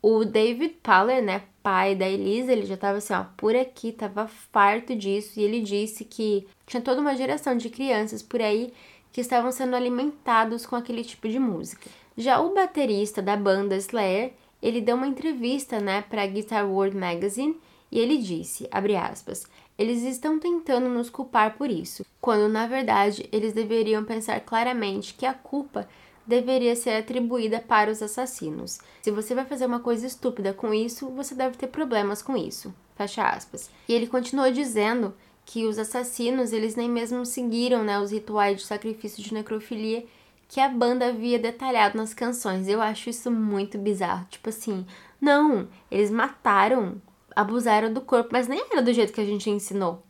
O 0.00 0.24
David 0.24 0.76
Paller, 0.82 1.22
né, 1.22 1.42
pai 1.62 1.94
da 1.94 2.08
Elisa, 2.08 2.52
ele 2.52 2.64
já 2.66 2.74
estava 2.74 2.98
assim, 2.98 3.12
ó, 3.12 3.24
por 3.36 3.56
aqui, 3.56 3.90
tava 3.92 4.28
farto 4.28 4.94
disso, 4.94 5.38
e 5.38 5.42
ele 5.42 5.60
disse 5.60 6.04
que 6.04 6.46
tinha 6.66 6.80
toda 6.80 7.00
uma 7.00 7.16
geração 7.16 7.56
de 7.56 7.68
crianças 7.68 8.22
por 8.22 8.40
aí 8.40 8.72
que 9.12 9.20
estavam 9.20 9.50
sendo 9.50 9.74
alimentados 9.74 10.64
com 10.64 10.76
aquele 10.76 11.02
tipo 11.02 11.28
de 11.28 11.38
música. 11.38 11.90
Já 12.16 12.40
o 12.40 12.54
baterista 12.54 13.20
da 13.20 13.36
banda 13.36 13.76
Slayer, 13.76 14.32
ele 14.62 14.80
deu 14.80 14.96
uma 14.96 15.06
entrevista, 15.06 15.80
né, 15.80 16.02
para 16.02 16.26
Guitar 16.26 16.68
World 16.68 16.96
Magazine, 16.96 17.56
e 17.90 17.98
ele 17.98 18.18
disse, 18.18 18.68
abre 18.70 18.96
aspas, 18.96 19.46
eles 19.76 20.02
estão 20.02 20.38
tentando 20.38 20.88
nos 20.88 21.08
culpar 21.10 21.56
por 21.56 21.70
isso, 21.70 22.04
quando 22.20 22.48
na 22.48 22.66
verdade 22.66 23.28
eles 23.32 23.52
deveriam 23.52 24.04
pensar 24.04 24.40
claramente 24.40 25.14
que 25.14 25.24
a 25.24 25.32
culpa 25.32 25.88
deveria 26.28 26.76
ser 26.76 26.90
atribuída 26.90 27.58
para 27.58 27.90
os 27.90 28.02
assassinos. 28.02 28.78
Se 29.02 29.10
você 29.10 29.34
vai 29.34 29.46
fazer 29.46 29.66
uma 29.66 29.80
coisa 29.80 30.06
estúpida 30.06 30.52
com 30.52 30.72
isso, 30.74 31.08
você 31.08 31.34
deve 31.34 31.56
ter 31.56 31.68
problemas 31.68 32.22
com 32.22 32.36
isso. 32.36 32.72
Fecha 32.94 33.24
aspas. 33.24 33.70
E 33.88 33.94
ele 33.94 34.06
continuou 34.06 34.52
dizendo 34.52 35.14
que 35.46 35.66
os 35.66 35.78
assassinos, 35.78 36.52
eles 36.52 36.76
nem 36.76 36.90
mesmo 36.90 37.24
seguiram 37.24 37.82
né, 37.82 37.98
os 37.98 38.10
rituais 38.10 38.58
de 38.60 38.66
sacrifício 38.66 39.22
de 39.22 39.32
necrofilia 39.32 40.04
que 40.46 40.60
a 40.60 40.68
banda 40.68 41.08
havia 41.08 41.38
detalhado 41.38 41.96
nas 41.96 42.12
canções. 42.12 42.68
Eu 42.68 42.82
acho 42.82 43.08
isso 43.08 43.30
muito 43.30 43.78
bizarro. 43.78 44.26
Tipo 44.30 44.50
assim, 44.50 44.86
não, 45.20 45.66
eles 45.90 46.10
mataram 46.10 47.00
abusaram 47.38 47.92
do 47.92 48.00
corpo, 48.00 48.30
mas 48.32 48.48
nem 48.48 48.66
era 48.72 48.82
do 48.82 48.92
jeito 48.92 49.12
que 49.12 49.20
a 49.20 49.24
gente 49.24 49.48
ensinou. 49.48 50.04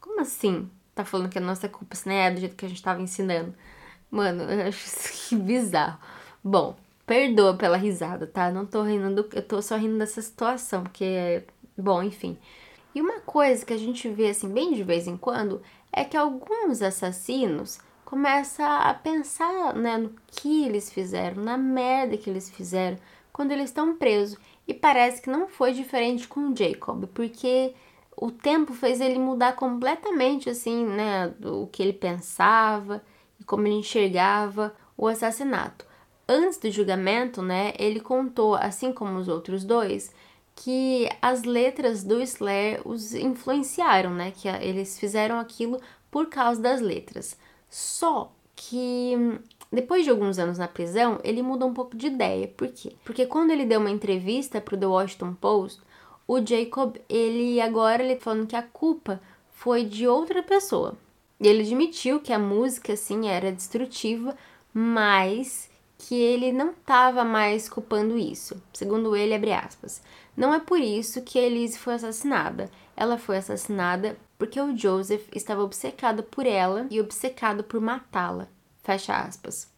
Como 0.00 0.20
assim? 0.20 0.70
Tá 0.94 1.04
falando 1.04 1.28
que 1.28 1.38
a 1.38 1.40
nossa 1.40 1.68
culpa 1.68 1.96
se 1.96 2.08
nem 2.08 2.18
é 2.18 2.30
do 2.30 2.38
jeito 2.38 2.54
que 2.54 2.64
a 2.64 2.68
gente 2.68 2.82
tava 2.82 3.02
ensinando. 3.02 3.52
Mano, 4.12 4.42
eu 4.44 4.68
acho 4.68 4.86
isso 4.86 5.36
bizarro. 5.40 5.98
Bom, 6.44 6.76
perdoa 7.06 7.54
pela 7.56 7.78
risada, 7.78 8.26
tá? 8.26 8.50
Não 8.50 8.66
tô 8.66 8.82
rindo, 8.82 9.22
do, 9.22 9.28
eu 9.34 9.42
tô 9.42 9.62
só 9.62 9.76
rindo 9.76 9.98
dessa 9.98 10.20
situação, 10.20 10.82
porque, 10.84 11.44
bom, 11.78 12.02
enfim. 12.02 12.38
E 12.94 13.00
uma 13.00 13.20
coisa 13.20 13.64
que 13.64 13.72
a 13.72 13.78
gente 13.78 14.08
vê 14.10 14.28
assim 14.30 14.48
bem 14.52 14.74
de 14.74 14.84
vez 14.84 15.06
em 15.06 15.16
quando 15.16 15.62
é 15.90 16.04
que 16.04 16.16
alguns 16.16 16.82
assassinos 16.82 17.80
começam 18.04 18.66
a 18.66 18.92
pensar 18.92 19.74
né, 19.74 19.96
no 19.96 20.12
que 20.26 20.66
eles 20.66 20.92
fizeram, 20.92 21.42
na 21.42 21.56
merda 21.56 22.18
que 22.18 22.28
eles 22.28 22.50
fizeram 22.50 22.98
quando 23.32 23.52
eles 23.52 23.70
estão 23.70 23.96
presos. 23.96 24.38
E 24.68 24.74
parece 24.74 25.22
que 25.22 25.30
não 25.30 25.48
foi 25.48 25.72
diferente 25.72 26.28
com 26.28 26.54
Jacob, 26.54 27.06
porque 27.14 27.74
o 28.16 28.30
tempo 28.30 28.74
fez 28.74 29.00
ele 29.00 29.18
mudar 29.18 29.54
completamente 29.56 30.50
assim, 30.50 30.84
né, 30.84 31.32
o 31.42 31.66
que 31.66 31.82
ele 31.82 31.94
pensava 31.94 33.02
e 33.42 33.44
como 33.44 33.66
ele 33.66 33.74
enxergava 33.74 34.72
o 34.96 35.08
assassinato. 35.08 35.84
Antes 36.28 36.58
do 36.58 36.70
julgamento, 36.70 37.42
né, 37.42 37.72
ele 37.76 37.98
contou, 37.98 38.54
assim 38.54 38.92
como 38.92 39.18
os 39.18 39.26
outros 39.26 39.64
dois, 39.64 40.14
que 40.54 41.08
as 41.20 41.42
letras 41.42 42.04
do 42.04 42.20
Slayer 42.22 42.80
os 42.84 43.12
influenciaram, 43.14 44.10
né, 44.10 44.30
que 44.30 44.46
eles 44.46 44.98
fizeram 44.98 45.40
aquilo 45.40 45.80
por 46.10 46.26
causa 46.26 46.60
das 46.60 46.80
letras. 46.80 47.36
Só 47.68 48.32
que 48.54 49.40
depois 49.72 50.04
de 50.04 50.10
alguns 50.10 50.38
anos 50.38 50.58
na 50.58 50.68
prisão, 50.68 51.18
ele 51.24 51.42
muda 51.42 51.66
um 51.66 51.74
pouco 51.74 51.96
de 51.96 52.06
ideia. 52.06 52.46
Por 52.46 52.68
quê? 52.68 52.94
Porque 53.04 53.26
quando 53.26 53.50
ele 53.50 53.66
deu 53.66 53.80
uma 53.80 53.90
entrevista 53.90 54.60
para 54.60 54.76
o 54.76 54.78
The 54.78 54.86
Washington 54.86 55.34
Post, 55.34 55.80
o 56.28 56.38
Jacob, 56.46 56.96
ele 57.08 57.60
agora 57.60 58.04
ele 58.04 58.14
tá 58.14 58.22
falando 58.22 58.46
que 58.46 58.54
a 58.54 58.62
culpa 58.62 59.20
foi 59.50 59.84
de 59.84 60.06
outra 60.06 60.42
pessoa. 60.42 60.96
E 61.42 61.48
ele 61.48 61.62
admitiu 61.62 62.20
que 62.20 62.32
a 62.32 62.38
música 62.38 62.92
assim 62.92 63.26
era 63.26 63.50
destrutiva, 63.50 64.36
mas 64.72 65.68
que 65.98 66.14
ele 66.14 66.52
não 66.52 66.70
estava 66.70 67.24
mais 67.24 67.68
culpando 67.68 68.16
isso. 68.16 68.62
Segundo 68.72 69.16
ele, 69.16 69.34
abre 69.34 69.52
aspas. 69.52 70.00
Não 70.36 70.54
é 70.54 70.60
por 70.60 70.78
isso 70.78 71.20
que 71.22 71.40
a 71.40 71.42
Elise 71.42 71.80
foi 71.80 71.94
assassinada. 71.94 72.70
Ela 72.96 73.18
foi 73.18 73.38
assassinada 73.38 74.16
porque 74.38 74.60
o 74.60 74.76
Joseph 74.76 75.24
estava 75.34 75.64
obcecado 75.64 76.22
por 76.22 76.46
ela 76.46 76.86
e 76.88 77.00
obcecado 77.00 77.64
por 77.64 77.80
matá-la. 77.80 78.46
Fecha 78.84 79.12
aspas. 79.12 79.68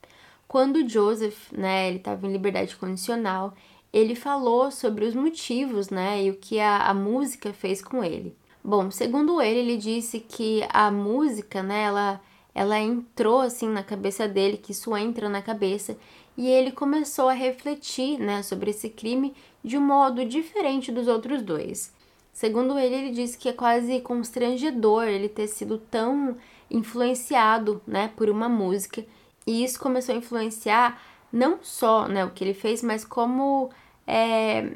Quando 0.46 0.86
Joseph, 0.86 1.50
né, 1.50 1.88
ele 1.88 1.96
estava 1.96 2.26
em 2.26 2.32
liberdade 2.32 2.76
condicional, 2.76 3.54
ele 3.90 4.14
falou 4.14 4.70
sobre 4.70 5.06
os 5.06 5.14
motivos, 5.14 5.88
né, 5.88 6.24
e 6.24 6.30
o 6.30 6.36
que 6.36 6.60
a, 6.60 6.88
a 6.88 6.92
música 6.92 7.54
fez 7.54 7.80
com 7.80 8.04
ele. 8.04 8.36
Bom, 8.66 8.90
segundo 8.90 9.42
ele, 9.42 9.58
ele 9.58 9.76
disse 9.76 10.18
que 10.18 10.66
a 10.70 10.90
música, 10.90 11.62
né, 11.62 11.82
ela, 11.82 12.18
ela 12.54 12.78
entrou 12.80 13.42
assim 13.42 13.68
na 13.68 13.82
cabeça 13.82 14.26
dele, 14.26 14.56
que 14.56 14.72
isso 14.72 14.96
entra 14.96 15.28
na 15.28 15.42
cabeça, 15.42 15.98
e 16.34 16.48
ele 16.48 16.72
começou 16.72 17.28
a 17.28 17.34
refletir, 17.34 18.18
né, 18.18 18.42
sobre 18.42 18.70
esse 18.70 18.88
crime 18.88 19.34
de 19.62 19.76
um 19.76 19.82
modo 19.82 20.24
diferente 20.24 20.90
dos 20.90 21.08
outros 21.08 21.42
dois. 21.42 21.92
Segundo 22.32 22.78
ele, 22.78 22.94
ele 22.94 23.10
disse 23.10 23.36
que 23.36 23.50
é 23.50 23.52
quase 23.52 24.00
constrangedor 24.00 25.04
ele 25.04 25.28
ter 25.28 25.46
sido 25.46 25.76
tão 25.76 26.34
influenciado, 26.70 27.82
né, 27.86 28.10
por 28.16 28.30
uma 28.30 28.48
música. 28.48 29.04
E 29.46 29.62
isso 29.62 29.78
começou 29.78 30.14
a 30.14 30.18
influenciar 30.18 31.02
não 31.30 31.58
só, 31.62 32.08
né, 32.08 32.24
o 32.24 32.30
que 32.30 32.42
ele 32.42 32.54
fez, 32.54 32.82
mas 32.82 33.04
como 33.04 33.68
é, 34.06 34.72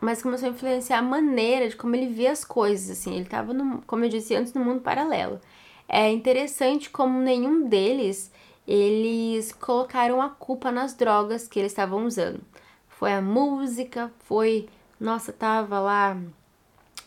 mas 0.00 0.22
começou 0.22 0.48
a 0.48 0.52
influenciar 0.52 0.98
a 0.98 1.02
maneira 1.02 1.68
de 1.68 1.76
como 1.76 1.94
ele 1.96 2.06
via 2.06 2.32
as 2.32 2.44
coisas, 2.44 2.98
assim. 2.98 3.14
Ele 3.14 3.24
estava, 3.24 3.52
como 3.86 4.04
eu 4.04 4.08
disse 4.08 4.34
antes, 4.34 4.52
no 4.52 4.64
mundo 4.64 4.80
paralelo. 4.80 5.40
É 5.88 6.10
interessante 6.10 6.90
como 6.90 7.18
nenhum 7.18 7.66
deles 7.68 8.30
eles 8.66 9.50
colocaram 9.52 10.20
a 10.20 10.28
culpa 10.28 10.70
nas 10.70 10.92
drogas 10.94 11.48
que 11.48 11.58
eles 11.58 11.72
estavam 11.72 12.04
usando. 12.04 12.42
Foi 12.86 13.12
a 13.14 13.22
música, 13.22 14.12
foi, 14.24 14.68
nossa, 15.00 15.32
tava 15.32 15.80
lá, 15.80 16.16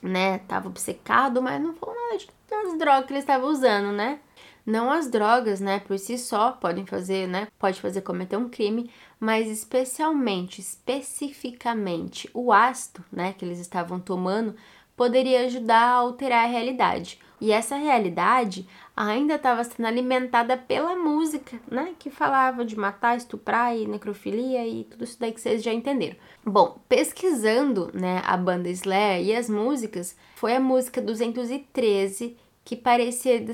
né, 0.02 0.40
tava 0.40 0.68
obcecado, 0.68 1.40
mas 1.40 1.62
não 1.62 1.76
falou 1.76 1.96
nada 1.96 2.24
das 2.50 2.78
drogas 2.80 3.06
que 3.06 3.14
eles 3.14 3.24
estavam 3.24 3.50
usando, 3.50 3.92
né? 3.92 4.20
Não 4.66 4.92
as 4.92 5.10
drogas, 5.10 5.60
né, 5.60 5.80
por 5.80 5.98
si 5.98 6.18
só 6.18 6.52
podem 6.52 6.86
fazer, 6.86 7.28
né, 7.28 7.48
pode 7.58 7.82
fazer 7.82 8.02
cometer 8.02 8.38
um 8.38 8.50
crime, 8.50 8.90
mas 9.20 9.48
especialmente, 9.48 10.62
especificamente 10.62 12.30
o 12.34 12.52
ácido, 12.52 13.04
né, 13.12 13.34
que 13.34 13.44
eles 13.44 13.60
estavam 13.60 14.00
tomando, 14.00 14.56
poderia 14.96 15.46
ajudar 15.46 15.82
a 15.82 15.94
alterar 15.94 16.46
a 16.46 16.48
realidade. 16.48 17.20
E 17.42 17.52
essa 17.52 17.76
realidade 17.76 18.68
ainda 18.96 19.34
estava 19.34 19.64
sendo 19.64 19.88
alimentada 19.88 20.56
pela 20.56 20.96
música, 20.96 21.60
né? 21.68 21.96
Que 21.98 22.12
falava 22.12 22.64
de 22.64 22.78
matar, 22.78 23.18
estuprar 23.18 23.76
e 23.76 23.88
necrofilia 23.88 24.68
e 24.68 24.84
tudo 24.84 25.04
isso 25.04 25.20
daí 25.20 25.32
que 25.32 25.42
vocês 25.42 25.64
já 25.64 25.74
entenderam. 25.74 26.16
Bom, 26.46 26.80
pesquisando, 26.88 27.90
né, 27.96 28.22
a 28.26 28.38
banda 28.38 28.70
Slayer 28.70 29.26
e 29.26 29.36
as 29.36 29.50
músicas, 29.50 30.16
foi 30.36 30.56
a 30.56 30.60
música 30.60 31.02
213 31.02 32.38
que 32.72 32.78
parecia, 32.78 33.46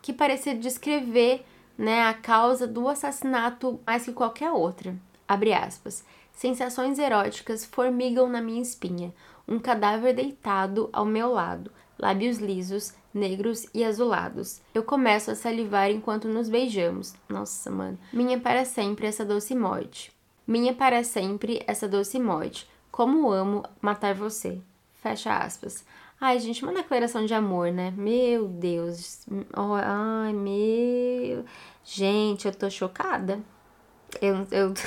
que 0.00 0.14
parecia 0.14 0.54
descrever, 0.54 1.44
né, 1.76 2.04
a 2.04 2.14
causa 2.14 2.66
do 2.66 2.88
assassinato 2.88 3.78
mais 3.86 4.06
que 4.06 4.14
qualquer 4.14 4.50
outra. 4.50 4.96
Abre 5.28 5.52
aspas. 5.52 6.02
Sensações 6.32 6.98
eróticas 6.98 7.66
formigam 7.66 8.26
na 8.30 8.40
minha 8.40 8.62
espinha. 8.62 9.12
Um 9.46 9.58
cadáver 9.58 10.14
deitado 10.14 10.88
ao 10.90 11.04
meu 11.04 11.30
lado, 11.30 11.70
lábios 11.98 12.38
lisos, 12.38 12.94
negros 13.12 13.66
e 13.74 13.84
azulados. 13.84 14.62
Eu 14.74 14.82
começo 14.82 15.30
a 15.30 15.34
salivar 15.34 15.90
enquanto 15.90 16.26
nos 16.26 16.48
beijamos. 16.48 17.14
Nossa, 17.28 17.70
mano. 17.70 17.98
Minha 18.10 18.40
para 18.40 18.64
sempre 18.64 19.06
essa 19.06 19.22
doce 19.22 19.54
morte. 19.54 20.10
Minha 20.46 20.72
para 20.72 21.04
sempre 21.04 21.62
essa 21.66 21.86
doce 21.86 22.18
morte. 22.18 22.66
Como 22.90 23.30
amo 23.30 23.64
matar 23.82 24.14
você. 24.14 24.62
Fecha 24.94 25.36
aspas. 25.36 25.84
Ai, 26.24 26.38
gente, 26.38 26.62
uma 26.62 26.72
declaração 26.72 27.26
de 27.26 27.34
amor, 27.34 27.72
né? 27.72 27.90
Meu 27.96 28.46
Deus. 28.46 29.26
Oh, 29.56 29.74
ai, 29.74 30.32
meu. 30.32 31.44
Gente, 31.82 32.46
eu 32.46 32.54
tô 32.54 32.70
chocada. 32.70 33.40
Eu. 34.20 34.46
eu... 34.52 34.72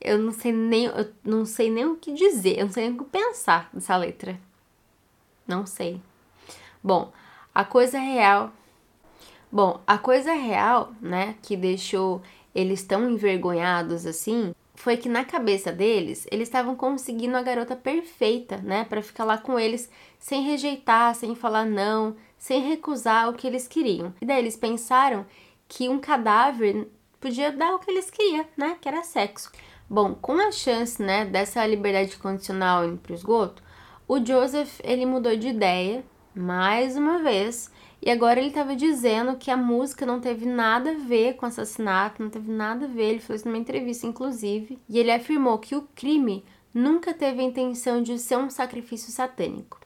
Eu 0.00 0.16
não 0.16 0.30
sei 0.30 0.52
nem, 0.52 0.84
eu 0.84 1.12
não 1.24 1.44
sei 1.44 1.68
nem 1.68 1.84
o 1.84 1.96
que 1.96 2.12
dizer, 2.12 2.56
eu 2.56 2.66
não 2.66 2.72
sei 2.72 2.84
nem 2.84 2.94
o 2.96 3.02
que 3.02 3.10
pensar 3.10 3.68
dessa 3.72 3.96
letra. 3.96 4.38
Não 5.44 5.66
sei. 5.66 6.00
Bom, 6.80 7.12
a 7.52 7.64
coisa 7.64 7.98
real. 7.98 8.52
Bom, 9.50 9.80
a 9.84 9.98
coisa 9.98 10.32
real, 10.32 10.92
né, 11.00 11.34
que 11.42 11.56
deixou 11.56 12.22
eles 12.54 12.84
tão 12.84 13.10
envergonhados 13.10 14.06
assim, 14.06 14.54
foi 14.78 14.96
que 14.96 15.08
na 15.08 15.24
cabeça 15.24 15.72
deles, 15.72 16.26
eles 16.30 16.46
estavam 16.46 16.76
conseguindo 16.76 17.36
a 17.36 17.42
garota 17.42 17.74
perfeita, 17.74 18.58
né, 18.58 18.84
para 18.84 19.02
ficar 19.02 19.24
lá 19.24 19.36
com 19.36 19.58
eles 19.58 19.90
sem 20.20 20.42
rejeitar, 20.42 21.14
sem 21.16 21.34
falar 21.34 21.66
não, 21.66 22.14
sem 22.38 22.62
recusar 22.62 23.28
o 23.28 23.32
que 23.32 23.46
eles 23.46 23.66
queriam. 23.66 24.14
E 24.20 24.24
daí 24.24 24.38
eles 24.38 24.56
pensaram 24.56 25.26
que 25.66 25.88
um 25.88 25.98
cadáver 25.98 26.88
podia 27.20 27.50
dar 27.50 27.74
o 27.74 27.80
que 27.80 27.90
eles 27.90 28.08
queriam, 28.08 28.46
né, 28.56 28.76
que 28.80 28.88
era 28.88 29.02
sexo. 29.02 29.50
Bom, 29.90 30.14
com 30.14 30.34
a 30.34 30.52
chance, 30.52 31.02
né, 31.02 31.24
dessa 31.24 31.66
liberdade 31.66 32.16
condicional 32.16 32.84
indo 32.84 32.98
pro 32.98 33.14
esgoto, 33.14 33.62
o 34.06 34.24
Joseph, 34.24 34.78
ele 34.84 35.04
mudou 35.04 35.36
de 35.36 35.48
ideia 35.48 36.04
mais 36.34 36.96
uma 36.96 37.18
vez. 37.18 37.70
E 38.00 38.10
agora 38.10 38.38
ele 38.38 38.48
estava 38.48 38.76
dizendo 38.76 39.36
que 39.36 39.50
a 39.50 39.56
música 39.56 40.06
não 40.06 40.20
teve 40.20 40.46
nada 40.46 40.92
a 40.92 40.94
ver 40.94 41.34
com 41.34 41.44
o 41.44 41.48
assassinato, 41.48 42.22
não 42.22 42.30
teve 42.30 42.50
nada 42.50 42.86
a 42.86 42.88
ver. 42.88 43.10
Ele 43.10 43.22
isso 43.28 43.46
numa 43.46 43.58
entrevista, 43.58 44.06
inclusive. 44.06 44.78
E 44.88 44.98
ele 44.98 45.10
afirmou 45.10 45.58
que 45.58 45.74
o 45.74 45.88
crime 45.94 46.44
nunca 46.72 47.12
teve 47.12 47.40
a 47.40 47.44
intenção 47.44 48.02
de 48.02 48.18
ser 48.18 48.38
um 48.38 48.48
sacrifício 48.48 49.10
satânico. 49.10 49.80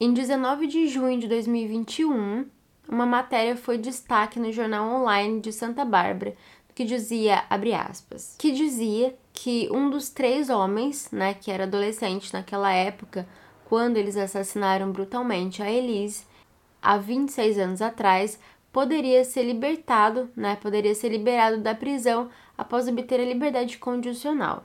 Em 0.00 0.12
19 0.12 0.66
de 0.66 0.88
junho 0.88 1.18
de 1.18 1.28
2021, 1.28 2.46
uma 2.88 3.06
matéria 3.06 3.56
foi 3.56 3.78
destaque 3.78 4.40
no 4.40 4.52
jornal 4.52 5.00
online 5.00 5.40
de 5.40 5.52
Santa 5.52 5.84
Bárbara, 5.84 6.34
que 6.74 6.84
dizia, 6.84 7.44
abre 7.50 7.74
aspas, 7.74 8.36
que 8.38 8.52
dizia 8.52 9.14
que 9.32 9.68
um 9.72 9.90
dos 9.90 10.08
três 10.10 10.48
homens, 10.48 11.08
né, 11.10 11.34
que 11.34 11.50
era 11.50 11.64
adolescente 11.64 12.32
naquela 12.32 12.72
época, 12.72 13.26
quando 13.64 13.96
eles 13.96 14.16
assassinaram 14.16 14.90
brutalmente 14.92 15.62
a 15.62 15.70
Elise 15.70 16.24
há 16.82 16.96
26 16.96 17.58
anos 17.58 17.82
atrás, 17.82 18.38
poderia 18.72 19.24
ser 19.24 19.42
libertado, 19.42 20.28
né, 20.36 20.56
poderia 20.56 20.94
ser 20.94 21.08
liberado 21.08 21.58
da 21.58 21.74
prisão 21.74 22.28
após 22.56 22.86
obter 22.88 23.20
a 23.20 23.24
liberdade 23.24 23.78
condicional. 23.78 24.64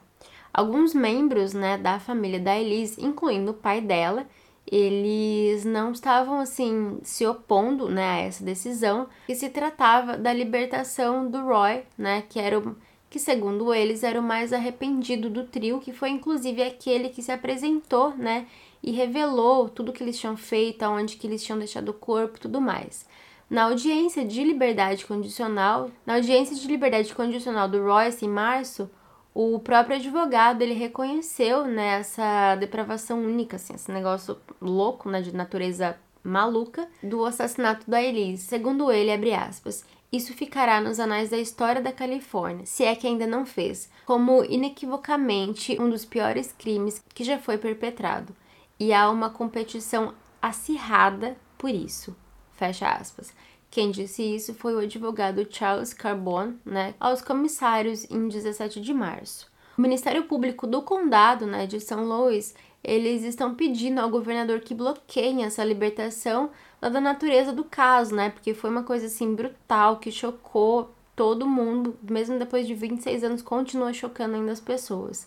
Alguns 0.54 0.94
membros, 0.94 1.54
né, 1.54 1.78
da 1.78 2.00
família 2.00 2.40
da 2.40 2.56
Elise, 2.56 3.04
incluindo 3.04 3.52
o 3.52 3.56
pai 3.56 3.82
dela, 3.82 4.28
eles 4.72 5.66
não 5.66 5.92
estavam 5.92 6.40
assim 6.40 7.00
se 7.04 7.26
opondo, 7.26 7.90
né, 7.90 8.04
a 8.04 8.20
essa 8.20 8.44
decisão, 8.44 9.08
que 9.26 9.36
se 9.36 9.50
tratava 9.50 10.18
da 10.18 10.32
libertação 10.32 11.30
do 11.30 11.42
Roy, 11.44 11.84
né, 11.98 12.24
que 12.30 12.40
era 12.40 12.60
o 12.60 12.76
que 13.10 13.20
segundo 13.20 13.72
eles 13.72 14.02
era 14.02 14.20
o 14.20 14.24
mais 14.24 14.52
arrependido 14.52 15.30
do 15.30 15.44
trio, 15.46 15.80
que 15.80 15.94
foi 15.94 16.10
inclusive 16.10 16.64
aquele 16.64 17.10
que 17.10 17.22
se 17.22 17.32
apresentou, 17.32 18.10
né, 18.18 18.48
e 18.84 18.92
revelou 18.92 19.70
tudo 19.70 19.94
que 19.94 20.04
eles 20.04 20.20
tinham 20.20 20.36
feito, 20.36 20.84
aonde 20.84 21.16
que 21.16 21.26
eles 21.26 21.42
tinham 21.42 21.58
deixado 21.58 21.90
o 21.90 21.94
corpo, 21.94 22.40
tudo 22.40 22.60
mais. 22.60 23.08
Na 23.50 23.64
audiência 23.64 24.26
de 24.26 24.44
liberdade 24.44 25.06
condicional, 25.06 25.90
na 26.06 26.16
audiência 26.16 26.56
de 26.56 26.68
liberdade 26.68 27.16
condicional 27.16 27.70
do 27.70 27.82
Royce 27.82 28.26
em 28.26 28.30
março, 28.30 28.90
o 29.34 29.58
próprio 29.60 29.96
advogado 29.96 30.62
ele 30.62 30.74
reconheceu 30.74 31.66
né, 31.66 32.00
essa 32.00 32.56
depravação 32.56 33.24
única, 33.24 33.56
assim, 33.56 33.74
esse 33.74 33.92
negócio 33.92 34.38
louco, 34.62 35.10
né, 35.10 35.22
de 35.22 35.34
natureza 35.34 35.98
maluca, 36.24 36.88
do 37.02 37.26
assassinato 37.26 37.90
da 37.90 38.02
Elise. 38.02 38.44
Segundo 38.44 38.92
ele, 38.92 39.12
abre 39.12 39.34
aspas, 39.34 39.86
isso 40.12 40.34
ficará 40.34 40.80
nos 40.80 41.00
anais 41.00 41.30
da 41.30 41.38
história 41.38 41.82
da 41.82 41.92
Califórnia, 41.92 42.66
se 42.66 42.84
é 42.84 42.96
que 42.96 43.08
ainda 43.08 43.26
não 43.26 43.46
fez, 43.46 43.90
como 44.06 44.44
inequivocamente 44.44 45.80
um 45.82 45.90
dos 45.90 46.06
piores 46.06 46.54
crimes 46.58 47.04
que 47.14 47.24
já 47.24 47.40
foi 47.40 47.58
perpetrado 47.58 48.36
e 48.84 48.92
há 48.92 49.10
uma 49.10 49.30
competição 49.30 50.14
acirrada 50.42 51.38
por 51.58 51.70
isso. 51.70 52.14
Fecha 52.52 52.90
aspas. 52.90 53.34
Quem 53.72 53.92
disse 53.92 54.22
isso 54.22 54.54
foi 54.54 54.76
o 54.76 54.80
advogado 54.80 55.48
Charles 55.50 55.94
Carbone, 55.94 56.60
né, 56.66 56.94
aos 57.00 57.22
comissários 57.22 58.04
em 58.12 58.28
17 58.28 58.82
de 58.82 58.94
março. 58.94 59.50
O 59.78 59.82
Ministério 59.82 60.26
Público 60.26 60.68
do 60.68 60.82
Condado, 60.82 61.46
né, 61.46 61.66
de 61.66 61.80
São 61.80 62.04
Louis, 62.04 62.54
eles 62.84 63.24
estão 63.24 63.56
pedindo 63.56 64.00
ao 64.00 64.10
governador 64.10 64.60
que 64.60 64.76
bloqueiem 64.76 65.46
essa 65.46 65.64
libertação 65.64 66.50
da 66.82 67.00
natureza 67.00 67.54
do 67.54 67.64
caso, 67.64 68.14
né, 68.14 68.32
porque 68.32 68.54
foi 68.54 68.70
uma 68.70 68.84
coisa 68.84 69.06
assim 69.06 69.34
brutal 69.34 69.96
que 69.96 70.12
chocou 70.12 70.94
todo 71.16 71.48
mundo, 71.48 71.98
mesmo 72.04 72.38
depois 72.38 72.68
de 72.68 72.76
26 72.76 73.24
anos 73.24 73.42
continua 73.42 73.94
chocando 73.94 74.36
ainda 74.36 74.52
as 74.52 74.60
pessoas. 74.60 75.26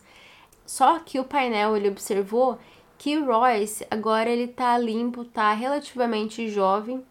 Só 0.67 0.99
que 0.99 1.19
o 1.19 1.25
painel 1.25 1.75
ele 1.75 1.89
observou 1.89 2.59
que 2.99 3.18
Royce 3.18 3.86
agora 3.90 4.30
ele 4.30 4.49
tá 4.49 4.76
limpo, 4.78 5.24
tá 5.24 5.53
relativamente 5.53 6.49
jovem, 6.49 7.03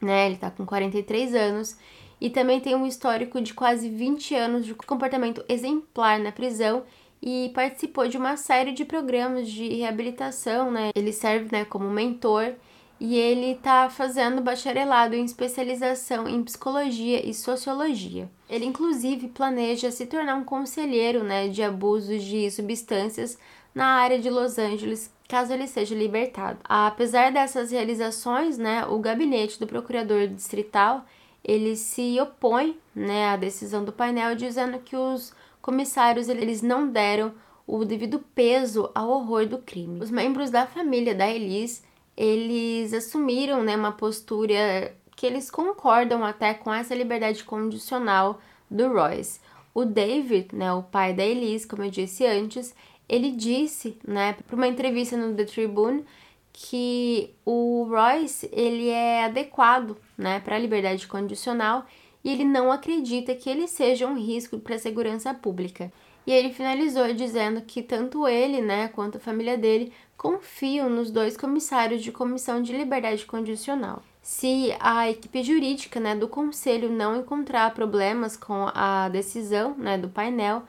né? 0.00 0.26
Ele 0.26 0.36
tá 0.36 0.50
com 0.50 0.64
43 0.64 1.34
anos 1.34 1.76
e 2.20 2.30
também 2.30 2.60
tem 2.60 2.74
um 2.74 2.86
histórico 2.86 3.40
de 3.40 3.54
quase 3.54 3.88
20 3.88 4.34
anos 4.34 4.66
de 4.66 4.74
comportamento 4.74 5.44
exemplar 5.48 6.18
na 6.18 6.32
prisão 6.32 6.84
e 7.22 7.50
participou 7.54 8.08
de 8.08 8.16
uma 8.16 8.36
série 8.36 8.72
de 8.72 8.84
programas 8.84 9.48
de 9.50 9.68
reabilitação, 9.74 10.70
né? 10.70 10.90
Ele 10.94 11.12
serve, 11.12 11.48
né, 11.50 11.64
como 11.64 11.90
mentor 11.90 12.54
e 12.98 13.16
ele 13.16 13.52
está 13.52 13.90
fazendo 13.90 14.40
bacharelado 14.40 15.14
em 15.14 15.24
especialização 15.24 16.26
em 16.26 16.42
psicologia 16.42 17.26
e 17.28 17.34
sociologia. 17.34 18.30
Ele 18.48 18.64
inclusive 18.64 19.28
planeja 19.28 19.90
se 19.90 20.06
tornar 20.06 20.36
um 20.36 20.44
conselheiro, 20.44 21.22
né, 21.22 21.48
de 21.48 21.62
abusos 21.62 22.22
de 22.22 22.50
substâncias 22.50 23.38
na 23.76 23.88
área 23.98 24.18
de 24.18 24.30
Los 24.30 24.58
Angeles, 24.58 25.12
caso 25.28 25.52
ele 25.52 25.66
seja 25.66 25.94
libertado. 25.94 26.58
Apesar 26.64 27.30
dessas 27.30 27.70
realizações, 27.70 28.56
né, 28.56 28.86
o 28.86 28.98
gabinete 28.98 29.60
do 29.60 29.66
procurador 29.66 30.26
distrital 30.28 31.04
ele 31.44 31.76
se 31.76 32.18
opõe 32.18 32.78
né, 32.94 33.28
à 33.28 33.36
decisão 33.36 33.84
do 33.84 33.92
painel, 33.92 34.34
dizendo 34.34 34.78
que 34.78 34.96
os 34.96 35.34
comissários 35.60 36.30
eles 36.30 36.62
não 36.62 36.88
deram 36.88 37.34
o 37.66 37.84
devido 37.84 38.18
peso 38.34 38.90
ao 38.94 39.10
horror 39.10 39.46
do 39.46 39.58
crime. 39.58 40.00
Os 40.00 40.10
membros 40.10 40.48
da 40.50 40.66
família 40.66 41.14
da 41.14 41.28
Elise, 41.28 41.82
eles 42.16 42.94
assumiram 42.94 43.62
né, 43.62 43.76
uma 43.76 43.92
postura 43.92 44.96
que 45.14 45.26
eles 45.26 45.50
concordam 45.50 46.24
até 46.24 46.54
com 46.54 46.72
essa 46.72 46.94
liberdade 46.94 47.44
condicional 47.44 48.40
do 48.70 48.88
Royce. 48.88 49.38
O 49.74 49.84
David, 49.84 50.48
né, 50.54 50.72
o 50.72 50.82
pai 50.82 51.12
da 51.12 51.24
Elise, 51.24 51.66
como 51.66 51.84
eu 51.84 51.90
disse 51.90 52.26
antes, 52.26 52.74
ele 53.08 53.30
disse, 53.30 53.98
né, 54.06 54.36
para 54.46 54.56
uma 54.56 54.68
entrevista 54.68 55.16
no 55.16 55.34
The 55.34 55.44
Tribune, 55.44 56.04
que 56.52 57.34
o 57.44 57.86
Royce 57.88 58.48
ele 58.52 58.88
é 58.88 59.24
adequado, 59.24 59.96
né, 60.16 60.40
para 60.40 60.56
a 60.56 60.58
liberdade 60.58 61.06
condicional 61.06 61.84
e 62.24 62.30
ele 62.32 62.44
não 62.44 62.72
acredita 62.72 63.34
que 63.34 63.48
ele 63.48 63.68
seja 63.68 64.06
um 64.06 64.16
risco 64.16 64.58
para 64.58 64.74
a 64.74 64.78
segurança 64.78 65.32
pública. 65.34 65.92
E 66.26 66.32
ele 66.32 66.52
finalizou 66.52 67.12
dizendo 67.12 67.60
que 67.60 67.82
tanto 67.82 68.26
ele, 68.26 68.60
né, 68.60 68.88
quanto 68.88 69.18
a 69.18 69.20
família 69.20 69.56
dele 69.56 69.92
confiam 70.16 70.90
nos 70.90 71.10
dois 71.10 71.36
comissários 71.36 72.02
de 72.02 72.10
comissão 72.10 72.60
de 72.60 72.76
liberdade 72.76 73.24
condicional. 73.26 74.02
Se 74.22 74.74
a 74.80 75.08
equipe 75.08 75.40
jurídica, 75.44 76.00
né, 76.00 76.16
do 76.16 76.26
conselho 76.26 76.90
não 76.90 77.20
encontrar 77.20 77.72
problemas 77.72 78.36
com 78.36 78.68
a 78.74 79.08
decisão, 79.08 79.76
né, 79.78 79.96
do 79.96 80.08
painel, 80.08 80.64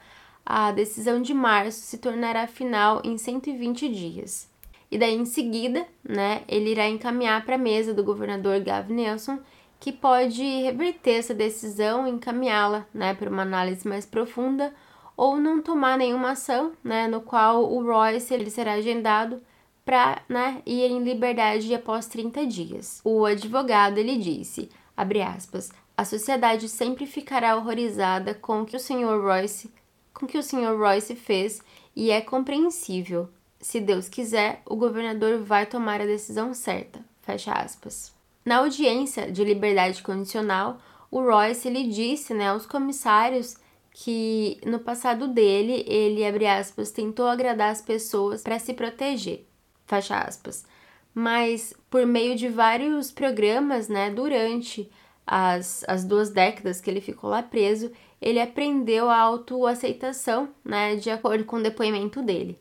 a 0.50 0.72
decisão 0.72 1.20
de 1.20 1.34
março 1.34 1.80
se 1.80 1.98
tornará 1.98 2.46
final 2.46 3.02
em 3.04 3.18
120 3.18 3.86
dias. 3.86 4.48
E 4.90 4.96
daí 4.96 5.14
em 5.14 5.26
seguida, 5.26 5.86
né, 6.02 6.42
ele 6.48 6.70
irá 6.70 6.88
encaminhar 6.88 7.44
para 7.44 7.56
a 7.56 7.58
mesa 7.58 7.92
do 7.92 8.02
governador 8.02 8.58
Gavin 8.60 8.94
Nelson 8.94 9.38
que 9.78 9.92
pode 9.92 10.42
reverter 10.42 11.18
essa 11.18 11.34
decisão 11.34 12.08
encaminhá-la 12.08 12.86
né, 12.94 13.12
para 13.12 13.28
uma 13.28 13.42
análise 13.42 13.86
mais 13.86 14.06
profunda 14.06 14.72
ou 15.14 15.36
não 15.36 15.60
tomar 15.60 15.98
nenhuma 15.98 16.30
ação, 16.30 16.72
né, 16.82 17.06
no 17.06 17.20
qual 17.20 17.70
o 17.70 17.84
Royce 17.84 18.32
ele 18.32 18.48
será 18.48 18.72
agendado 18.72 19.42
para 19.84 20.22
né, 20.30 20.62
ir 20.64 20.90
em 20.90 21.04
liberdade 21.04 21.74
após 21.74 22.06
30 22.06 22.46
dias. 22.46 23.02
O 23.04 23.26
advogado 23.26 23.98
ele 23.98 24.16
disse, 24.16 24.70
abre 24.96 25.20
aspas, 25.20 25.70
a 25.94 26.06
sociedade 26.06 26.70
sempre 26.70 27.04
ficará 27.04 27.54
horrorizada 27.54 28.32
com 28.32 28.62
o 28.62 28.64
que 28.64 28.76
o 28.76 28.80
Sr. 28.80 29.20
Royce, 29.22 29.70
com 30.18 30.26
que 30.26 30.36
o 30.36 30.42
Sr. 30.42 30.76
Royce 30.76 31.14
fez 31.14 31.62
e 31.94 32.10
é 32.10 32.20
compreensível. 32.20 33.28
Se 33.60 33.80
Deus 33.80 34.08
quiser, 34.08 34.62
o 34.66 34.74
governador 34.74 35.42
vai 35.42 35.66
tomar 35.66 36.00
a 36.00 36.06
decisão 36.06 36.52
certa. 36.52 37.00
Fecha 37.22 37.52
aspas. 37.52 38.12
Na 38.44 38.58
audiência 38.58 39.30
de 39.30 39.44
liberdade 39.44 40.02
condicional, 40.02 40.78
o 41.10 41.20
Royce 41.20 41.68
ele 41.68 41.84
disse 41.84 42.34
né, 42.34 42.48
aos 42.48 42.66
comissários 42.66 43.56
que 43.92 44.58
no 44.64 44.78
passado 44.78 45.26
dele 45.26 45.84
ele 45.86 46.24
abre 46.24 46.46
aspas 46.46 46.90
tentou 46.90 47.26
agradar 47.26 47.70
as 47.70 47.82
pessoas 47.82 48.42
para 48.42 48.58
se 48.58 48.72
proteger 48.72 49.44
fecha 49.86 50.16
aspas 50.16 50.64
mas 51.12 51.74
por 51.90 52.06
meio 52.06 52.36
de 52.36 52.48
vários 52.48 53.10
programas 53.10 53.88
né 53.88 54.10
durante 54.10 54.88
as, 55.26 55.84
as 55.88 56.04
duas 56.04 56.30
décadas 56.30 56.80
que 56.80 56.88
ele 56.88 57.00
ficou 57.00 57.28
lá 57.30 57.42
preso 57.42 57.90
ele 58.20 58.40
aprendeu 58.40 59.08
a 59.08 59.18
autoaceitação 59.18 60.48
né 60.64 60.96
de 60.96 61.10
acordo 61.10 61.44
com 61.44 61.56
o 61.56 61.62
depoimento 61.62 62.22
dele 62.22 62.58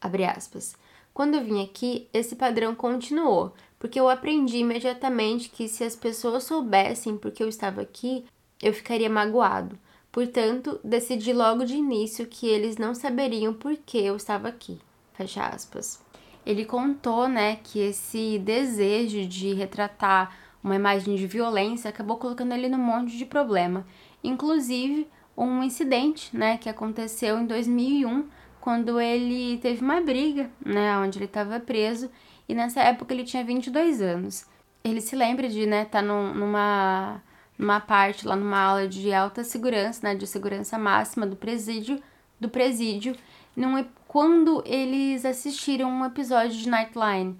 abre 0.00 0.24
aspas 0.24 0.76
quando 1.12 1.34
eu 1.34 1.44
vim 1.44 1.62
aqui 1.62 2.08
esse 2.12 2.36
padrão 2.36 2.74
continuou 2.74 3.52
porque 3.78 3.98
eu 3.98 4.08
aprendi 4.08 4.58
imediatamente 4.58 5.48
que 5.48 5.68
se 5.68 5.84
as 5.84 5.94
pessoas 5.94 6.44
soubessem 6.44 7.16
porque 7.16 7.42
eu 7.42 7.48
estava 7.48 7.80
aqui, 7.80 8.24
eu 8.60 8.72
ficaria 8.72 9.08
magoado. 9.08 9.78
Portanto, 10.10 10.80
decidi 10.82 11.32
logo 11.32 11.64
de 11.64 11.74
início 11.74 12.26
que 12.26 12.46
eles 12.46 12.76
não 12.76 12.94
saberiam 12.94 13.54
por 13.54 13.76
que 13.76 13.98
eu 13.98 14.16
estava 14.16 14.48
aqui. 14.48 14.78
Fecha 15.12 15.46
aspas. 15.46 16.02
Ele 16.44 16.64
contou, 16.64 17.28
né, 17.28 17.56
que 17.62 17.78
esse 17.78 18.38
desejo 18.38 19.26
de 19.26 19.52
retratar 19.52 20.36
uma 20.64 20.74
imagem 20.74 21.14
de 21.14 21.26
violência 21.26 21.88
acabou 21.88 22.16
colocando 22.16 22.52
ele 22.52 22.68
num 22.68 22.78
monte 22.78 23.16
de 23.16 23.24
problema, 23.24 23.86
inclusive 24.22 25.08
um 25.36 25.62
incidente, 25.62 26.36
né, 26.36 26.58
que 26.58 26.68
aconteceu 26.68 27.38
em 27.38 27.46
2001, 27.46 28.26
quando 28.60 29.00
ele 29.00 29.58
teve 29.58 29.82
uma 29.82 30.00
briga, 30.00 30.50
né, 30.64 30.98
onde 30.98 31.18
ele 31.18 31.26
estava 31.26 31.60
preso 31.60 32.10
e 32.48 32.54
nessa 32.54 32.80
época 32.80 33.14
ele 33.14 33.24
tinha 33.24 33.44
22 33.44 34.00
anos. 34.00 34.46
Ele 34.82 35.00
se 35.00 35.14
lembra 35.14 35.48
de, 35.48 35.66
né, 35.66 35.82
estar 35.82 36.00
tá 36.00 36.02
num, 36.02 36.34
numa, 36.34 37.22
numa 37.56 37.80
parte 37.80 38.26
lá 38.26 38.34
numa 38.34 38.58
aula 38.58 38.88
de 38.88 39.12
alta 39.12 39.44
segurança, 39.44 40.00
né, 40.02 40.14
de 40.14 40.26
segurança 40.26 40.78
máxima 40.78 41.26
do 41.26 41.36
presídio, 41.36 42.02
do 42.40 42.48
presídio, 42.48 43.14
num, 43.56 43.84
quando 44.06 44.62
eles 44.66 45.24
assistiram 45.24 45.90
um 45.90 46.04
episódio 46.04 46.56
de 46.56 46.68
Nightline. 46.68 47.38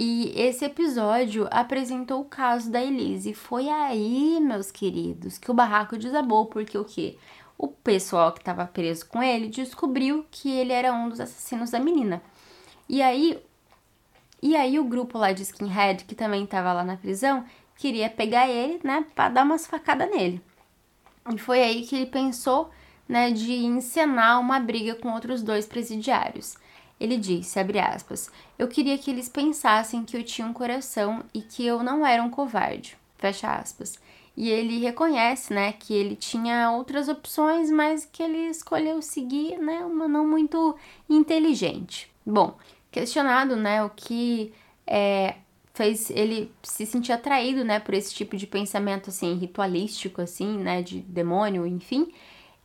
E 0.00 0.32
esse 0.36 0.64
episódio 0.64 1.48
apresentou 1.50 2.20
o 2.20 2.24
caso 2.24 2.70
da 2.70 2.80
Elise. 2.80 3.34
Foi 3.34 3.68
aí, 3.68 4.38
meus 4.40 4.70
queridos, 4.70 5.38
que 5.38 5.50
o 5.50 5.54
barraco 5.54 5.98
desabou, 5.98 6.46
porque 6.46 6.78
o 6.78 6.84
quê? 6.84 7.18
O 7.58 7.66
pessoal 7.66 8.30
que 8.30 8.38
estava 8.38 8.64
preso 8.64 9.06
com 9.06 9.20
ele 9.20 9.48
descobriu 9.48 10.24
que 10.30 10.52
ele 10.52 10.72
era 10.72 10.92
um 10.92 11.08
dos 11.08 11.18
assassinos 11.18 11.72
da 11.72 11.80
menina. 11.80 12.22
E 12.88 13.02
aí 13.02 13.42
e 14.40 14.54
aí 14.54 14.78
o 14.78 14.84
grupo 14.84 15.18
lá 15.18 15.32
de 15.32 15.42
skinhead, 15.42 16.04
que 16.04 16.14
também 16.14 16.46
tava 16.46 16.72
lá 16.72 16.84
na 16.84 16.96
prisão, 16.96 17.44
queria 17.76 18.08
pegar 18.08 18.48
ele, 18.48 18.78
né, 18.84 19.04
para 19.16 19.30
dar 19.30 19.42
umas 19.42 19.66
facadas 19.66 20.08
nele. 20.08 20.40
E 21.34 21.38
foi 21.38 21.60
aí 21.60 21.84
que 21.84 21.96
ele 21.96 22.06
pensou, 22.06 22.70
né, 23.08 23.32
de 23.32 23.52
encenar 23.52 24.38
uma 24.38 24.60
briga 24.60 24.94
com 24.94 25.12
outros 25.12 25.42
dois 25.42 25.66
presidiários. 25.66 26.56
Ele 27.00 27.16
disse, 27.16 27.58
aspas, 27.60 28.30
eu 28.58 28.66
queria 28.66 28.98
que 28.98 29.10
eles 29.10 29.28
pensassem 29.28 30.04
que 30.04 30.16
eu 30.16 30.24
tinha 30.24 30.46
um 30.46 30.52
coração 30.52 31.24
e 31.32 31.40
que 31.40 31.64
eu 31.64 31.82
não 31.82 32.04
era 32.04 32.22
um 32.22 32.30
covarde, 32.30 32.96
fecha 33.16 33.52
aspas. 33.52 33.98
E 34.36 34.48
ele 34.48 34.78
reconhece, 34.78 35.52
né, 35.52 35.72
que 35.72 35.92
ele 35.92 36.14
tinha 36.14 36.70
outras 36.70 37.08
opções, 37.08 37.70
mas 37.70 38.04
que 38.04 38.22
ele 38.22 38.48
escolheu 38.48 39.02
seguir, 39.02 39.58
né, 39.58 39.84
uma 39.84 40.06
não 40.06 40.26
muito 40.26 40.76
inteligente. 41.08 42.10
Bom, 42.24 42.56
questionado, 42.90 43.56
né, 43.56 43.82
o 43.82 43.90
que 43.90 44.52
é, 44.86 45.34
fez 45.74 46.10
ele 46.10 46.52
se 46.62 46.86
sentir 46.86 47.12
atraído, 47.12 47.64
né, 47.64 47.80
por 47.80 47.94
esse 47.94 48.14
tipo 48.14 48.36
de 48.36 48.46
pensamento, 48.46 49.10
assim, 49.10 49.34
ritualístico, 49.34 50.20
assim, 50.20 50.58
né, 50.58 50.82
de 50.82 51.00
demônio, 51.00 51.66
enfim, 51.66 52.12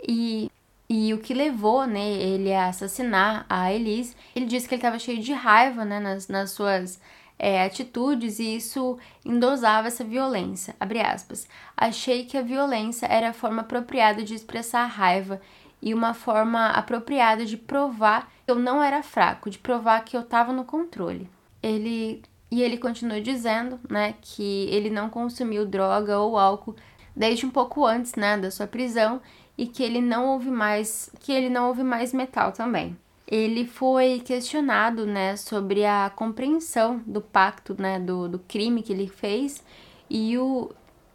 e, 0.07 0.51
e 0.89 1.13
o 1.13 1.17
que 1.17 1.34
levou, 1.34 1.88
né, 1.88 2.11
ele 2.11 2.53
a 2.53 2.67
assassinar 2.67 3.45
a 3.49 3.71
Elise. 3.71 4.15
Ele 4.36 4.45
disse 4.45 4.67
que 4.67 4.75
ele 4.75 4.79
estava 4.79 4.99
cheio 4.99 5.21
de 5.21 5.34
raiva, 5.34 5.86
né, 5.86 5.99
nas, 5.99 6.27
nas 6.27 6.51
suas 6.51 6.99
é, 7.39 7.63
atitudes 7.63 8.39
e 8.39 8.55
isso 8.55 8.97
endosava 9.25 9.88
essa 9.88 10.03
violência. 10.03 10.75
Abre 10.79 11.01
aspas. 11.01 11.47
Achei 11.75 12.25
que 12.25 12.38
a 12.38 12.41
violência 12.41 13.05
era 13.07 13.29
a 13.29 13.34
forma 13.34 13.61
apropriada 13.61 14.23
de 14.23 14.36
expressar 14.36 14.86
raiva 14.86 15.41
e 15.81 15.93
uma 15.93 16.13
forma 16.13 16.67
apropriada 16.67 17.45
de 17.45 17.57
provar 17.57 18.31
que 18.45 18.51
eu 18.51 18.55
não 18.55 18.81
era 18.81 19.03
fraco, 19.03 19.49
de 19.49 19.57
provar 19.57 20.03
que 20.05 20.15
eu 20.15 20.21
estava 20.21 20.53
no 20.53 20.63
controle. 20.63 21.29
Ele 21.61 22.21
e 22.49 22.61
ele 22.61 22.77
continua 22.77 23.19
dizendo, 23.19 23.79
né, 23.89 24.13
que 24.21 24.67
ele 24.69 24.91
não 24.91 25.09
consumiu 25.09 25.65
droga 25.65 26.19
ou 26.19 26.38
álcool 26.38 26.75
desde 27.15 27.47
um 27.47 27.49
pouco 27.49 27.84
antes, 27.84 28.13
né, 28.13 28.38
da 28.38 28.51
sua 28.51 28.67
prisão 28.67 29.19
e 29.58 29.68
que 29.68 29.84
ele 29.84 30.01
não 30.01 30.28
ouve 30.28 30.49
mais, 30.49 31.10
que 31.20 31.32
ele 31.32 31.49
não 31.49 31.68
ouve 31.68 31.84
mais 31.84 32.14
metal 32.14 32.51
também. 32.51 32.97
Ele 33.28 33.66
foi 33.66 34.22
questionado, 34.24 35.06
né, 35.06 35.36
sobre 35.36 35.86
a 35.86 36.12
compreensão 36.16 37.01
do 37.06 37.22
pacto, 37.22 37.76
né, 37.80 37.99
do, 37.99 38.28
do 38.28 38.39
crime 38.39 38.84
que 38.84 38.93
ele 38.93 39.08
fez 39.08 39.64
e 40.10 40.38
o 40.38 40.72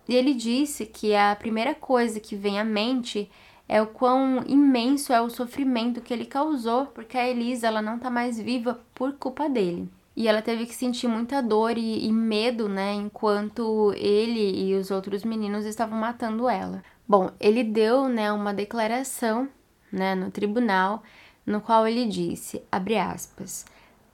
e 0.09 0.16
ele 0.16 0.32
disse 0.32 0.86
que 0.86 1.14
a 1.14 1.36
primeira 1.36 1.74
coisa 1.74 2.18
que 2.18 2.34
vem 2.34 2.59
à 2.59 2.64
mente 2.64 3.30
é 3.68 3.82
o 3.82 3.86
quão 3.86 4.43
imenso 4.47 5.12
é 5.12 5.20
o 5.20 5.28
sofrimento 5.28 6.01
que 6.01 6.14
ele 6.14 6.24
causou, 6.24 6.86
porque 6.86 7.18
a 7.18 7.28
Elisa 7.28 7.66
ela 7.66 7.82
não 7.82 7.99
tá 7.99 8.09
mais 8.09 8.41
viva 8.41 8.80
por 8.95 9.12
culpa 9.12 9.49
dele. 9.51 9.86
E 10.16 10.26
ela 10.26 10.41
teve 10.41 10.64
que 10.64 10.74
sentir 10.74 11.07
muita 11.07 11.43
dor 11.43 11.76
e, 11.76 12.07
e 12.07 12.11
medo, 12.11 12.68
né, 12.68 12.95
enquanto 12.95 13.93
ele 13.95 14.70
e 14.70 14.74
os 14.74 14.91
outros 14.91 15.22
meninos 15.22 15.66
estavam 15.66 15.99
matando 15.99 16.49
ela. 16.49 16.82
Bom, 17.09 17.30
ele 17.40 17.64
deu, 17.64 18.09
né, 18.09 18.30
uma 18.30 18.52
declaração, 18.52 19.48
né, 19.90 20.14
no 20.14 20.30
tribunal, 20.30 21.02
no 21.46 21.61
qual 21.61 21.86
ele 21.86 22.06
disse, 22.06 22.62
abre 22.70 22.98
aspas, 22.98 23.64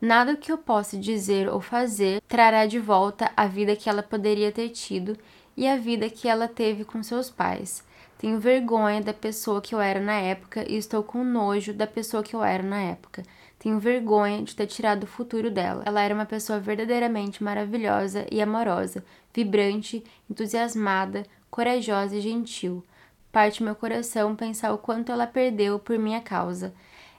Nada 0.05 0.37
que 0.37 0.53
eu 0.53 0.59
possa 0.59 0.99
dizer 0.99 1.49
ou 1.49 1.63
fazer 1.63 2.21
trará 2.29 2.67
de 2.67 2.79
volta 2.79 3.33
a 3.35 3.47
vida 3.47 3.75
que 3.75 3.89
ela 3.89 4.03
poderia 4.03 4.53
ter 4.53 4.69
tido 4.69 5.17
e 5.57 5.67
a 5.67 5.79
vida 5.79 6.11
que 6.11 6.29
ela 6.29 6.47
teve 6.47 6.85
com 6.85 7.03
seus 7.03 7.31
pais. 7.31 7.83
Tenho 8.19 8.39
vergonha 8.39 9.01
da 9.01 9.15
pessoa 9.15 9.63
que 9.63 9.75
eu 9.75 9.81
era 9.81 10.01
na 10.01 10.13
época 10.13 10.71
e 10.71 10.77
estou 10.77 11.03
com 11.03 11.25
nojo 11.25 11.73
da 11.73 11.87
pessoa 11.87 12.23
que 12.23 12.37
eu 12.37 12.45
era 12.45 12.63
na 12.63 12.83
época. 12.83 13.23
Tenho 13.59 13.79
vergonha 13.79 14.43
de 14.43 14.55
ter 14.55 14.67
tirado 14.67 15.05
o 15.05 15.07
futuro 15.07 15.51
dela. 15.51 15.83
Ela 15.87 16.03
era 16.03 16.15
uma 16.15 16.27
pessoa 16.27 16.61
verdadeiramente 16.61 17.43
maravilhosa 17.43 18.27
e 18.31 18.43
amorosa, 18.43 19.03
vibrante, 19.33 20.05
entusiasmada, 20.31 21.25
corajosa 21.55 22.17
e 22.17 22.21
gentil. 22.21 22.83
Parte 23.31 23.63
meu 23.63 23.77
coração 23.77 24.35
pensar 24.35 24.73
o 24.73 24.79
quanto 24.79 25.13
ela 25.13 25.25
perdeu 25.25 25.79
por 25.79 25.97
minha 25.97 26.21
causa. 26.21 26.75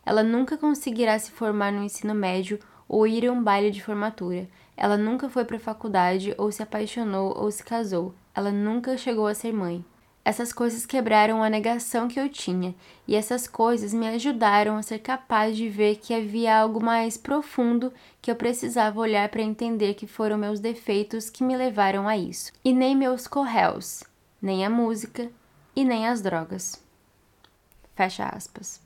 Ela 0.06 0.24
nunca 0.24 0.58
conseguirá 0.58 1.18
se 1.18 1.32
formar 1.32 1.72
no 1.72 1.82
ensino 1.82 2.14
médio 2.14 2.60
ou 2.86 3.08
ir 3.08 3.26
a 3.26 3.32
um 3.32 3.42
baile 3.42 3.72
de 3.72 3.82
formatura. 3.82 4.46
Ela 4.76 4.98
nunca 4.98 5.30
foi 5.30 5.46
para 5.46 5.56
a 5.56 5.60
faculdade 5.60 6.36
ou 6.38 6.52
se 6.52 6.62
apaixonou 6.62 7.34
ou 7.34 7.50
se 7.50 7.64
casou. 7.64 8.14
Ela 8.36 8.52
nunca 8.52 8.98
chegou 8.98 9.26
a 9.26 9.34
ser 9.34 9.54
mãe. 9.54 9.86
Essas 10.26 10.52
coisas 10.52 10.86
quebraram 10.86 11.42
a 11.42 11.50
negação 11.50 12.10
que 12.10 12.20
eu 12.20 12.28
tinha, 12.28 12.76
e 13.08 13.16
essas 13.16 13.48
coisas 13.48 13.94
me 13.94 14.08
ajudaram 14.08 14.76
a 14.76 14.82
ser 14.82 15.00
capaz 15.00 15.56
de 15.56 15.70
ver 15.70 15.96
que 15.98 16.14
havia 16.14 16.60
algo 16.60 16.84
mais 16.84 17.16
profundo 17.16 17.94
que 18.22 18.30
eu 18.30 18.36
precisava 18.36 19.00
olhar 19.00 19.30
para 19.30 19.44
entender 19.44 19.94
que 19.94 20.08
foram 20.08 20.38
meus 20.38 20.60
defeitos 20.60 21.30
que 21.30 21.44
me 21.44 21.56
levaram 21.56 22.08
a 22.08 22.18
isso, 22.18 22.52
e 22.66 22.74
nem 22.74 22.96
meus 22.96 23.28
corréus, 23.28 24.04
nem 24.42 24.66
a 24.66 24.70
música 24.70 25.32
e 25.76 25.84
nem 25.84 26.08
as 26.08 26.22
drogas. 26.22 26.82
Fecha 27.96 28.26
aspas. 28.26 28.82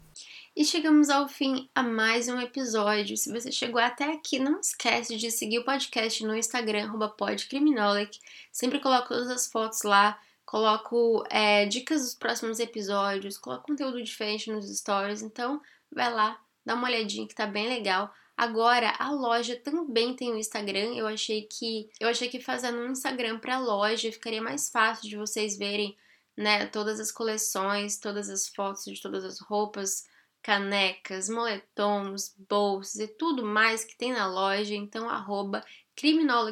E 0.55 0.65
chegamos 0.65 1.09
ao 1.09 1.27
fim 1.27 1.69
a 1.73 1.81
mais 1.81 2.27
um 2.27 2.39
episódio. 2.39 3.15
Se 3.15 3.31
você 3.31 3.51
chegou 3.51 3.81
até 3.81 4.11
aqui, 4.11 4.39
não 4.39 4.59
esquece 4.59 5.15
de 5.15 5.31
seguir 5.31 5.59
o 5.59 5.65
podcast 5.65 6.25
no 6.25 6.35
Instagram, 6.35 6.91
podcriminolic. 7.17 8.19
Sempre 8.51 8.79
coloco 8.79 9.09
todas 9.09 9.29
as 9.29 9.47
fotos 9.47 9.83
lá 9.83 10.19
coloco 10.49 11.23
é, 11.29 11.67
dicas 11.67 12.01
dos 12.01 12.15
próximos 12.15 12.59
episódios, 12.59 13.37
coloco 13.37 13.67
conteúdo 13.67 14.01
diferente 14.01 14.51
nos 14.51 14.67
stories, 14.79 15.21
então 15.21 15.61
vai 15.93 16.11
lá, 16.11 16.39
dá 16.65 16.73
uma 16.73 16.87
olhadinha 16.87 17.27
que 17.27 17.35
tá 17.35 17.45
bem 17.45 17.69
legal. 17.69 18.11
Agora 18.39 18.95
a 18.97 19.11
loja 19.11 19.57
também 19.57 20.15
tem 20.15 20.31
o 20.31 20.37
Instagram. 20.37 20.95
Eu 20.95 21.05
achei 21.07 21.41
que 21.41 21.89
eu 21.99 22.07
achei 22.07 22.29
que 22.29 22.39
fazendo 22.39 22.77
um 22.77 22.91
Instagram 22.93 23.37
para 23.37 23.59
loja 23.59 24.09
ficaria 24.13 24.41
mais 24.41 24.69
fácil 24.69 25.09
de 25.09 25.17
vocês 25.17 25.57
verem, 25.57 25.97
né, 26.37 26.65
todas 26.67 27.01
as 27.01 27.11
coleções, 27.11 27.97
todas 27.99 28.29
as 28.29 28.47
fotos 28.47 28.85
de 28.85 29.01
todas 29.01 29.25
as 29.25 29.41
roupas, 29.41 30.07
canecas, 30.41 31.27
moletons, 31.27 32.33
bolsas 32.49 33.01
e 33.01 33.07
tudo 33.09 33.45
mais 33.45 33.83
que 33.83 33.97
tem 33.97 34.13
na 34.13 34.25
loja. 34.25 34.73
Então 34.73 35.09
arroba 35.09 35.61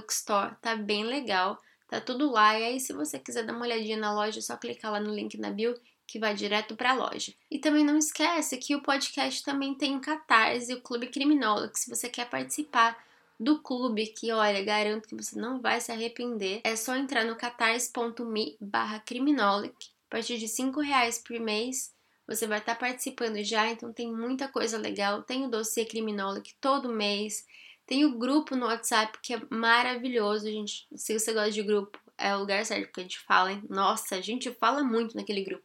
Store 0.10 0.58
tá 0.62 0.76
bem 0.76 1.06
legal. 1.06 1.58
Tá 1.88 2.02
tudo 2.02 2.30
lá. 2.30 2.60
E 2.60 2.66
aí, 2.66 2.80
se 2.82 2.92
você 2.92 3.18
quiser 3.18 3.46
dar 3.46 3.54
uma 3.54 3.64
olhadinha 3.64 3.96
na 3.96 4.14
loja, 4.14 4.40
é 4.40 4.42
só 4.42 4.58
clicar 4.58 4.92
lá 4.92 5.00
no 5.00 5.16
link 5.16 5.38
na 5.38 5.52
bio 5.52 5.74
que 6.08 6.18
vai 6.18 6.34
direto 6.34 6.76
para 6.76 6.92
a 6.92 6.96
loja. 6.96 7.34
E 7.52 7.60
também 7.60 7.84
não 7.84 7.98
esquece 7.98 8.58
que 8.58 8.76
o 8.76 8.82
podcast 8.82 9.44
também 9.44 9.76
tem 9.76 9.96
o 9.96 10.02
Catarse, 10.02 10.74
o 10.74 10.82
Clube 10.82 11.08
Criminólogo. 11.08 11.74
Se 11.76 11.90
você 11.90 12.08
quer 12.08 12.30
participar 12.30 12.98
do 13.40 13.60
clube, 13.60 14.08
que 14.08 14.32
olha, 14.32 14.64
garanto 14.64 15.08
que 15.08 15.16
você 15.16 15.40
não 15.40 15.62
vai 15.62 15.80
se 15.80 15.92
arrepender, 15.92 16.62
é 16.64 16.76
só 16.76 16.96
entrar 16.96 17.24
no 17.26 17.36
catarse.me 17.36 18.58
barra 18.60 19.00
criminolic. 19.00 19.76
A 20.08 20.10
partir 20.10 20.38
de 20.38 20.48
5 20.48 20.80
reais 20.80 21.20
por 21.20 21.38
mês, 21.40 21.94
você 22.28 22.46
vai 22.46 22.60
estar 22.60 22.76
tá 22.76 22.80
participando 22.80 23.42
já, 23.44 23.70
então 23.70 23.94
tem 23.94 24.12
muita 24.12 24.48
coisa 24.50 24.78
legal. 24.78 25.24
Tem 25.24 25.46
o 25.46 25.50
dossiê 25.50 25.86
Criminolic 25.86 26.56
todo 26.60 26.92
mês. 26.92 27.46
Tem 27.86 28.04
o 28.04 28.18
grupo 28.18 28.54
no 28.54 28.66
WhatsApp 28.66 29.18
que 29.22 29.34
é 29.34 29.42
maravilhoso, 29.50 30.46
gente. 30.46 30.86
Se 30.94 31.18
você 31.18 31.32
gosta 31.34 31.52
de 31.52 31.64
grupo, 31.64 31.98
é 32.18 32.36
o 32.36 32.40
lugar 32.40 32.66
certo 32.66 32.92
que 32.92 33.00
a 33.00 33.04
gente 33.04 33.20
fala, 33.20 33.54
hein? 33.54 33.64
Nossa, 33.70 34.16
a 34.16 34.22
gente 34.22 34.52
fala 34.52 34.84
muito 34.84 35.16
naquele 35.16 35.42
grupo. 35.42 35.64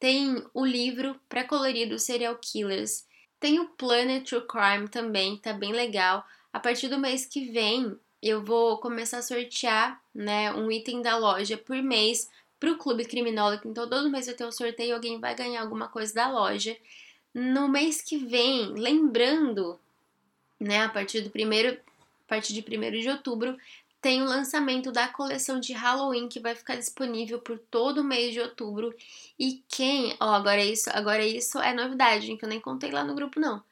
Tem 0.00 0.42
o 0.54 0.64
livro 0.64 1.14
pré-colorido 1.28 1.98
Serial 1.98 2.34
Killers. 2.36 3.06
Tem 3.38 3.60
o 3.60 3.68
Planet 3.68 4.26
True 4.26 4.46
Crime 4.46 4.88
também, 4.88 5.36
tá 5.36 5.52
bem 5.52 5.72
legal. 5.72 6.24
A 6.52 6.58
partir 6.58 6.88
do 6.88 6.98
mês 6.98 7.26
que 7.26 7.50
vem, 7.50 7.94
eu 8.22 8.42
vou 8.42 8.78
começar 8.78 9.18
a 9.18 9.22
sortear, 9.22 10.02
né, 10.14 10.52
um 10.54 10.72
item 10.72 11.02
da 11.02 11.16
loja 11.18 11.58
por 11.58 11.76
mês 11.82 12.30
pro 12.58 12.78
Clube 12.78 13.04
Criminólogo. 13.04 13.68
Então, 13.68 13.88
todo 13.88 14.10
mês 14.10 14.26
vai 14.26 14.34
ter 14.34 14.46
um 14.46 14.52
sorteio, 14.52 14.94
alguém 14.94 15.20
vai 15.20 15.34
ganhar 15.34 15.60
alguma 15.60 15.88
coisa 15.88 16.14
da 16.14 16.30
loja. 16.30 16.76
No 17.34 17.68
mês 17.68 18.00
que 18.00 18.16
vem, 18.16 18.72
lembrando 18.74 19.78
né, 20.58 20.84
a 20.84 20.88
partir 20.88 21.20
do 21.20 21.30
primeiro, 21.30 21.78
a 22.26 22.28
partir 22.28 22.54
de 22.54 22.60
1 22.60 23.00
de 23.00 23.08
outubro, 23.08 23.56
tem 24.00 24.22
o 24.22 24.26
lançamento 24.26 24.90
da 24.90 25.08
coleção 25.08 25.60
de 25.60 25.72
Halloween 25.72 26.28
que 26.28 26.40
vai 26.40 26.54
ficar 26.54 26.76
disponível 26.76 27.38
por 27.38 27.58
todo 27.58 27.98
o 27.98 28.04
mês 28.04 28.32
de 28.32 28.40
outubro. 28.40 28.94
E 29.38 29.62
quem, 29.68 30.16
ó, 30.18 30.34
agora 30.34 30.64
isso, 30.64 30.88
agora 30.92 31.24
isso 31.24 31.58
é 31.58 31.74
novidade, 31.74 32.36
que 32.36 32.44
eu 32.44 32.48
nem 32.48 32.60
contei 32.60 32.90
lá 32.90 33.04
no 33.04 33.14
grupo 33.14 33.38
não. 33.38 33.62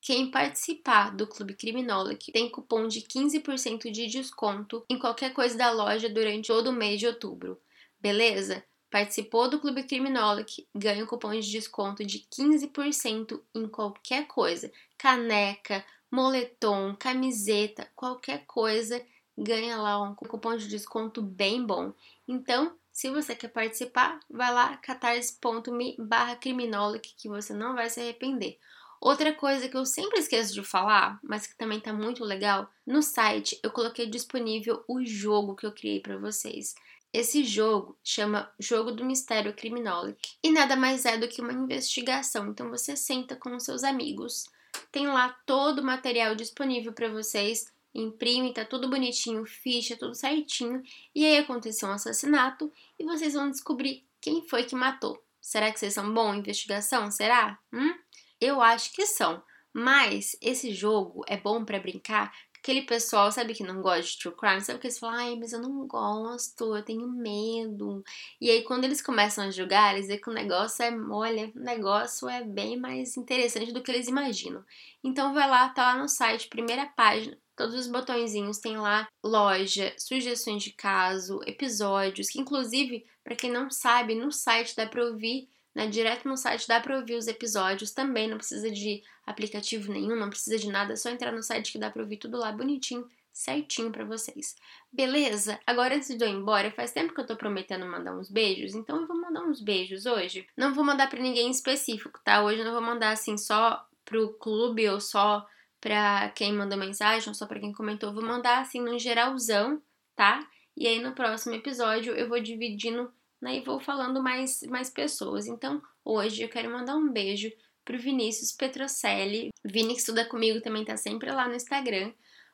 Quem 0.00 0.30
participar 0.30 1.14
do 1.14 1.26
Clube 1.26 1.54
Criminolic 1.54 2.30
tem 2.30 2.48
cupom 2.48 2.86
de 2.86 3.00
15% 3.00 3.90
de 3.90 4.06
desconto 4.06 4.84
em 4.88 4.98
qualquer 4.98 5.32
coisa 5.32 5.56
da 5.56 5.70
loja 5.70 6.08
durante 6.08 6.48
todo 6.48 6.68
o 6.68 6.72
mês 6.72 7.00
de 7.00 7.06
outubro. 7.06 7.60
Beleza? 8.00 8.64
Participou 8.90 9.50
do 9.50 9.58
Clube 9.58 9.82
Criminolic, 9.82 10.66
ganha 10.74 11.04
um 11.04 11.06
cupom 11.06 11.32
de 11.32 11.50
desconto 11.50 12.04
de 12.04 12.20
15% 12.30 13.40
em 13.54 13.68
qualquer 13.68 14.26
coisa. 14.26 14.72
Caneca, 14.96 15.84
moletom, 16.10 16.94
camiseta, 16.94 17.90
qualquer 17.94 18.46
coisa, 18.46 19.04
ganha 19.42 19.76
lá 19.76 20.02
um 20.02 20.14
cupom 20.14 20.56
de 20.56 20.68
desconto 20.68 21.22
bem 21.22 21.64
bom. 21.64 21.92
Então, 22.26 22.76
se 22.92 23.10
você 23.10 23.34
quer 23.34 23.48
participar, 23.48 24.18
vai 24.28 24.52
lá 24.52 24.76
catarse.me 24.76 25.96
barra 25.98 26.36
que 26.36 27.28
você 27.28 27.54
não 27.54 27.74
vai 27.74 27.88
se 27.88 28.00
arrepender. 28.00 28.58
Outra 29.00 29.32
coisa 29.32 29.68
que 29.68 29.76
eu 29.76 29.86
sempre 29.86 30.18
esqueço 30.18 30.52
de 30.52 30.64
falar, 30.64 31.20
mas 31.22 31.46
que 31.46 31.56
também 31.56 31.78
tá 31.78 31.92
muito 31.92 32.24
legal, 32.24 32.68
no 32.84 33.00
site 33.00 33.58
eu 33.62 33.70
coloquei 33.70 34.06
disponível 34.06 34.82
o 34.88 35.04
jogo 35.04 35.54
que 35.54 35.64
eu 35.64 35.72
criei 35.72 36.00
para 36.00 36.18
vocês. 36.18 36.74
Esse 37.12 37.44
jogo 37.44 37.96
chama 38.02 38.52
Jogo 38.58 38.90
do 38.90 39.04
Mistério 39.04 39.54
Criminolic 39.54 40.36
e 40.42 40.50
nada 40.50 40.74
mais 40.74 41.04
é 41.04 41.16
do 41.16 41.28
que 41.28 41.40
uma 41.40 41.52
investigação. 41.52 42.48
Então 42.48 42.68
você 42.68 42.96
senta 42.96 43.36
com 43.36 43.54
os 43.54 43.62
seus 43.62 43.84
amigos, 43.84 44.46
tem 44.90 45.06
lá 45.06 45.28
todo 45.46 45.78
o 45.78 45.84
material 45.84 46.34
disponível 46.34 46.92
para 46.92 47.08
vocês. 47.08 47.72
Imprime, 47.94 48.52
tá 48.52 48.64
tudo 48.64 48.88
bonitinho, 48.88 49.44
ficha, 49.44 49.96
tudo 49.96 50.14
certinho. 50.14 50.82
E 51.14 51.24
aí 51.24 51.38
aconteceu 51.38 51.88
um 51.88 51.92
assassinato 51.92 52.72
e 52.98 53.04
vocês 53.04 53.34
vão 53.34 53.50
descobrir 53.50 54.04
quem 54.20 54.46
foi 54.46 54.64
que 54.64 54.74
matou. 54.74 55.22
Será 55.40 55.72
que 55.72 55.78
vocês 55.78 55.94
são 55.94 56.12
bons 56.12 56.34
em 56.34 56.38
investigação? 56.38 57.10
Será? 57.10 57.58
Hum? 57.72 57.94
Eu 58.40 58.60
acho 58.60 58.92
que 58.92 59.06
são. 59.06 59.42
Mas 59.72 60.36
esse 60.40 60.72
jogo 60.72 61.24
é 61.26 61.36
bom 61.36 61.64
para 61.64 61.78
brincar 61.78 62.32
aquele 62.68 62.82
pessoal, 62.82 63.32
sabe, 63.32 63.54
que 63.54 63.62
não 63.62 63.80
gosta 63.80 64.02
de 64.02 64.18
true 64.18 64.34
crime, 64.36 64.60
sabe 64.60 64.78
que 64.78 64.86
eles 64.86 64.98
falam, 64.98 65.16
ai, 65.16 65.36
mas 65.36 65.54
eu 65.54 65.60
não 65.60 65.86
gosto, 65.86 66.76
eu 66.76 66.82
tenho 66.82 67.08
medo. 67.08 68.04
E 68.38 68.50
aí, 68.50 68.62
quando 68.62 68.84
eles 68.84 69.00
começam 69.00 69.44
a 69.44 69.50
julgar, 69.50 69.94
eles 69.94 70.06
dizem 70.06 70.20
que 70.20 70.28
o 70.28 70.34
negócio 70.34 70.84
é, 70.84 70.94
olha, 71.10 71.50
o 71.56 71.58
negócio 71.58 72.28
é 72.28 72.44
bem 72.44 72.76
mais 72.76 73.16
interessante 73.16 73.72
do 73.72 73.82
que 73.82 73.90
eles 73.90 74.06
imaginam. 74.06 74.62
Então, 75.02 75.32
vai 75.32 75.48
lá, 75.48 75.70
tá 75.70 75.94
lá 75.94 76.02
no 76.02 76.08
site, 76.08 76.48
primeira 76.48 76.84
página, 76.84 77.38
todos 77.56 77.74
os 77.74 77.86
botõezinhos, 77.86 78.58
tem 78.58 78.76
lá 78.76 79.08
loja, 79.24 79.94
sugestões 79.96 80.62
de 80.62 80.72
caso, 80.72 81.40
episódios, 81.46 82.28
que 82.28 82.38
inclusive, 82.38 83.06
para 83.24 83.34
quem 83.34 83.50
não 83.50 83.70
sabe, 83.70 84.14
no 84.14 84.30
site 84.30 84.76
dá 84.76 84.86
pra 84.86 85.04
ouvir 85.06 85.48
né? 85.78 85.86
Direto 85.86 86.28
no 86.28 86.36
site 86.36 86.66
dá 86.66 86.80
para 86.80 86.98
ouvir 86.98 87.14
os 87.14 87.28
episódios 87.28 87.92
também, 87.92 88.28
não 88.28 88.36
precisa 88.36 88.68
de 88.68 89.00
aplicativo 89.24 89.92
nenhum, 89.92 90.16
não 90.16 90.28
precisa 90.28 90.58
de 90.58 90.66
nada, 90.68 90.94
é 90.94 90.96
só 90.96 91.08
entrar 91.08 91.30
no 91.30 91.40
site 91.40 91.70
que 91.70 91.78
dá 91.78 91.88
para 91.88 92.02
ouvir 92.02 92.16
tudo 92.16 92.36
lá 92.36 92.50
bonitinho, 92.50 93.06
certinho 93.32 93.92
para 93.92 94.04
vocês. 94.04 94.56
Beleza? 94.92 95.60
Agora 95.64 95.94
antes 95.94 96.08
de 96.08 96.24
eu 96.24 96.28
ir 96.28 96.32
embora, 96.32 96.72
faz 96.72 96.90
tempo 96.90 97.14
que 97.14 97.20
eu 97.20 97.26
tô 97.26 97.36
prometendo 97.36 97.86
mandar 97.86 98.12
uns 98.12 98.28
beijos, 98.28 98.74
então 98.74 99.00
eu 99.00 99.06
vou 99.06 99.16
mandar 99.16 99.44
uns 99.44 99.60
beijos 99.60 100.04
hoje. 100.04 100.48
Não 100.56 100.74
vou 100.74 100.82
mandar 100.82 101.08
para 101.08 101.22
ninguém 101.22 101.48
específico, 101.48 102.18
tá? 102.24 102.42
Hoje 102.42 102.58
eu 102.58 102.64
não 102.64 102.72
vou 102.72 102.82
mandar 102.82 103.12
assim 103.12 103.38
só 103.38 103.80
pro 104.04 104.32
clube 104.34 104.88
ou 104.88 105.00
só 105.00 105.46
pra 105.80 106.30
quem 106.30 106.52
mandou 106.52 106.76
mensagem 106.76 107.28
ou 107.28 107.34
só 107.34 107.46
pra 107.46 107.60
quem 107.60 107.72
comentou, 107.72 108.08
eu 108.08 108.14
vou 108.16 108.24
mandar 108.24 108.62
assim 108.62 108.80
no 108.80 108.98
geralzão, 108.98 109.80
tá? 110.16 110.44
E 110.76 110.88
aí 110.88 111.00
no 111.00 111.12
próximo 111.12 111.54
episódio 111.54 112.14
eu 112.14 112.28
vou 112.28 112.40
dividindo 112.40 113.12
né, 113.40 113.56
e 113.56 113.60
vou 113.64 113.80
falando 113.80 114.22
mais, 114.22 114.62
mais 114.62 114.90
pessoas. 114.90 115.46
Então, 115.46 115.80
hoje 116.04 116.42
eu 116.42 116.48
quero 116.48 116.70
mandar 116.70 116.96
um 116.96 117.12
beijo 117.12 117.50
pro 117.84 117.98
Vinícius 117.98 118.52
Petrocelli. 118.52 119.50
Vini 119.64 119.94
que 119.94 120.00
estuda 120.00 120.24
comigo 120.24 120.60
também 120.60 120.84
tá 120.84 120.96
sempre 120.96 121.30
lá 121.30 121.48
no 121.48 121.54
Instagram. 121.54 122.12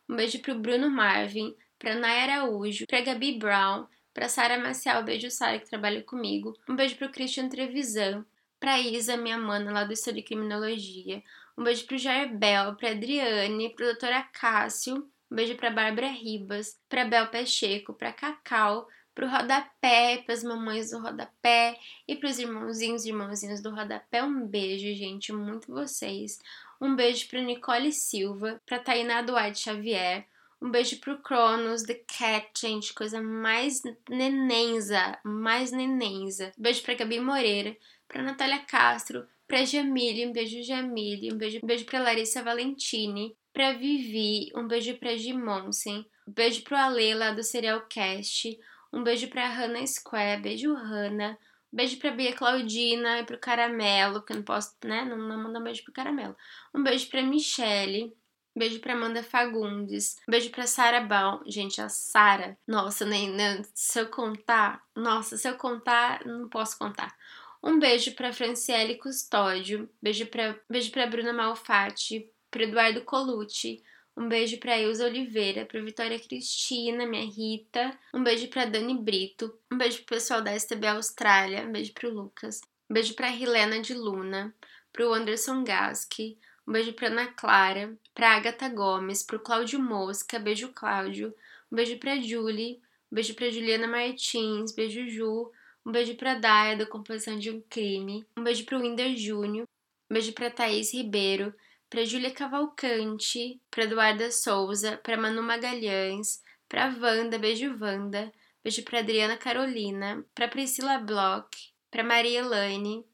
Um 0.08 0.16
beijo 0.16 0.40
pro 0.40 0.58
Bruno 0.58 0.90
Marvin, 0.90 1.54
pra 1.78 1.94
Nayara 1.94 2.34
Araújo, 2.34 2.86
pra 2.86 3.00
Gabi 3.00 3.38
Brown, 3.38 3.86
pra 4.12 4.28
Sara 4.28 4.58
Maciel, 4.58 5.02
beijo 5.02 5.30
Sara 5.30 5.58
que 5.58 5.68
trabalha 5.68 6.02
comigo. 6.02 6.52
Um 6.68 6.76
beijo 6.76 6.96
pro 6.96 7.10
Christian 7.10 7.48
Trevisan, 7.48 8.24
pra 8.60 8.78
Isa, 8.78 9.16
minha 9.16 9.38
mana 9.38 9.72
lá 9.72 9.84
do 9.84 9.92
Estudo 9.92 10.16
de 10.16 10.22
Criminologia. 10.22 11.22
Um 11.56 11.64
beijo 11.64 11.86
pro 11.86 11.98
Jair 11.98 12.36
Bel, 12.36 12.74
pra 12.76 12.90
Adriane, 12.90 13.74
pro 13.74 13.92
Dr. 13.94 14.12
Acácio. 14.12 14.96
Um 15.30 15.34
beijo 15.34 15.56
pra 15.56 15.70
Bárbara 15.70 16.08
Ribas, 16.08 16.78
pra 16.88 17.04
Bel 17.04 17.26
Pacheco, 17.28 17.92
pra 17.92 18.12
Cacau, 18.12 18.86
pro 19.14 19.28
rodapé, 19.28 20.22
pras 20.26 20.42
mamães 20.42 20.90
do 20.90 20.98
rodapé 20.98 21.78
e 22.06 22.16
pros 22.16 22.38
irmãozinhos 22.38 23.04
e 23.04 23.10
irmãozinhas 23.10 23.62
do 23.62 23.70
rodapé. 23.70 24.22
Um 24.22 24.46
beijo, 24.46 24.92
gente, 24.94 25.32
muito 25.32 25.72
vocês. 25.72 26.38
Um 26.80 26.96
beijo 26.96 27.28
pro 27.28 27.40
Nicole 27.40 27.92
Silva, 27.92 28.60
pra 28.66 28.78
Tainá 28.78 29.22
Duarte 29.22 29.60
Xavier. 29.60 30.26
Um 30.60 30.70
beijo 30.70 30.98
pro 30.98 31.18
Cronos, 31.18 31.82
The 31.82 31.94
Cat, 31.94 32.48
gente, 32.58 32.94
coisa 32.94 33.20
mais 33.22 33.82
nenenza, 34.08 35.18
mais 35.22 35.70
nenenza. 35.70 36.52
Beijo 36.56 36.82
pra 36.82 36.94
Gabi 36.94 37.20
Moreira, 37.20 37.76
pra 38.08 38.22
Natália 38.22 38.60
Castro, 38.60 39.26
pra 39.46 39.64
Jamile, 39.64 40.26
um 40.26 40.32
beijo 40.32 40.62
Jamile, 40.62 41.32
um 41.32 41.36
beijo, 41.36 41.60
um 41.62 41.66
beijo 41.66 41.84
pra 41.84 42.00
Larissa 42.00 42.42
Valentini, 42.42 43.36
pra 43.52 43.72
Vivi, 43.72 44.50
um 44.54 44.66
beijo 44.66 44.96
pra 44.96 45.16
Gimonsen, 45.16 46.06
um 46.26 46.32
beijo 46.32 46.62
pro 46.62 46.76
Ale 46.76 47.14
lá 47.14 47.32
do 47.32 47.42
Serial 47.42 47.82
Cast, 47.82 48.58
um 48.94 49.04
beijo 49.04 49.28
pra 49.28 49.48
Hannah 49.48 49.86
Square, 49.86 50.42
beijo 50.42 50.74
Hannah, 50.74 51.38
um 51.72 51.76
beijo 51.76 51.98
pra 51.98 52.10
Bia 52.10 52.34
Claudina 52.34 53.20
e 53.20 53.24
pro 53.24 53.38
Caramelo, 53.38 54.22
que 54.22 54.32
eu 54.32 54.36
não 54.36 54.44
posso, 54.44 54.74
né, 54.84 55.04
não, 55.04 55.16
não 55.16 55.42
mandar 55.42 55.60
um 55.60 55.64
beijo 55.64 55.82
pro 55.84 55.92
Caramelo. 55.92 56.36
Um 56.74 56.82
beijo 56.82 57.08
pra 57.08 57.22
Michelle, 57.22 58.16
Beijo 58.56 58.78
pra 58.78 58.92
Amanda 58.92 59.20
Fagundes. 59.20 60.16
Beijo 60.28 60.48
pra 60.50 60.66
Sara 60.66 61.00
Baum. 61.00 61.42
Gente, 61.44 61.80
a 61.80 61.88
Sara. 61.88 62.56
Nossa, 62.66 63.04
nem, 63.04 63.28
nem, 63.28 63.64
se 63.74 63.98
eu 63.98 64.06
contar. 64.06 64.80
Nossa, 64.94 65.36
se 65.36 65.48
eu 65.48 65.56
contar, 65.56 66.24
não 66.24 66.48
posso 66.48 66.78
contar. 66.78 67.12
Um 67.60 67.80
beijo 67.80 68.14
pra 68.14 68.32
Franciele 68.32 68.96
Custódio. 68.96 69.90
Beijo 70.00 70.26
pra, 70.26 70.54
beijo 70.70 70.92
pra 70.92 71.06
Bruna 71.06 71.32
Malfatti. 71.32 72.30
Pro 72.48 72.62
Eduardo 72.62 73.00
Colucci. 73.02 73.82
Um 74.16 74.28
beijo 74.28 74.58
pra 74.58 74.80
Ilza 74.80 75.06
Oliveira, 75.06 75.66
pra 75.66 75.82
Vitória 75.82 76.18
Cristina, 76.20 77.04
minha 77.04 77.24
Rita. 77.24 77.98
Um 78.14 78.22
beijo 78.22 78.46
pra 78.48 78.64
Dani 78.64 78.96
Brito. 78.96 79.58
Um 79.72 79.76
beijo 79.76 79.98
pro 79.98 80.14
pessoal 80.14 80.40
da 80.40 80.56
STB 80.56 80.86
Austrália. 80.86 81.66
Um 81.66 81.72
beijo 81.72 81.92
pro 81.92 82.14
Lucas. 82.14 82.60
Um 82.88 82.94
beijo 82.94 83.14
pra 83.14 83.32
Helena 83.34 83.80
de 83.80 83.92
Luna. 83.92 84.54
Pro 84.92 85.12
Anderson 85.12 85.64
Gaski. 85.64 86.38
Um 86.66 86.72
beijo 86.72 86.92
pra 86.92 87.08
Ana 87.08 87.26
Clara. 87.26 87.98
Pra 88.14 88.36
Agatha 88.36 88.68
Gomes. 88.68 89.24
Pro 89.24 89.40
Cláudio 89.40 89.80
Mosca. 89.80 90.38
Beijo, 90.38 90.68
Cláudio. 90.72 91.34
Um 91.72 91.74
beijo 91.74 91.98
pra 91.98 92.20
Julie. 92.20 92.80
Um 93.10 93.16
beijo 93.16 93.34
pra 93.34 93.50
Juliana 93.50 93.88
Martins. 93.88 94.72
Beijo, 94.72 95.08
Ju. 95.08 95.50
Um 95.84 95.90
beijo 95.90 96.14
pra 96.14 96.36
Daya, 96.36 96.76
da 96.76 96.86
Composição 96.86 97.36
de 97.36 97.50
um 97.50 97.60
Crime. 97.68 98.24
Um 98.36 98.44
beijo 98.44 98.64
pro 98.64 98.78
Winder 98.78 99.16
Júnior. 99.16 99.66
Um 100.08 100.14
beijo 100.14 100.32
pra 100.32 100.50
Thaís 100.50 100.94
Ribeiro 100.94 101.52
para 101.94 102.04
Júlia 102.04 102.32
Cavalcante, 102.32 103.60
para 103.70 103.84
Eduarda 103.84 104.28
Souza, 104.32 104.96
para 104.96 105.16
Manu 105.16 105.40
Magalhães, 105.44 106.42
para 106.68 106.86
Wanda, 106.88 107.38
beijo 107.38 107.72
Wanda, 107.80 108.32
beijo 108.64 108.82
para 108.82 108.98
Adriana 108.98 109.36
Carolina, 109.36 110.24
para 110.34 110.48
Priscila 110.48 110.98
Bloch, 110.98 111.72
para 111.92 112.02
Maria 112.02 112.40
Elaine, 112.40 113.06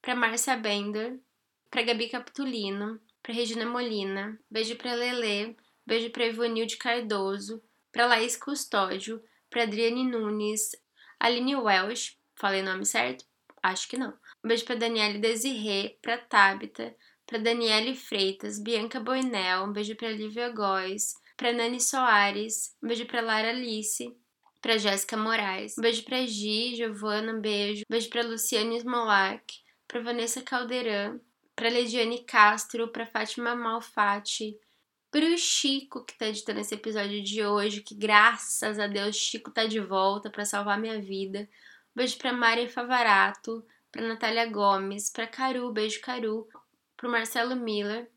para 0.00 0.16
Márcia 0.16 0.56
Bender, 0.56 1.20
para 1.70 1.82
Gabi 1.82 2.08
Capitulino, 2.08 2.98
para 3.22 3.34
Regina 3.34 3.66
Molina, 3.66 4.40
beijo 4.50 4.76
para 4.76 4.94
Lele, 4.94 5.54
beijo 5.84 6.08
para 6.08 6.24
Ivonilde 6.24 6.78
Cardoso, 6.78 7.62
para 7.92 8.06
Laís 8.06 8.38
Custódio, 8.38 9.22
para 9.50 9.64
Adriane 9.64 10.04
Nunes, 10.04 10.74
Aline 11.20 11.56
Welsh, 11.56 12.16
falei 12.36 12.62
o 12.62 12.64
nome 12.64 12.86
certo? 12.86 13.26
Acho 13.62 13.86
que 13.86 13.98
não. 13.98 14.14
Um 14.42 14.48
beijo 14.48 14.64
para 14.64 14.76
Daniele 14.76 15.18
Desirê, 15.18 15.98
para 16.00 16.16
Tabita, 16.16 16.96
para 17.32 17.40
Daniele 17.40 17.96
Freitas, 17.96 18.58
Bianca 18.58 19.00
Boinel, 19.00 19.64
um 19.64 19.72
beijo 19.72 19.96
para 19.96 20.10
Lívia 20.10 20.50
Góes, 20.50 21.14
para 21.34 21.50
Nani 21.50 21.80
Soares, 21.80 22.76
um 22.82 22.86
beijo 22.86 23.06
para 23.06 23.22
Lara 23.22 23.48
Alice, 23.48 24.14
para 24.60 24.76
Jéssica 24.76 25.16
Moraes, 25.16 25.78
um 25.78 25.80
beijo 25.80 26.04
para 26.04 26.26
Gi, 26.26 26.76
Giovana, 26.76 27.32
um 27.32 27.40
beijo, 27.40 27.84
um 27.88 27.90
beijo 27.90 28.10
para 28.10 28.22
Luciane 28.22 28.76
Smolak, 28.76 29.42
para 29.88 30.02
Vanessa 30.02 30.42
Caldeirão, 30.42 31.18
para 31.56 31.70
Lediane 31.70 32.22
Castro, 32.22 32.88
para 32.88 33.06
Fátima 33.06 33.56
Malfatti, 33.56 34.54
para 35.10 35.24
o 35.24 35.38
Chico 35.38 36.04
que 36.04 36.12
está 36.12 36.26
editando 36.26 36.60
esse 36.60 36.74
episódio 36.74 37.24
de 37.24 37.42
hoje, 37.42 37.80
que 37.80 37.94
graças 37.94 38.78
a 38.78 38.86
Deus 38.86 39.16
Chico 39.16 39.50
tá 39.50 39.64
de 39.64 39.80
volta 39.80 40.28
para 40.28 40.44
salvar 40.44 40.78
minha 40.78 41.00
vida. 41.00 41.48
Um 41.96 41.96
beijo 41.96 42.18
para 42.18 42.34
Mari 42.34 42.68
Favarato, 42.68 43.64
para 43.90 44.06
Natália 44.06 44.44
Gomes, 44.44 45.08
para 45.08 45.26
Caru, 45.26 45.72
beijo 45.72 45.98
Caru, 46.02 46.46
para 47.02 47.10
Marcelo 47.10 47.56
Miller, 47.56 48.08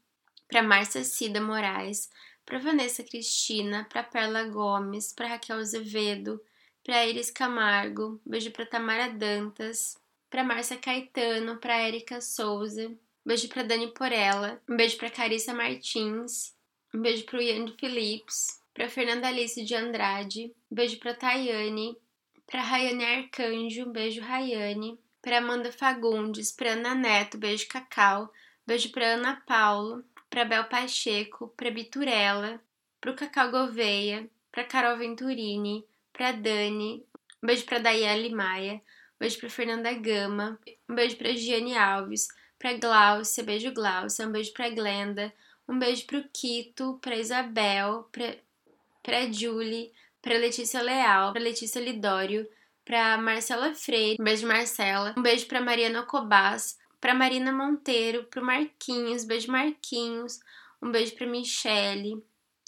para 0.48 0.62
Márcia 0.62 1.04
Cida 1.04 1.42
Moraes, 1.42 2.08
para 2.46 2.60
Vanessa 2.60 3.04
Cristina, 3.04 3.88
para 3.92 4.04
Perla 4.04 4.44
Gomes, 4.44 5.12
para 5.12 5.30
Raquel 5.30 5.58
Azevedo, 5.58 6.40
para 6.84 7.04
Iris 7.08 7.32
Camargo, 7.32 8.22
beijo 8.24 8.52
para 8.52 8.68
Tamara 8.68 9.10
Dantas, 9.10 9.98
para 10.30 10.44
Márcia 10.44 10.78
Caetano, 10.78 11.58
para 11.58 11.82
Érica 11.82 12.22
Souza, 12.22 12.92
beijo 13.26 13.48
para 13.50 13.64
Dani 13.64 13.88
Porella, 13.88 14.62
um 14.70 14.78
beijo 14.78 14.98
para 14.98 15.10
Carissa 15.10 15.52
Martins, 15.52 16.56
um 16.94 17.02
beijo 17.02 17.26
para 17.26 17.40
o 17.40 17.42
Ian 17.42 17.66
Phillips, 17.80 18.62
para 18.72 18.88
Fernanda 18.88 19.30
Alice 19.30 19.64
de 19.64 19.74
Andrade, 19.74 20.54
um 20.72 20.76
beijo 20.76 21.00
para 21.00 21.16
Tayane, 21.16 21.98
para 22.46 22.62
Rayane 22.62 23.04
Arcanjo, 23.04 23.88
um 23.88 23.92
beijo 23.92 24.22
Rayane, 24.22 25.00
para 25.24 25.40
Amanda 25.40 25.72
Fagundes, 25.72 26.52
para 26.52 26.74
Ana 26.74 26.94
Neto, 26.94 27.40
beijo 27.40 27.68
Cacau, 27.68 28.32
Beijo 28.68 28.92
para 28.92 29.14
Ana 29.14 29.44
Paulo, 29.46 30.04
para 30.30 30.44
Bel 30.44 30.66
Pacheco, 30.66 31.50
para 31.56 31.70
Biturella, 31.70 32.60
para 33.00 33.12
o 33.12 33.16
Cacau 33.16 33.52
Gouveia, 33.52 34.28
para 34.52 34.64
Carol 34.64 34.98
Venturini, 34.98 35.86
para 36.12 36.32
Dani, 36.32 37.06
um 37.44 37.48
beijo 37.48 37.66
para 37.66 37.78
Daiane 37.78 38.30
Maia, 38.34 38.76
um 38.76 39.20
beijo 39.20 39.40
para 39.40 39.50
Fernanda 39.50 39.94
Gama, 39.94 40.60
um 40.90 40.96
beijo 40.96 41.16
para 41.18 41.36
Giane 41.36 41.78
Alves, 41.78 42.28
para 42.58 42.74
Glaucia, 42.74 43.44
beijo 43.44 43.72
Glaucia, 43.72 44.28
um 44.28 44.32
beijo 44.32 44.52
para 44.54 44.70
Glenda, 44.70 45.34
um 45.68 45.78
beijo 45.78 46.08
para 46.08 46.20
o 46.20 46.30
Quito, 46.34 46.98
para 47.02 47.18
Isabel, 47.18 48.10
para 48.12 49.32
Julie, 49.32 49.92
para 50.22 50.38
Letícia 50.38 50.82
Leal, 50.82 51.34
para 51.34 51.42
Letícia 51.42 51.80
Lidório, 51.80 52.50
para 52.84 53.18
Marcela 53.18 53.76
Freire, 53.76 54.18
um 54.20 54.24
beijo 54.24 54.48
Marcela, 54.48 55.14
um 55.16 55.22
beijo 55.22 55.46
para 55.48 55.62
Mariana 55.62 56.04
Cobás, 56.04 56.78
para 57.00 57.14
Marina 57.14 57.52
Monteiro, 57.52 58.26
pro 58.26 58.44
Marquinhos, 58.44 59.24
beijo 59.24 59.52
Marquinhos, 59.52 60.40
um 60.82 60.92
beijo 60.92 61.16
para 61.16 61.28
Michele. 61.28 62.24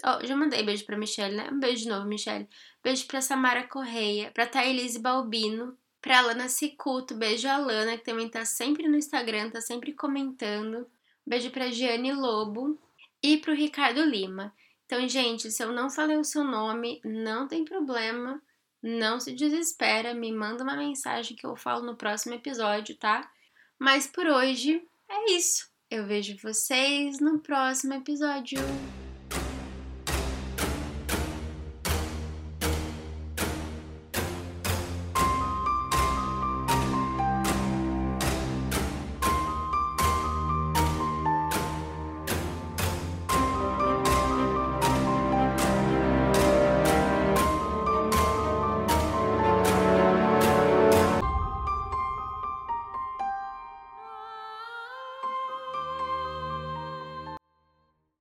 Oh, 0.05 0.25
já 0.25 0.35
mandei 0.35 0.63
beijo 0.63 0.85
para 0.85 0.97
Michele, 0.97 1.35
né? 1.35 1.49
Um 1.51 1.59
beijo 1.59 1.83
de 1.83 1.89
novo, 1.89 2.07
Michele. 2.07 2.47
Beijo 2.83 3.05
para 3.07 3.21
Samara 3.21 3.63
Correia, 3.67 4.31
para 4.31 4.45
Thailise 4.45 4.99
Balbino, 4.99 5.77
para 6.01 6.19
Alana 6.19 6.47
Cicuto, 6.47 7.15
beijo 7.15 7.47
Alana, 7.47 7.97
que 7.97 8.03
também 8.03 8.29
tá 8.29 8.45
sempre 8.45 8.87
no 8.87 8.95
Instagram, 8.95 9.49
tá 9.49 9.59
sempre 9.59 9.93
comentando. 9.93 10.87
Beijo 11.25 11.49
para 11.49 11.71
Giane 11.71 12.13
Lobo 12.13 12.79
e 13.21 13.37
pro 13.37 13.53
Ricardo 13.53 14.03
Lima. 14.03 14.53
Então, 14.85 15.05
gente, 15.09 15.51
se 15.51 15.61
eu 15.61 15.73
não 15.73 15.89
falei 15.89 16.15
o 16.15 16.23
seu 16.23 16.43
nome, 16.43 17.01
não 17.03 17.47
tem 17.47 17.65
problema. 17.65 18.41
Não 18.81 19.19
se 19.19 19.33
desespera, 19.33 20.13
me 20.13 20.31
manda 20.31 20.63
uma 20.63 20.77
mensagem 20.77 21.35
que 21.35 21.45
eu 21.45 21.55
falo 21.55 21.85
no 21.85 21.97
próximo 21.97 22.35
episódio, 22.35 22.95
tá? 22.95 23.29
Mas 23.79 24.07
por 24.07 24.25
hoje 24.25 24.81
é 25.09 25.31
isso. 25.31 25.67
Eu 25.89 26.05
vejo 26.05 26.35
vocês 26.41 27.19
no 27.19 27.39
próximo 27.39 27.93
episódio. 27.93 28.59